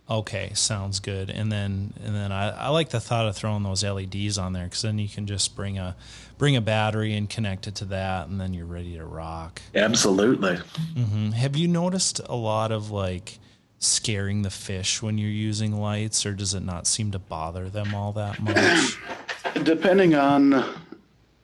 Okay, 0.09 0.53
sounds 0.55 1.01
good. 1.01 1.31
And 1.31 1.51
then, 1.51 1.95
and 2.05 2.15
then 2.15 2.31
I, 2.31 2.51
I 2.51 2.69
like 2.69 2.91
the 2.91 3.01
thought 3.01 3.27
of 3.27 3.35
throwing 3.35 3.63
those 3.63 3.83
LEDs 3.83 4.39
on 4.39 4.53
there 4.53 4.65
because 4.65 4.83
then 4.83 4.99
you 4.99 5.09
can 5.09 5.27
just 5.27 5.57
bring 5.57 5.79
a 5.79 5.97
bring 6.39 6.55
a 6.55 6.61
battery 6.61 7.15
and 7.15 7.29
connect 7.29 7.67
it 7.67 7.75
to 7.77 7.87
that, 7.87 8.29
and 8.29 8.41
then 8.41 8.53
you're 8.53 8.67
ready 8.67 8.97
to 8.97 9.05
rock. 9.05 9.63
Absolutely. 9.75 10.57
Mm-hmm. 10.95 11.31
Have 11.31 11.57
you 11.57 11.67
noticed 11.67 12.21
a 12.27 12.37
lot 12.37 12.71
of 12.71 12.91
like 12.91 13.39
scaring 13.79 14.43
the 14.43 14.51
fish 14.51 15.03
when 15.03 15.19
you're 15.19 15.31
using 15.31 15.79
lights, 15.79 16.25
or 16.25 16.33
does 16.33 16.55
it 16.55 16.63
not 16.63 16.87
seem 16.87 17.11
to 17.13 17.19
bother 17.19 17.69
them 17.69 17.95
all 17.95 18.13
that 18.13 18.41
much? 18.41 18.99
Depending 19.65 20.15
on 20.15 20.65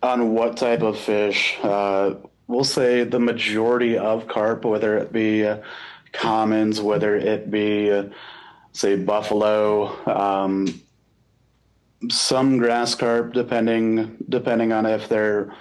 on 0.02 0.32
what 0.32 0.56
type 0.56 0.82
of 0.82 0.98
fish, 0.98 1.56
uh, 1.62 2.14
we'll 2.48 2.64
say 2.64 3.04
the 3.04 3.20
majority 3.20 3.96
of 3.96 4.26
carp, 4.26 4.64
whether 4.64 4.98
it 4.98 5.12
be 5.12 5.46
uh, 5.46 5.58
commons, 6.12 6.80
whether 6.80 7.16
it 7.16 7.50
be 7.50 7.90
uh, 7.90 8.04
say 8.72 8.96
buffalo, 8.96 9.88
um, 10.08 10.80
some 12.10 12.58
grass 12.58 12.94
carp, 12.94 13.32
depending 13.32 14.16
depending 14.28 14.72
on 14.72 14.86
if 14.86 15.08
they're 15.08 15.54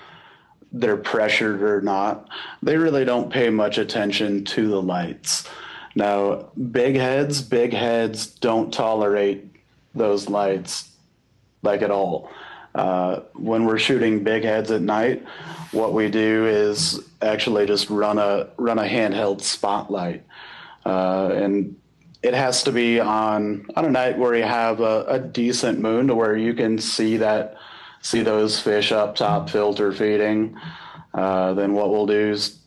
they're 0.71 0.97
pressured 0.97 1.61
or 1.61 1.81
not, 1.81 2.29
they 2.63 2.77
really 2.77 3.03
don't 3.03 3.31
pay 3.31 3.49
much 3.49 3.77
attention 3.77 4.43
to 4.45 4.67
the 4.69 4.81
lights. 4.81 5.47
Now, 5.95 6.49
big 6.71 6.95
heads, 6.95 7.41
big 7.41 7.73
heads 7.73 8.27
don't 8.27 8.73
tolerate 8.73 9.45
those 9.93 10.29
lights 10.29 10.89
like 11.61 11.81
at 11.81 11.91
all. 11.91 12.29
Uh, 12.73 13.21
when 13.33 13.65
we're 13.65 13.77
shooting 13.79 14.23
big 14.23 14.43
heads 14.43 14.71
at 14.71 14.81
night, 14.81 15.25
what 15.71 15.93
we 15.93 16.09
do 16.09 16.45
is 16.47 17.01
actually 17.21 17.65
just 17.65 17.89
run 17.89 18.17
a 18.17 18.49
run 18.57 18.79
a 18.79 18.83
handheld 18.83 19.41
spotlight, 19.41 20.23
uh, 20.85 21.31
and 21.33 21.75
it 22.23 22.33
has 22.33 22.63
to 22.63 22.71
be 22.71 22.99
on 22.99 23.65
on 23.75 23.85
a 23.85 23.89
night 23.89 24.17
where 24.17 24.35
you 24.35 24.43
have 24.43 24.79
a, 24.79 25.03
a, 25.07 25.19
decent 25.19 25.79
moon 25.79 26.07
to 26.07 26.15
where 26.15 26.37
you 26.37 26.53
can 26.53 26.77
see 26.77 27.17
that 27.17 27.57
see 28.01 28.21
those 28.21 28.59
fish 28.59 28.93
up 28.93 29.15
top 29.15 29.49
filter 29.49 29.91
feeding. 29.91 30.57
Uh, 31.13 31.53
then 31.53 31.73
what 31.73 31.89
we'll 31.89 32.07
do 32.07 32.31
is 32.31 32.57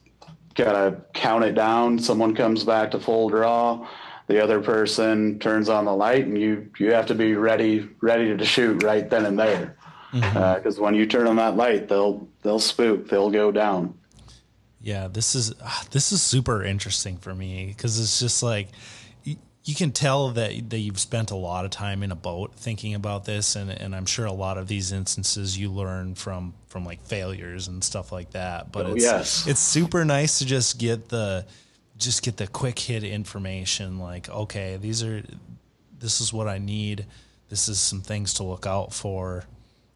gotta 0.54 1.02
count 1.12 1.44
it 1.44 1.54
down. 1.54 1.98
Someone 1.98 2.34
comes 2.34 2.64
back 2.64 2.90
to 2.92 3.00
full 3.00 3.28
draw 3.28 3.86
the 4.26 4.42
other 4.42 4.60
person 4.60 5.38
turns 5.38 5.68
on 5.68 5.84
the 5.84 5.94
light 5.94 6.26
and 6.26 6.38
you 6.40 6.70
you 6.78 6.92
have 6.92 7.06
to 7.06 7.14
be 7.14 7.34
ready 7.34 7.88
ready 8.00 8.36
to 8.36 8.44
shoot 8.44 8.82
right 8.82 9.10
then 9.10 9.26
and 9.26 9.38
there 9.38 9.76
because 10.12 10.34
mm-hmm. 10.34 10.82
uh, 10.82 10.84
when 10.84 10.94
you 10.94 11.06
turn 11.06 11.26
on 11.26 11.36
that 11.36 11.56
light 11.56 11.88
they'll 11.88 12.26
they'll 12.42 12.58
spook 12.58 13.08
they'll 13.08 13.30
go 13.30 13.52
down 13.52 13.94
yeah 14.80 15.08
this 15.08 15.34
is 15.34 15.52
uh, 15.60 15.82
this 15.90 16.12
is 16.12 16.22
super 16.22 16.62
interesting 16.62 17.16
for 17.16 17.34
me 17.34 17.66
because 17.66 18.00
it's 18.00 18.18
just 18.18 18.42
like 18.42 18.68
you 19.64 19.74
can 19.74 19.92
tell 19.92 20.30
that 20.30 20.70
that 20.70 20.78
you've 20.78 21.00
spent 21.00 21.30
a 21.30 21.36
lot 21.36 21.64
of 21.64 21.70
time 21.70 22.02
in 22.02 22.12
a 22.12 22.16
boat 22.16 22.54
thinking 22.54 22.94
about 22.94 23.24
this 23.24 23.56
and 23.56 23.70
and 23.70 23.94
I'm 23.94 24.06
sure 24.06 24.26
a 24.26 24.32
lot 24.32 24.58
of 24.58 24.68
these 24.68 24.92
instances 24.92 25.58
you 25.58 25.70
learn 25.70 26.14
from 26.14 26.54
from 26.68 26.84
like 26.84 27.02
failures 27.02 27.68
and 27.68 27.82
stuff 27.82 28.12
like 28.12 28.32
that 28.32 28.72
but 28.72 28.86
oh, 28.86 28.92
it's 28.92 29.04
yes. 29.04 29.46
it's 29.46 29.60
super 29.60 30.04
nice 30.04 30.38
to 30.40 30.46
just 30.46 30.78
get 30.78 31.08
the 31.08 31.46
just 31.96 32.22
get 32.22 32.36
the 32.36 32.46
quick 32.46 32.78
hit 32.78 33.04
information 33.04 33.98
like 33.98 34.28
okay 34.28 34.76
these 34.76 35.02
are 35.02 35.22
this 36.04 36.20
is 36.20 36.32
what 36.32 36.46
i 36.48 36.58
need. 36.58 37.06
This 37.48 37.68
is 37.68 37.80
some 37.80 38.02
things 38.02 38.34
to 38.34 38.42
look 38.42 38.66
out 38.66 38.92
for. 38.92 39.44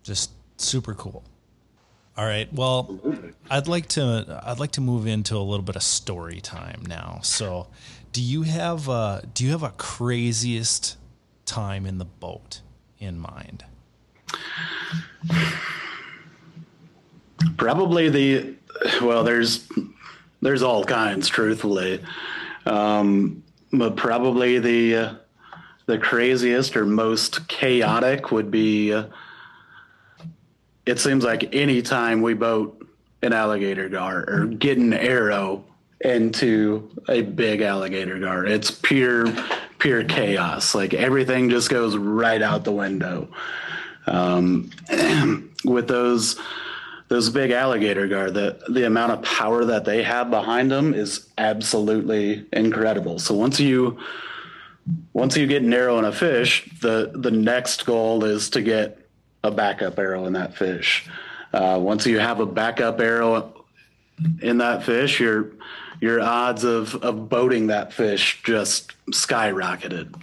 Just 0.02 0.30
super 0.56 0.94
cool. 0.94 1.22
All 2.16 2.24
right. 2.24 2.52
Well 2.52 2.98
i'd 3.50 3.68
like 3.68 3.86
to 3.88 4.42
i'd 4.44 4.58
like 4.58 4.72
to 4.72 4.80
move 4.80 5.06
into 5.06 5.36
a 5.36 5.38
little 5.38 5.64
bit 5.64 5.76
of 5.76 5.82
story 5.82 6.40
time 6.40 6.82
now. 6.88 7.20
So 7.22 7.68
do 8.18 8.24
you 8.24 8.42
have 8.42 8.88
uh 8.88 9.20
do 9.32 9.44
you 9.44 9.50
have 9.50 9.62
a 9.62 9.70
craziest 9.70 10.96
time 11.44 11.86
in 11.86 11.98
the 11.98 12.04
boat 12.04 12.60
in 12.98 13.18
mind 13.18 13.64
probably 17.56 18.08
the 18.08 18.54
well 19.02 19.22
there's 19.24 19.68
there's 20.40 20.62
all 20.62 20.84
kinds, 20.84 21.28
truthfully. 21.28 22.02
Um, 22.66 23.42
but 23.72 23.96
probably 23.96 24.58
the 24.58 24.96
uh, 24.96 25.14
the 25.86 25.98
craziest 25.98 26.76
or 26.76 26.86
most 26.86 27.48
chaotic 27.48 28.30
would 28.30 28.50
be. 28.50 28.92
Uh, 28.92 29.06
it 30.86 30.98
seems 30.98 31.22
like 31.22 31.54
any 31.54 31.82
time 31.82 32.22
we 32.22 32.32
boat 32.34 32.86
an 33.22 33.32
alligator 33.32 33.88
gar 33.88 34.24
or 34.26 34.46
get 34.46 34.78
an 34.78 34.94
arrow 34.94 35.64
into 36.00 36.90
a 37.08 37.22
big 37.22 37.60
alligator 37.60 38.18
gar, 38.18 38.44
it's 38.44 38.70
pure 38.70 39.26
pure 39.78 40.04
chaos. 40.04 40.74
Like 40.74 40.94
everything 40.94 41.50
just 41.50 41.70
goes 41.70 41.96
right 41.96 42.42
out 42.42 42.64
the 42.64 42.72
window. 42.72 43.28
Um, 44.06 44.70
with 45.64 45.88
those 45.88 46.38
those 47.08 47.30
big 47.30 47.50
alligator 47.50 48.06
gar, 48.06 48.30
the 48.30 48.60
the 48.68 48.86
amount 48.86 49.12
of 49.12 49.22
power 49.22 49.64
that 49.64 49.84
they 49.84 50.02
have 50.02 50.30
behind 50.30 50.70
them 50.70 50.94
is 50.94 51.26
absolutely 51.38 52.46
incredible. 52.52 53.18
So 53.18 53.34
once 53.34 53.58
you 53.58 53.98
once 55.12 55.36
you 55.36 55.46
get 55.46 55.62
an 55.62 55.72
arrow 55.72 55.98
in 55.98 56.04
a 56.04 56.12
fish, 56.12 56.68
the 56.80 57.12
the 57.14 57.30
next 57.30 57.86
goal 57.86 58.24
is 58.24 58.50
to 58.50 58.62
get 58.62 58.98
a 59.42 59.50
backup 59.50 59.98
arrow 59.98 60.26
in 60.26 60.32
that 60.34 60.56
fish. 60.56 61.08
Uh, 61.52 61.78
once 61.80 62.06
you 62.06 62.18
have 62.18 62.40
a 62.40 62.46
backup 62.46 63.00
arrow 63.00 63.64
in 64.42 64.58
that 64.58 64.82
fish, 64.82 65.20
your 65.20 65.52
your 66.00 66.20
odds 66.20 66.64
of 66.64 66.94
of 66.96 67.28
boating 67.28 67.68
that 67.68 67.92
fish 67.92 68.42
just 68.42 68.92
skyrocketed. 69.10 70.14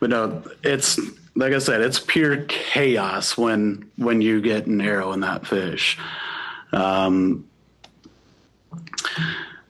But 0.00 0.10
no, 0.10 0.42
it's 0.62 0.98
like 1.36 1.52
I 1.52 1.58
said, 1.58 1.80
it's 1.80 2.00
pure 2.00 2.44
chaos 2.44 3.36
when 3.36 3.90
when 3.96 4.20
you 4.20 4.40
get 4.40 4.66
an 4.66 4.80
arrow 4.80 5.12
in 5.12 5.20
that 5.20 5.46
fish. 5.46 5.98
Um, 6.72 7.48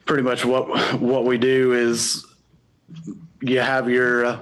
pretty 0.05 0.23
much 0.23 0.45
what 0.45 0.99
what 0.99 1.25
we 1.25 1.37
do 1.37 1.73
is 1.73 2.25
you 3.41 3.59
have 3.59 3.89
your 3.89 4.25
uh, 4.25 4.39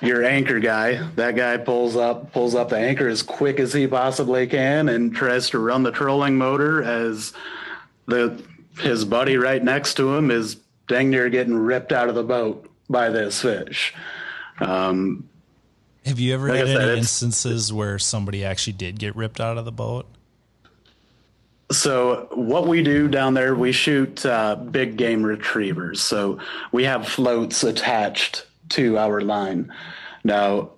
your 0.00 0.24
anchor 0.24 0.60
guy. 0.60 1.02
That 1.16 1.36
guy 1.36 1.56
pulls 1.56 1.96
up 1.96 2.32
pulls 2.32 2.54
up 2.54 2.68
the 2.68 2.78
anchor 2.78 3.08
as 3.08 3.22
quick 3.22 3.58
as 3.58 3.72
he 3.72 3.86
possibly 3.86 4.46
can 4.46 4.88
and 4.88 5.14
tries 5.14 5.50
to 5.50 5.58
run 5.58 5.82
the 5.82 5.92
trolling 5.92 6.36
motor 6.36 6.82
as 6.82 7.32
the 8.06 8.42
his 8.80 9.04
buddy 9.04 9.36
right 9.36 9.62
next 9.62 9.94
to 9.94 10.14
him 10.14 10.30
is 10.30 10.56
dang 10.86 11.10
near 11.10 11.28
getting 11.28 11.54
ripped 11.54 11.92
out 11.92 12.08
of 12.08 12.14
the 12.14 12.22
boat 12.22 12.70
by 12.88 13.10
this 13.10 13.42
fish. 13.42 13.94
Um, 14.60 15.28
have 16.04 16.18
you 16.18 16.34
ever 16.34 16.48
like 16.48 16.58
had 16.58 16.68
said, 16.68 16.88
any 16.88 16.98
instances 16.98 17.72
where 17.72 17.98
somebody 17.98 18.44
actually 18.44 18.72
did 18.72 18.98
get 18.98 19.14
ripped 19.14 19.40
out 19.40 19.58
of 19.58 19.64
the 19.64 19.72
boat? 19.72 20.06
So 21.70 22.28
what 22.32 22.66
we 22.66 22.82
do 22.82 23.08
down 23.08 23.34
there, 23.34 23.54
we 23.54 23.72
shoot 23.72 24.24
uh, 24.24 24.56
big 24.56 24.96
game 24.96 25.22
retrievers. 25.22 26.00
So 26.00 26.38
we 26.72 26.84
have 26.84 27.06
floats 27.06 27.62
attached 27.62 28.46
to 28.70 28.96
our 28.96 29.20
line. 29.20 29.72
Now 30.24 30.70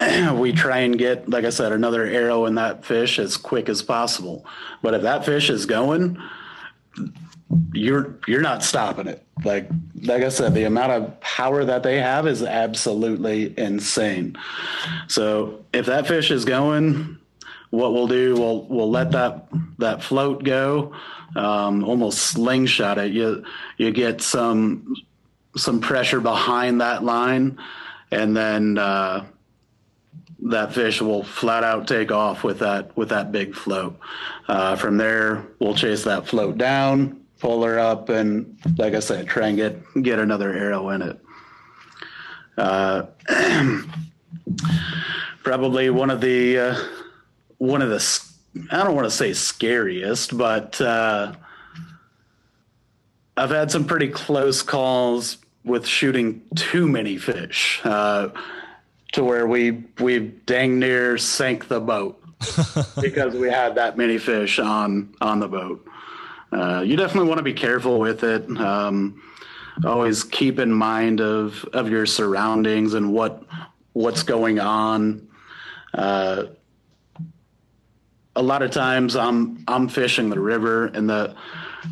we 0.34 0.52
try 0.52 0.78
and 0.78 0.98
get, 0.98 1.28
like 1.28 1.44
I 1.44 1.50
said, 1.50 1.72
another 1.72 2.04
arrow 2.04 2.46
in 2.46 2.54
that 2.54 2.84
fish 2.84 3.18
as 3.18 3.36
quick 3.36 3.68
as 3.68 3.82
possible. 3.82 4.46
But 4.80 4.94
if 4.94 5.02
that 5.02 5.26
fish 5.26 5.50
is 5.50 5.66
going, 5.66 6.18
you're 7.72 8.18
you're 8.26 8.42
not 8.42 8.62
stopping 8.62 9.06
it. 9.06 9.24
Like 9.44 9.68
like 10.02 10.22
I 10.22 10.28
said, 10.28 10.54
the 10.54 10.64
amount 10.64 10.92
of 10.92 11.20
power 11.20 11.64
that 11.64 11.82
they 11.82 12.00
have 12.00 12.26
is 12.26 12.42
absolutely 12.42 13.58
insane. 13.58 14.36
So 15.08 15.64
if 15.72 15.86
that 15.86 16.06
fish 16.06 16.30
is 16.30 16.44
going, 16.44 17.18
what 17.70 17.92
we'll 17.92 18.08
do, 18.08 18.34
we'll 18.34 18.62
we'll 18.64 18.90
let 18.90 19.12
that 19.12 19.48
that 19.78 20.02
float 20.02 20.44
go, 20.44 20.94
um, 21.36 21.84
almost 21.84 22.18
slingshot 22.18 22.98
it. 22.98 23.12
You 23.12 23.44
you 23.78 23.92
get 23.92 24.20
some 24.20 24.94
some 25.56 25.80
pressure 25.80 26.20
behind 26.20 26.80
that 26.82 27.02
line, 27.02 27.58
and 28.10 28.36
then 28.36 28.76
uh, 28.76 29.24
that 30.40 30.74
fish 30.74 31.00
will 31.00 31.24
flat 31.24 31.64
out 31.64 31.88
take 31.88 32.12
off 32.12 32.44
with 32.44 32.58
that 32.58 32.94
with 32.94 33.08
that 33.08 33.32
big 33.32 33.54
float. 33.54 33.98
Uh, 34.48 34.76
from 34.76 34.98
there, 34.98 35.46
we'll 35.60 35.74
chase 35.74 36.04
that 36.04 36.26
float 36.26 36.58
down 36.58 37.17
pull 37.38 37.62
her 37.64 37.78
up, 37.78 38.08
and 38.08 38.58
like 38.76 38.94
I 38.94 39.00
said, 39.00 39.26
try 39.26 39.48
and 39.48 39.56
get 39.56 40.02
get 40.02 40.18
another 40.18 40.52
arrow 40.52 40.90
in 40.90 41.02
it. 41.02 41.20
Uh, 42.56 43.02
probably 45.42 45.90
one 45.90 46.10
of 46.10 46.20
the 46.20 46.58
uh, 46.58 46.78
one 47.58 47.82
of 47.82 47.90
the 47.90 48.28
I 48.70 48.82
don't 48.82 48.94
want 48.94 49.06
to 49.06 49.10
say 49.10 49.32
scariest, 49.32 50.36
but 50.36 50.80
uh, 50.80 51.32
I've 53.36 53.50
had 53.50 53.70
some 53.70 53.84
pretty 53.84 54.08
close 54.08 54.62
calls 54.62 55.38
with 55.64 55.86
shooting 55.86 56.42
too 56.56 56.88
many 56.88 57.18
fish 57.18 57.80
uh, 57.84 58.30
to 59.12 59.24
where 59.24 59.46
we 59.46 59.84
we 60.00 60.18
dang 60.18 60.78
near 60.78 61.18
sank 61.18 61.68
the 61.68 61.80
boat 61.80 62.20
because 63.00 63.34
we 63.34 63.48
had 63.48 63.74
that 63.74 63.96
many 63.96 64.18
fish 64.18 64.58
on 64.58 65.14
on 65.20 65.40
the 65.40 65.48
boat 65.48 65.86
uh, 66.52 66.82
you 66.84 66.96
definitely 66.96 67.28
want 67.28 67.38
to 67.38 67.44
be 67.44 67.52
careful 67.52 67.98
with 67.98 68.24
it. 68.24 68.48
Um, 68.56 69.22
always 69.84 70.24
keep 70.24 70.58
in 70.58 70.72
mind 70.72 71.20
of 71.20 71.64
of 71.72 71.88
your 71.90 72.06
surroundings 72.06 72.94
and 72.94 73.12
what 73.12 73.44
what's 73.92 74.22
going 74.22 74.58
on. 74.58 75.28
Uh, 75.94 76.44
a 78.36 78.42
lot 78.42 78.62
of 78.62 78.70
times 78.70 79.16
I'm 79.16 79.64
I'm 79.68 79.88
fishing 79.88 80.30
the 80.30 80.40
river 80.40 80.86
and 80.86 81.08
the 81.08 81.34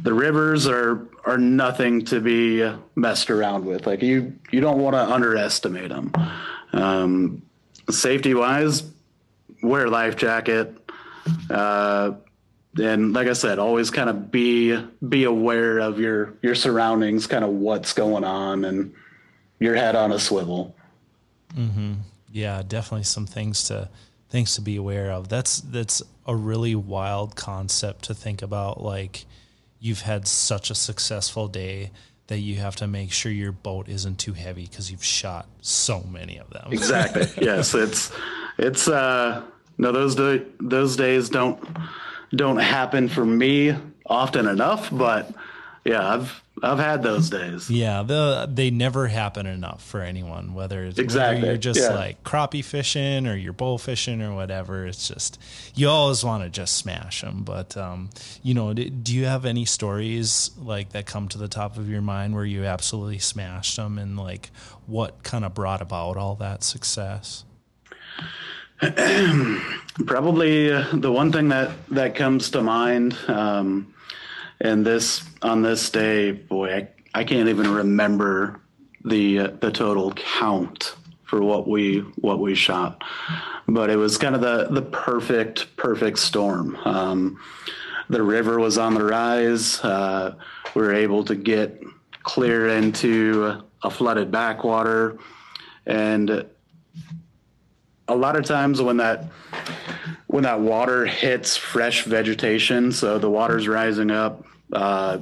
the 0.03 0.15
rivers 0.15 0.67
are 0.67 1.09
are 1.25 1.39
nothing 1.39 2.05
to 2.07 2.21
be 2.21 2.73
messed 2.95 3.31
around 3.31 3.65
with. 3.65 3.87
Like 3.87 4.03
you 4.03 4.39
you 4.51 4.61
don't 4.61 4.79
want 4.81 4.95
to 4.95 5.01
underestimate 5.01 5.91
them. 5.91 6.13
Um, 6.73 7.43
safety 7.91 8.35
wise, 8.35 8.85
wear 9.63 9.87
a 9.87 9.91
life 9.91 10.17
jacket. 10.17 10.77
Uh, 11.51 12.13
and 12.79 13.13
like 13.13 13.29
I 13.29 13.33
said, 13.33 13.59
always 13.59 13.91
kind 13.91 14.11
of 14.11 14.31
be 14.31 14.77
be 15.09 15.25
aware 15.25 15.79
of 15.79 15.99
your 15.99 16.35
your 16.43 16.55
surroundings, 16.55 17.27
kind 17.27 17.45
of 17.45 17.51
what's 17.51 17.93
going 17.93 18.25
on, 18.25 18.65
and 18.65 18.93
your 19.59 19.75
head 19.75 19.97
on 19.97 20.13
a 20.13 20.19
swivel. 20.19 20.75
Mm-hmm. 21.55 21.95
Yeah, 22.33 22.63
definitely 22.67 23.05
some 23.05 23.27
things 23.27 23.65
to 23.65 23.89
things 24.29 24.55
to 24.57 24.61
be 24.61 24.77
aware 24.77 25.11
of. 25.11 25.29
That's 25.29 25.61
that's 25.61 26.03
a 26.27 26.35
really 26.35 26.75
wild 26.75 27.37
concept 27.37 28.05
to 28.07 28.15
think 28.15 28.43
about. 28.43 28.83
Like 28.83 29.25
you've 29.81 30.03
had 30.03 30.27
such 30.27 30.71
a 30.71 30.75
successful 30.75 31.49
day 31.49 31.91
that 32.27 32.39
you 32.39 32.57
have 32.57 32.75
to 32.77 32.87
make 32.87 33.13
sure 33.13 33.31
your 33.31 33.53
boat 33.53 33.89
isn't 33.89 34.19
too 34.19 34.33
heavy 34.33 34.67
because 34.67 34.91
you've 34.91 35.05
shot 35.05 35.47
so 35.61 36.03
many 36.03 36.39
of 36.39 36.51
them. 36.51 36.69
Exactly. 36.73 37.29
yes, 37.45 37.75
it's 37.75 38.11
it's 38.59 38.89
uh 38.89 39.43
no 39.79 39.93
those 39.93 40.15
day, 40.15 40.43
those 40.61 40.97
days 40.97 41.29
don't 41.29 41.63
don't 42.37 42.59
happen 42.59 43.09
for 43.09 43.25
me 43.25 43.75
often 44.05 44.47
enough, 44.47 44.89
but 44.93 45.33
yeah, 45.85 46.15
I've 46.15 46.43
I've 46.63 46.79
had 46.79 47.03
those 47.03 47.29
days. 47.29 47.71
Yeah, 47.71 48.03
the 48.03 48.49
they 48.53 48.71
never 48.71 49.09
happen 49.09 49.47
enough 49.47 49.85
for 49.85 50.01
anyone. 50.01 50.55
Whether 50.55 50.85
it's 50.85 50.99
exactly 50.99 51.43
whether 51.43 51.53
you're 51.53 51.59
just 51.59 51.81
yeah. 51.81 51.95
like 51.95 52.25
crappie 52.25 52.65
fishing 52.65 53.27
or 53.27 53.37
you're 53.37 53.53
bow 53.53 53.77
fishing 53.79 54.23
or 54.23 54.35
whatever. 54.35 54.87
It's 54.87 55.07
just 55.07 55.41
you 55.75 55.89
always 55.89 56.25
want 56.25 56.45
to 56.45 56.51
just 56.51 56.77
smash 56.77 57.21
them. 57.21 57.43
But 57.45 57.77
um, 57.77 58.11
you 58.43 58.55
know, 58.55 58.73
do 58.73 59.15
you 59.15 59.27
have 59.27 59.45
any 59.45 59.65
stories 59.65 60.51
like 60.59 60.91
that 60.91 61.07
come 61.07 61.29
to 61.29 61.39
the 61.39 61.49
top 61.49 61.77
of 61.77 61.89
your 61.91 62.03
mind 62.03 62.35
where 62.35 62.45
you 62.45 62.65
absolutely 62.65 63.19
smashed 63.19 63.77
them 63.77 63.99
and 63.99 64.17
like 64.17 64.51
what 64.87 65.23
kind 65.23 65.45
of 65.45 65.55
brought 65.55 65.83
about 65.83 66.17
all 66.17 66.35
that 66.37 66.65
success? 66.65 67.45
Probably 70.07 70.71
uh, 70.71 70.85
the 70.93 71.11
one 71.11 71.33
thing 71.33 71.49
that 71.49 71.73
that 71.89 72.15
comes 72.15 72.51
to 72.51 72.63
mind. 72.63 73.17
Um, 73.29 73.95
and 74.61 74.85
this 74.85 75.25
on 75.43 75.63
this 75.63 75.89
day, 75.91 76.33
boy, 76.33 76.75
I, 76.75 76.89
I 77.15 77.25
can't 77.25 77.49
even 77.49 77.73
remember 77.73 78.61
the 79.05 79.39
uh, 79.39 79.51
the 79.61 79.71
total 79.71 80.13
count 80.13 80.95
for 81.25 81.43
what 81.43 81.67
we 81.67 82.01
what 82.17 82.39
we 82.39 82.55
shot, 82.55 83.03
but 83.67 83.89
it 83.89 83.97
was 83.97 84.19
kind 84.19 84.35
of 84.35 84.43
the 84.43 84.69
the 84.71 84.83
perfect 84.83 85.75
perfect 85.77 86.19
storm. 86.19 86.77
Um, 86.85 87.41
the 88.11 88.23
river 88.23 88.59
was 88.59 88.77
on 88.77 88.95
the 88.95 89.05
rise. 89.05 89.81
Uh, 89.81 90.35
we 90.75 90.83
were 90.83 90.95
able 90.95 91.25
to 91.25 91.35
get 91.35 91.83
clear 92.23 92.69
into 92.69 93.63
a 93.83 93.91
flooded 93.91 94.31
backwater, 94.31 95.19
and 95.87 96.45
a 98.09 98.15
lot 98.15 98.37
of 98.37 98.45
times 98.45 98.81
when 98.81 98.99
that 98.99 99.25
when 100.27 100.43
that 100.43 100.61
water 100.61 101.07
hits 101.07 101.57
fresh 101.57 102.03
vegetation, 102.05 102.93
so 102.93 103.19
the 103.19 103.31
water's 103.31 103.69
rising 103.69 104.11
up, 104.11 104.45
uh, 104.73 105.19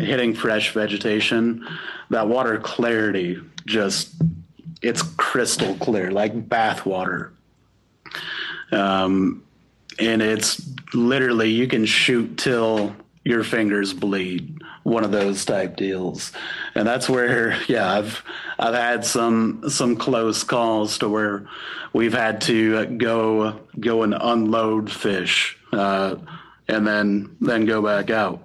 hitting 0.00 0.34
fresh 0.34 0.72
vegetation, 0.72 1.66
that 2.10 2.26
water 2.26 2.58
clarity 2.58 3.40
just 3.66 4.14
it's 4.82 5.02
crystal 5.02 5.74
clear, 5.76 6.10
like 6.10 6.48
bath 6.48 6.86
water. 6.86 7.32
Um, 8.72 9.42
and 9.98 10.22
it's 10.22 10.70
literally 10.94 11.50
you 11.50 11.66
can 11.66 11.84
shoot 11.84 12.38
till 12.38 12.94
your 13.24 13.44
fingers 13.44 13.92
bleed 13.92 14.60
one 14.88 15.04
of 15.04 15.12
those 15.12 15.44
type 15.44 15.76
deals. 15.76 16.32
And 16.74 16.86
that's 16.86 17.08
where 17.08 17.60
yeah 17.68 17.92
i've 17.92 18.22
i've 18.58 18.74
had 18.74 19.04
some 19.04 19.68
some 19.68 19.96
close 19.96 20.42
calls 20.44 20.98
to 20.98 21.08
where 21.08 21.46
we've 21.92 22.14
had 22.14 22.40
to 22.42 22.86
go 22.86 23.60
go 23.78 24.02
and 24.02 24.14
unload 24.18 24.90
fish 24.90 25.58
uh, 25.72 26.16
and 26.66 26.86
then 26.86 27.36
then 27.40 27.66
go 27.66 27.82
back 27.82 28.10
out. 28.10 28.42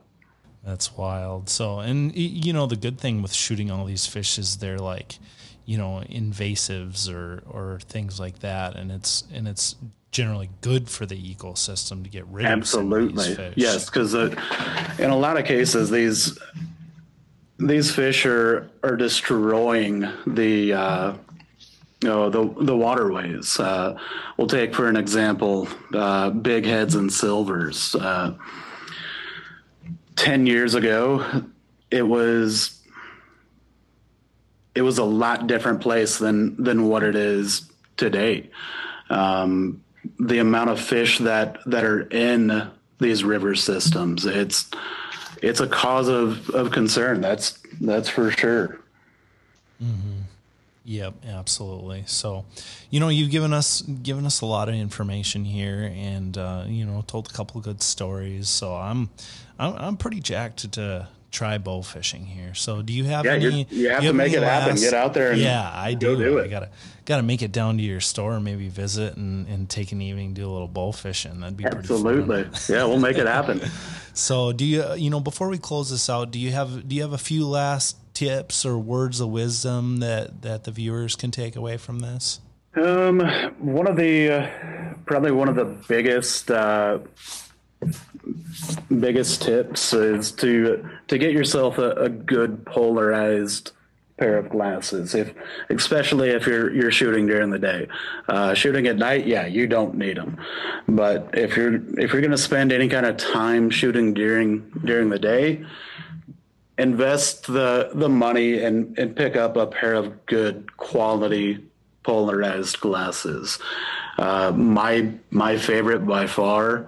That's 0.63 0.95
wild. 0.95 1.49
So 1.49 1.79
and 1.79 2.15
you 2.15 2.53
know 2.53 2.65
the 2.67 2.75
good 2.75 2.99
thing 2.99 3.21
with 3.21 3.33
shooting 3.33 3.69
all 3.69 3.85
these 3.85 4.05
fish 4.05 4.37
is 4.37 4.57
they're 4.57 4.79
like 4.79 5.19
you 5.65 5.77
know 5.77 6.03
invasives 6.09 7.11
or 7.13 7.43
or 7.49 7.79
things 7.87 8.19
like 8.19 8.39
that 8.39 8.75
and 8.75 8.91
it's 8.91 9.23
and 9.33 9.47
it's 9.47 9.75
generally 10.13 10.49
good 10.61 10.89
for 10.89 11.05
the 11.05 11.35
ecosystem 11.35 12.03
to 12.03 12.09
get 12.09 12.25
rid 12.27 12.45
absolutely. 12.45 13.31
of 13.31 13.37
fish. 13.37 13.53
Yes, 13.57 13.85
because 13.89 14.15
uh, 14.15 14.33
in 14.99 15.09
a 15.09 15.17
lot 15.17 15.37
of 15.37 15.45
cases 15.45 15.89
these 15.89 16.37
these 17.57 17.93
fish 17.93 18.25
are 18.25 18.69
are 18.83 18.95
destroying 18.95 20.07
the 20.27 20.73
uh, 20.73 21.13
you 22.01 22.09
know 22.09 22.29
the 22.29 22.47
the 22.63 22.77
waterways. 22.77 23.59
Uh, 23.59 23.97
we'll 24.37 24.47
take 24.47 24.73
for 24.73 24.87
an 24.87 24.95
example 24.95 25.67
uh, 25.93 26.29
big 26.29 26.65
heads 26.65 26.95
and 26.95 27.11
silvers. 27.11 27.95
Uh, 27.95 28.35
ten 30.15 30.45
years 30.45 30.75
ago, 30.75 31.43
it 31.91 32.03
was 32.03 32.82
it 34.75 34.81
was 34.81 34.97
a 34.97 35.03
lot 35.03 35.47
different 35.47 35.81
place 35.81 36.17
than 36.17 36.61
than 36.61 36.87
what 36.87 37.03
it 37.03 37.15
is 37.15 37.69
today. 37.97 38.49
Um, 39.09 39.83
the 40.19 40.39
amount 40.39 40.69
of 40.69 40.79
fish 40.79 41.19
that 41.19 41.59
that 41.65 41.83
are 41.83 42.01
in 42.01 42.69
these 42.99 43.23
river 43.23 43.55
systems. 43.55 44.25
It's 44.25 44.69
it's 45.41 45.59
a 45.59 45.67
cause 45.67 46.07
of, 46.07 46.49
of 46.51 46.71
concern. 46.71 47.21
That's 47.21 47.59
that's 47.81 48.09
for 48.09 48.31
sure. 48.31 48.79
Mm-hmm. 49.81 50.21
Yep, 50.85 51.13
absolutely. 51.27 52.03
So, 52.07 52.45
you 52.89 52.99
know, 52.99 53.09
you've 53.09 53.31
given 53.31 53.53
us 53.53 53.81
given 53.81 54.25
us 54.25 54.41
a 54.41 54.45
lot 54.45 54.69
of 54.69 54.75
information 54.75 55.45
here, 55.45 55.91
and 55.95 56.37
uh, 56.37 56.65
you 56.67 56.85
know, 56.85 57.03
told 57.07 57.29
a 57.29 57.33
couple 57.33 57.57
of 57.57 57.63
good 57.63 57.81
stories. 57.81 58.49
So 58.49 58.75
I'm 58.75 59.09
I'm, 59.59 59.75
I'm 59.75 59.97
pretty 59.97 60.19
jacked 60.19 60.71
to 60.73 61.07
try 61.33 61.57
bow 61.57 61.81
fishing 61.81 62.25
here. 62.25 62.53
So 62.53 62.81
do 62.81 62.93
you 62.93 63.05
have 63.05 63.25
yeah, 63.25 63.33
any? 63.33 63.67
You 63.69 63.89
have 63.89 64.03
you 64.03 64.11
to 64.11 64.13
make 64.13 64.31
it 64.31 64.41
last, 64.41 64.61
happen. 64.61 64.75
Get 64.77 64.93
out 64.93 65.13
there. 65.13 65.31
And 65.31 65.41
yeah, 65.41 65.69
I 65.73 65.95
do. 65.95 66.15
do 66.15 66.37
it. 66.37 66.45
I 66.45 66.47
gotta 66.47 66.69
gotta 67.05 67.23
make 67.23 67.41
it 67.41 67.51
down 67.51 67.77
to 67.77 67.83
your 67.83 67.99
store, 67.99 68.33
and 68.33 68.45
maybe 68.45 68.69
visit 68.69 69.17
and, 69.17 69.47
and 69.47 69.69
take 69.69 69.91
an 69.91 70.01
evening, 70.01 70.33
do 70.33 70.49
a 70.49 70.51
little 70.51 70.67
bow 70.67 70.93
fishing. 70.93 71.41
That'd 71.41 71.57
be 71.57 71.63
pretty 71.63 71.79
absolutely. 71.79 72.47
yeah, 72.69 72.85
we'll 72.85 72.99
make 72.99 73.17
it 73.17 73.27
happen. 73.27 73.61
so 74.13 74.53
do 74.53 74.63
you? 74.63 74.93
You 74.93 75.09
know, 75.09 75.19
before 75.19 75.49
we 75.49 75.57
close 75.57 75.89
this 75.89 76.09
out, 76.09 76.31
do 76.31 76.39
you 76.39 76.51
have 76.51 76.87
do 76.87 76.95
you 76.95 77.01
have 77.01 77.13
a 77.13 77.17
few 77.17 77.47
last 77.47 77.97
tips 78.13 78.65
or 78.65 78.77
words 78.77 79.19
of 79.19 79.29
wisdom 79.29 79.97
that 79.97 80.43
that 80.43 80.63
the 80.63 80.71
viewers 80.71 81.15
can 81.15 81.31
take 81.31 81.55
away 81.55 81.77
from 81.77 81.99
this? 81.99 82.39
Um, 82.75 83.19
one 83.59 83.87
of 83.87 83.97
the 83.97 84.31
uh, 84.31 84.93
probably 85.05 85.31
one 85.31 85.49
of 85.49 85.55
the 85.55 85.65
biggest. 85.65 86.49
Uh, 86.49 86.99
biggest 88.99 89.41
tips 89.41 89.93
is 89.93 90.31
to 90.31 90.87
to 91.07 91.17
get 91.17 91.31
yourself 91.31 91.77
a, 91.77 91.91
a, 91.91 92.09
good 92.09 92.65
polarized 92.65 93.71
pair 94.17 94.37
of 94.37 94.49
glasses 94.49 95.15
if 95.15 95.33
especially 95.69 96.29
if 96.29 96.45
you're 96.45 96.73
you're 96.73 96.91
shooting 96.91 97.25
during 97.25 97.49
the 97.49 97.59
day. 97.59 97.87
Uh, 98.27 98.53
shooting 98.53 98.87
at 98.87 98.97
night 98.97 99.25
yeah 99.25 99.45
you 99.45 99.67
don't 99.67 99.95
need 99.95 100.17
them 100.17 100.37
but 100.87 101.29
if 101.33 101.57
you're 101.57 101.75
if 101.99 102.13
you're 102.13 102.21
going 102.21 102.31
to 102.31 102.37
spend 102.37 102.71
any 102.71 102.87
kind 102.87 103.05
of 103.05 103.17
time 103.17 103.69
shooting 103.69 104.13
during 104.13 104.59
during 104.85 105.09
the 105.09 105.19
day 105.19 105.65
invest 106.77 107.47
the 107.47 107.89
the 107.93 108.09
money 108.09 108.63
and 108.63 108.97
and 108.97 109.15
pick 109.15 109.35
up 109.35 109.57
a 109.57 109.67
pair 109.67 109.93
of 109.93 110.25
good 110.25 110.75
quality 110.77 111.59
polarized 112.03 112.79
glasses. 112.79 113.59
Uh, 114.17 114.51
my 114.51 115.11
my 115.31 115.57
favorite 115.57 116.05
by 116.05 116.27
far 116.27 116.87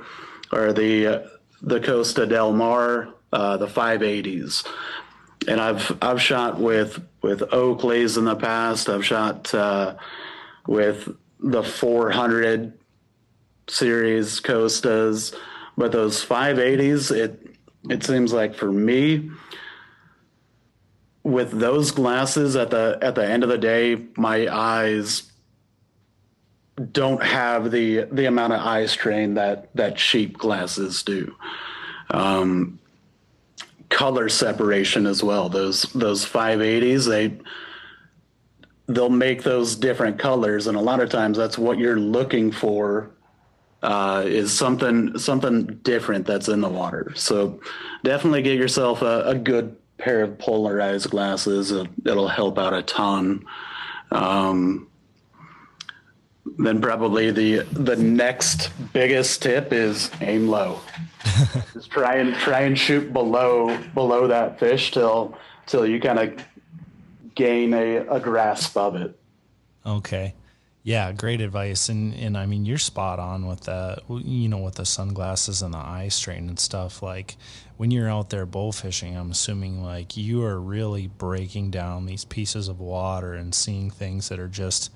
are 0.51 0.73
the 0.73 1.29
the 1.61 1.79
Costa 1.79 2.25
Del 2.25 2.53
Mar, 2.53 3.09
uh, 3.33 3.57
the 3.57 3.67
580s, 3.67 4.65
and 5.47 5.59
I've 5.59 5.97
I've 6.01 6.21
shot 6.21 6.59
with 6.59 7.03
with 7.21 7.41
Oakleys 7.41 8.17
in 8.17 8.25
the 8.25 8.35
past. 8.35 8.89
I've 8.89 9.05
shot 9.05 9.53
uh, 9.53 9.95
with 10.67 11.09
the 11.39 11.63
400 11.63 12.73
series 13.67 14.39
Costas, 14.39 15.33
but 15.77 15.91
those 15.91 16.23
580s, 16.23 17.15
it 17.15 17.57
it 17.89 18.03
seems 18.03 18.33
like 18.33 18.55
for 18.55 18.71
me. 18.71 19.31
With 21.23 21.59
those 21.59 21.89
glasses 21.89 22.55
at 22.55 22.69
the 22.69 22.99
at 23.01 23.15
the 23.15 23.27
end 23.27 23.43
of 23.43 23.49
the 23.49 23.57
day, 23.57 24.05
my 24.15 24.47
eyes 24.47 25.31
don't 26.91 27.23
have 27.23 27.71
the 27.71 28.05
the 28.11 28.25
amount 28.25 28.53
of 28.53 28.61
eye 28.61 28.85
strain 28.85 29.35
that 29.35 29.69
that 29.75 29.95
cheap 29.97 30.37
glasses 30.37 31.03
do. 31.03 31.35
Um, 32.09 32.79
color 33.89 34.29
separation 34.29 35.05
as 35.05 35.23
well. 35.23 35.49
Those 35.49 35.83
those 35.93 36.25
580s 36.25 37.07
they 37.07 37.37
they'll 38.87 39.09
make 39.09 39.43
those 39.43 39.75
different 39.75 40.19
colors, 40.19 40.67
and 40.67 40.77
a 40.77 40.81
lot 40.81 40.99
of 40.99 41.09
times 41.09 41.37
that's 41.37 41.57
what 41.57 41.77
you're 41.77 41.99
looking 41.99 42.51
for 42.51 43.09
uh, 43.81 44.23
is 44.25 44.51
something 44.51 45.17
something 45.17 45.65
different 45.83 46.25
that's 46.25 46.49
in 46.49 46.61
the 46.61 46.69
water. 46.69 47.11
So 47.15 47.61
definitely 48.03 48.41
get 48.41 48.57
yourself 48.57 49.01
a, 49.01 49.23
a 49.27 49.35
good 49.35 49.75
pair 49.97 50.23
of 50.23 50.37
polarized 50.37 51.09
glasses. 51.09 51.71
It'll, 51.71 52.27
help 52.27 52.59
out 52.59 52.73
a 52.73 52.81
ton. 52.81 53.45
Um, 54.11 54.87
then 56.57 56.79
probably 56.81 57.31
the 57.31 57.59
the 57.73 57.95
next 57.95 58.69
biggest 58.93 59.41
tip 59.41 59.73
is 59.73 60.11
aim 60.21 60.47
low. 60.47 60.79
Just 61.73 61.89
try 61.89 62.15
and 62.15 62.35
try 62.35 62.61
and 62.61 62.77
shoot 62.77 63.11
below 63.11 63.77
below 63.93 64.27
that 64.27 64.59
fish 64.59 64.91
till 64.91 65.37
till 65.65 65.85
you 65.85 65.99
kind 65.99 66.19
of 66.19 66.45
gain 67.33 67.73
a, 67.73 67.97
a 67.97 68.19
grasp 68.19 68.77
of 68.77 68.95
it. 68.95 69.19
Okay. 69.85 70.35
Yeah, 70.83 71.11
great 71.13 71.41
advice, 71.41 71.89
and 71.89 72.13
and 72.13 72.37
I 72.37 72.45
mean 72.45 72.63
you're 72.63 72.77
spot 72.77 73.17
on 73.17 73.47
with 73.47 73.61
that. 73.61 74.03
You 74.07 74.47
know, 74.47 74.59
with 74.59 74.75
the 74.75 74.85
sunglasses 74.85 75.63
and 75.63 75.73
the 75.73 75.79
eye 75.79 76.09
strain 76.09 76.47
and 76.47 76.59
stuff. 76.59 77.01
Like 77.01 77.37
when 77.77 77.89
you're 77.89 78.09
out 78.09 78.29
there 78.29 78.45
bow 78.45 78.71
fishing, 78.71 79.17
I'm 79.17 79.31
assuming 79.31 79.83
like 79.83 80.15
you 80.15 80.43
are 80.43 80.59
really 80.59 81.07
breaking 81.07 81.71
down 81.71 82.05
these 82.05 82.23
pieces 82.23 82.67
of 82.67 82.79
water 82.79 83.33
and 83.33 83.53
seeing 83.53 83.89
things 83.89 84.29
that 84.29 84.39
are 84.39 84.47
just 84.47 84.91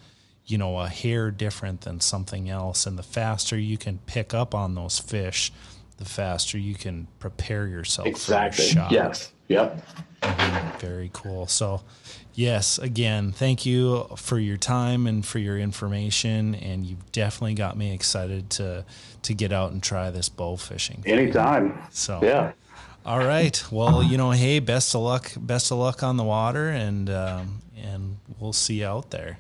you 0.50 0.58
know 0.58 0.80
a 0.80 0.88
hair 0.88 1.32
different 1.32 1.82
than 1.82 2.00
something 2.00 2.50
else. 2.50 2.86
And 2.86 2.98
the 2.98 3.04
faster 3.04 3.58
you 3.58 3.78
can 3.78 4.00
pick 4.06 4.34
up 4.34 4.54
on 4.56 4.76
those 4.76 5.00
fish, 5.00 5.52
the 5.98 6.06
faster 6.06 6.58
you 6.58 6.76
can 6.76 7.08
prepare 7.20 7.68
yourself. 7.68 8.08
Exactly. 8.08 8.66
For 8.66 8.72
shot. 8.72 8.92
Yes. 8.92 9.32
Yep. 9.48 9.84
Very 10.80 11.10
cool. 11.14 11.48
So 11.48 11.82
Yes, 12.40 12.80
again, 12.80 13.34
thank 13.34 13.66
you 13.66 14.08
for 14.16 14.40
your 14.40 14.56
time 14.56 15.08
and 15.08 15.26
for 15.26 15.40
your 15.40 15.60
information, 15.60 16.56
and 16.56 16.86
you've 16.86 17.12
definitely 17.12 17.56
got 17.56 17.76
me 17.76 17.94
excited 17.94 18.50
to 18.52 18.86
to 19.24 19.34
get 19.34 19.52
out 19.52 19.74
and 19.74 19.84
try 19.84 20.10
this 20.10 20.30
bow 20.30 20.56
fishing. 20.56 21.04
Anytime. 21.06 21.78
So 21.92 22.22
yeah. 22.24 22.54
All 23.06 23.20
right. 23.20 23.62
Well, 23.70 24.02
you 24.02 24.18
know, 24.18 24.32
hey, 24.32 24.60
best 24.60 24.96
of 24.96 25.02
luck. 25.02 25.34
Best 25.36 25.70
of 25.72 25.80
luck 25.80 26.02
on 26.02 26.16
the 26.16 26.24
water, 26.24 26.70
and 26.70 27.10
um, 27.10 27.62
and 27.76 28.20
we'll 28.40 28.54
see 28.54 28.76
you 28.76 28.86
out 28.86 29.12
there. 29.12 29.40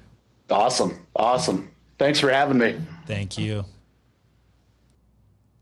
Awesome. 0.49 0.99
Awesome. 1.15 1.71
Thanks 1.97 2.19
for 2.19 2.29
having 2.29 2.57
me. 2.57 2.79
Thank 3.05 3.37
you. 3.37 3.65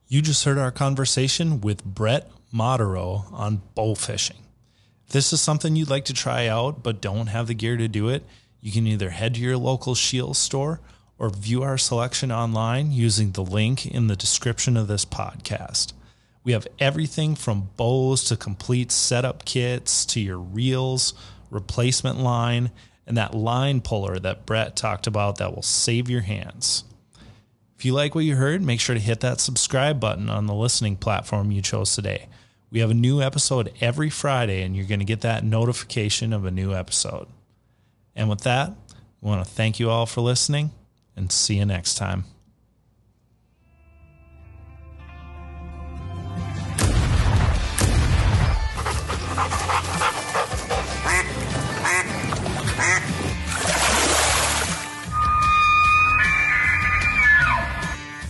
You 0.07 0.21
just 0.21 0.45
heard 0.45 0.57
our 0.57 0.71
conversation 0.71 1.59
with 1.59 1.83
Brett 1.83 2.31
Modero 2.53 3.31
on 3.33 3.61
bow 3.75 3.95
fishing. 3.95 4.37
If 5.05 5.13
this 5.13 5.33
is 5.33 5.41
something 5.41 5.75
you'd 5.75 5.89
like 5.89 6.05
to 6.05 6.13
try 6.13 6.47
out 6.47 6.83
but 6.83 7.01
don't 7.01 7.27
have 7.27 7.47
the 7.47 7.53
gear 7.53 7.75
to 7.77 7.87
do 7.87 8.09
it, 8.09 8.23
you 8.61 8.71
can 8.71 8.87
either 8.87 9.09
head 9.09 9.33
to 9.35 9.41
your 9.41 9.57
local 9.57 9.95
Scheels 9.95 10.37
store 10.37 10.79
or 11.19 11.29
view 11.29 11.63
our 11.63 11.77
selection 11.77 12.31
online 12.31 12.91
using 12.91 13.31
the 13.31 13.43
link 13.43 13.85
in 13.85 14.07
the 14.07 14.15
description 14.15 14.77
of 14.77 14.87
this 14.87 15.05
podcast. 15.05 15.93
We 16.43 16.53
have 16.53 16.67
everything 16.79 17.35
from 17.35 17.69
bows 17.75 18.23
to 18.25 18.37
complete 18.37 18.91
setup 18.91 19.43
kits 19.43 20.05
to 20.07 20.21
your 20.21 20.39
reels, 20.39 21.13
replacement 21.49 22.19
line, 22.19 22.71
and 23.07 23.17
that 23.17 23.33
line 23.33 23.81
puller 23.81 24.19
that 24.19 24.45
Brett 24.45 24.75
talked 24.75 25.07
about 25.07 25.37
that 25.37 25.55
will 25.55 25.63
save 25.63 26.09
your 26.09 26.21
hands. 26.21 26.83
If 27.77 27.85
you 27.85 27.93
like 27.93 28.13
what 28.13 28.25
you 28.25 28.35
heard, 28.35 28.61
make 28.61 28.79
sure 28.79 28.95
to 28.95 29.01
hit 29.01 29.21
that 29.21 29.39
subscribe 29.39 29.99
button 29.99 30.29
on 30.29 30.45
the 30.45 30.53
listening 30.53 30.97
platform 30.97 31.51
you 31.51 31.61
chose 31.61 31.95
today. 31.95 32.27
We 32.69 32.79
have 32.79 32.91
a 32.91 32.95
new 32.95 33.21
episode 33.21 33.71
every 33.79 34.09
Friday, 34.09 34.61
and 34.61 34.75
you're 34.75 34.85
going 34.85 34.99
to 34.99 35.05
get 35.05 35.21
that 35.21 35.43
notification 35.43 36.33
of 36.33 36.43
a 36.43 36.51
new 36.51 36.73
episode. 36.73 37.27
And 38.15 38.29
with 38.29 38.41
that, 38.41 38.73
we 39.21 39.29
want 39.29 39.45
to 39.45 39.49
thank 39.49 39.79
you 39.79 39.89
all 39.89 40.05
for 40.05 40.21
listening 40.21 40.71
and 41.15 41.31
see 41.31 41.57
you 41.57 41.65
next 41.65 41.95
time. 41.95 42.25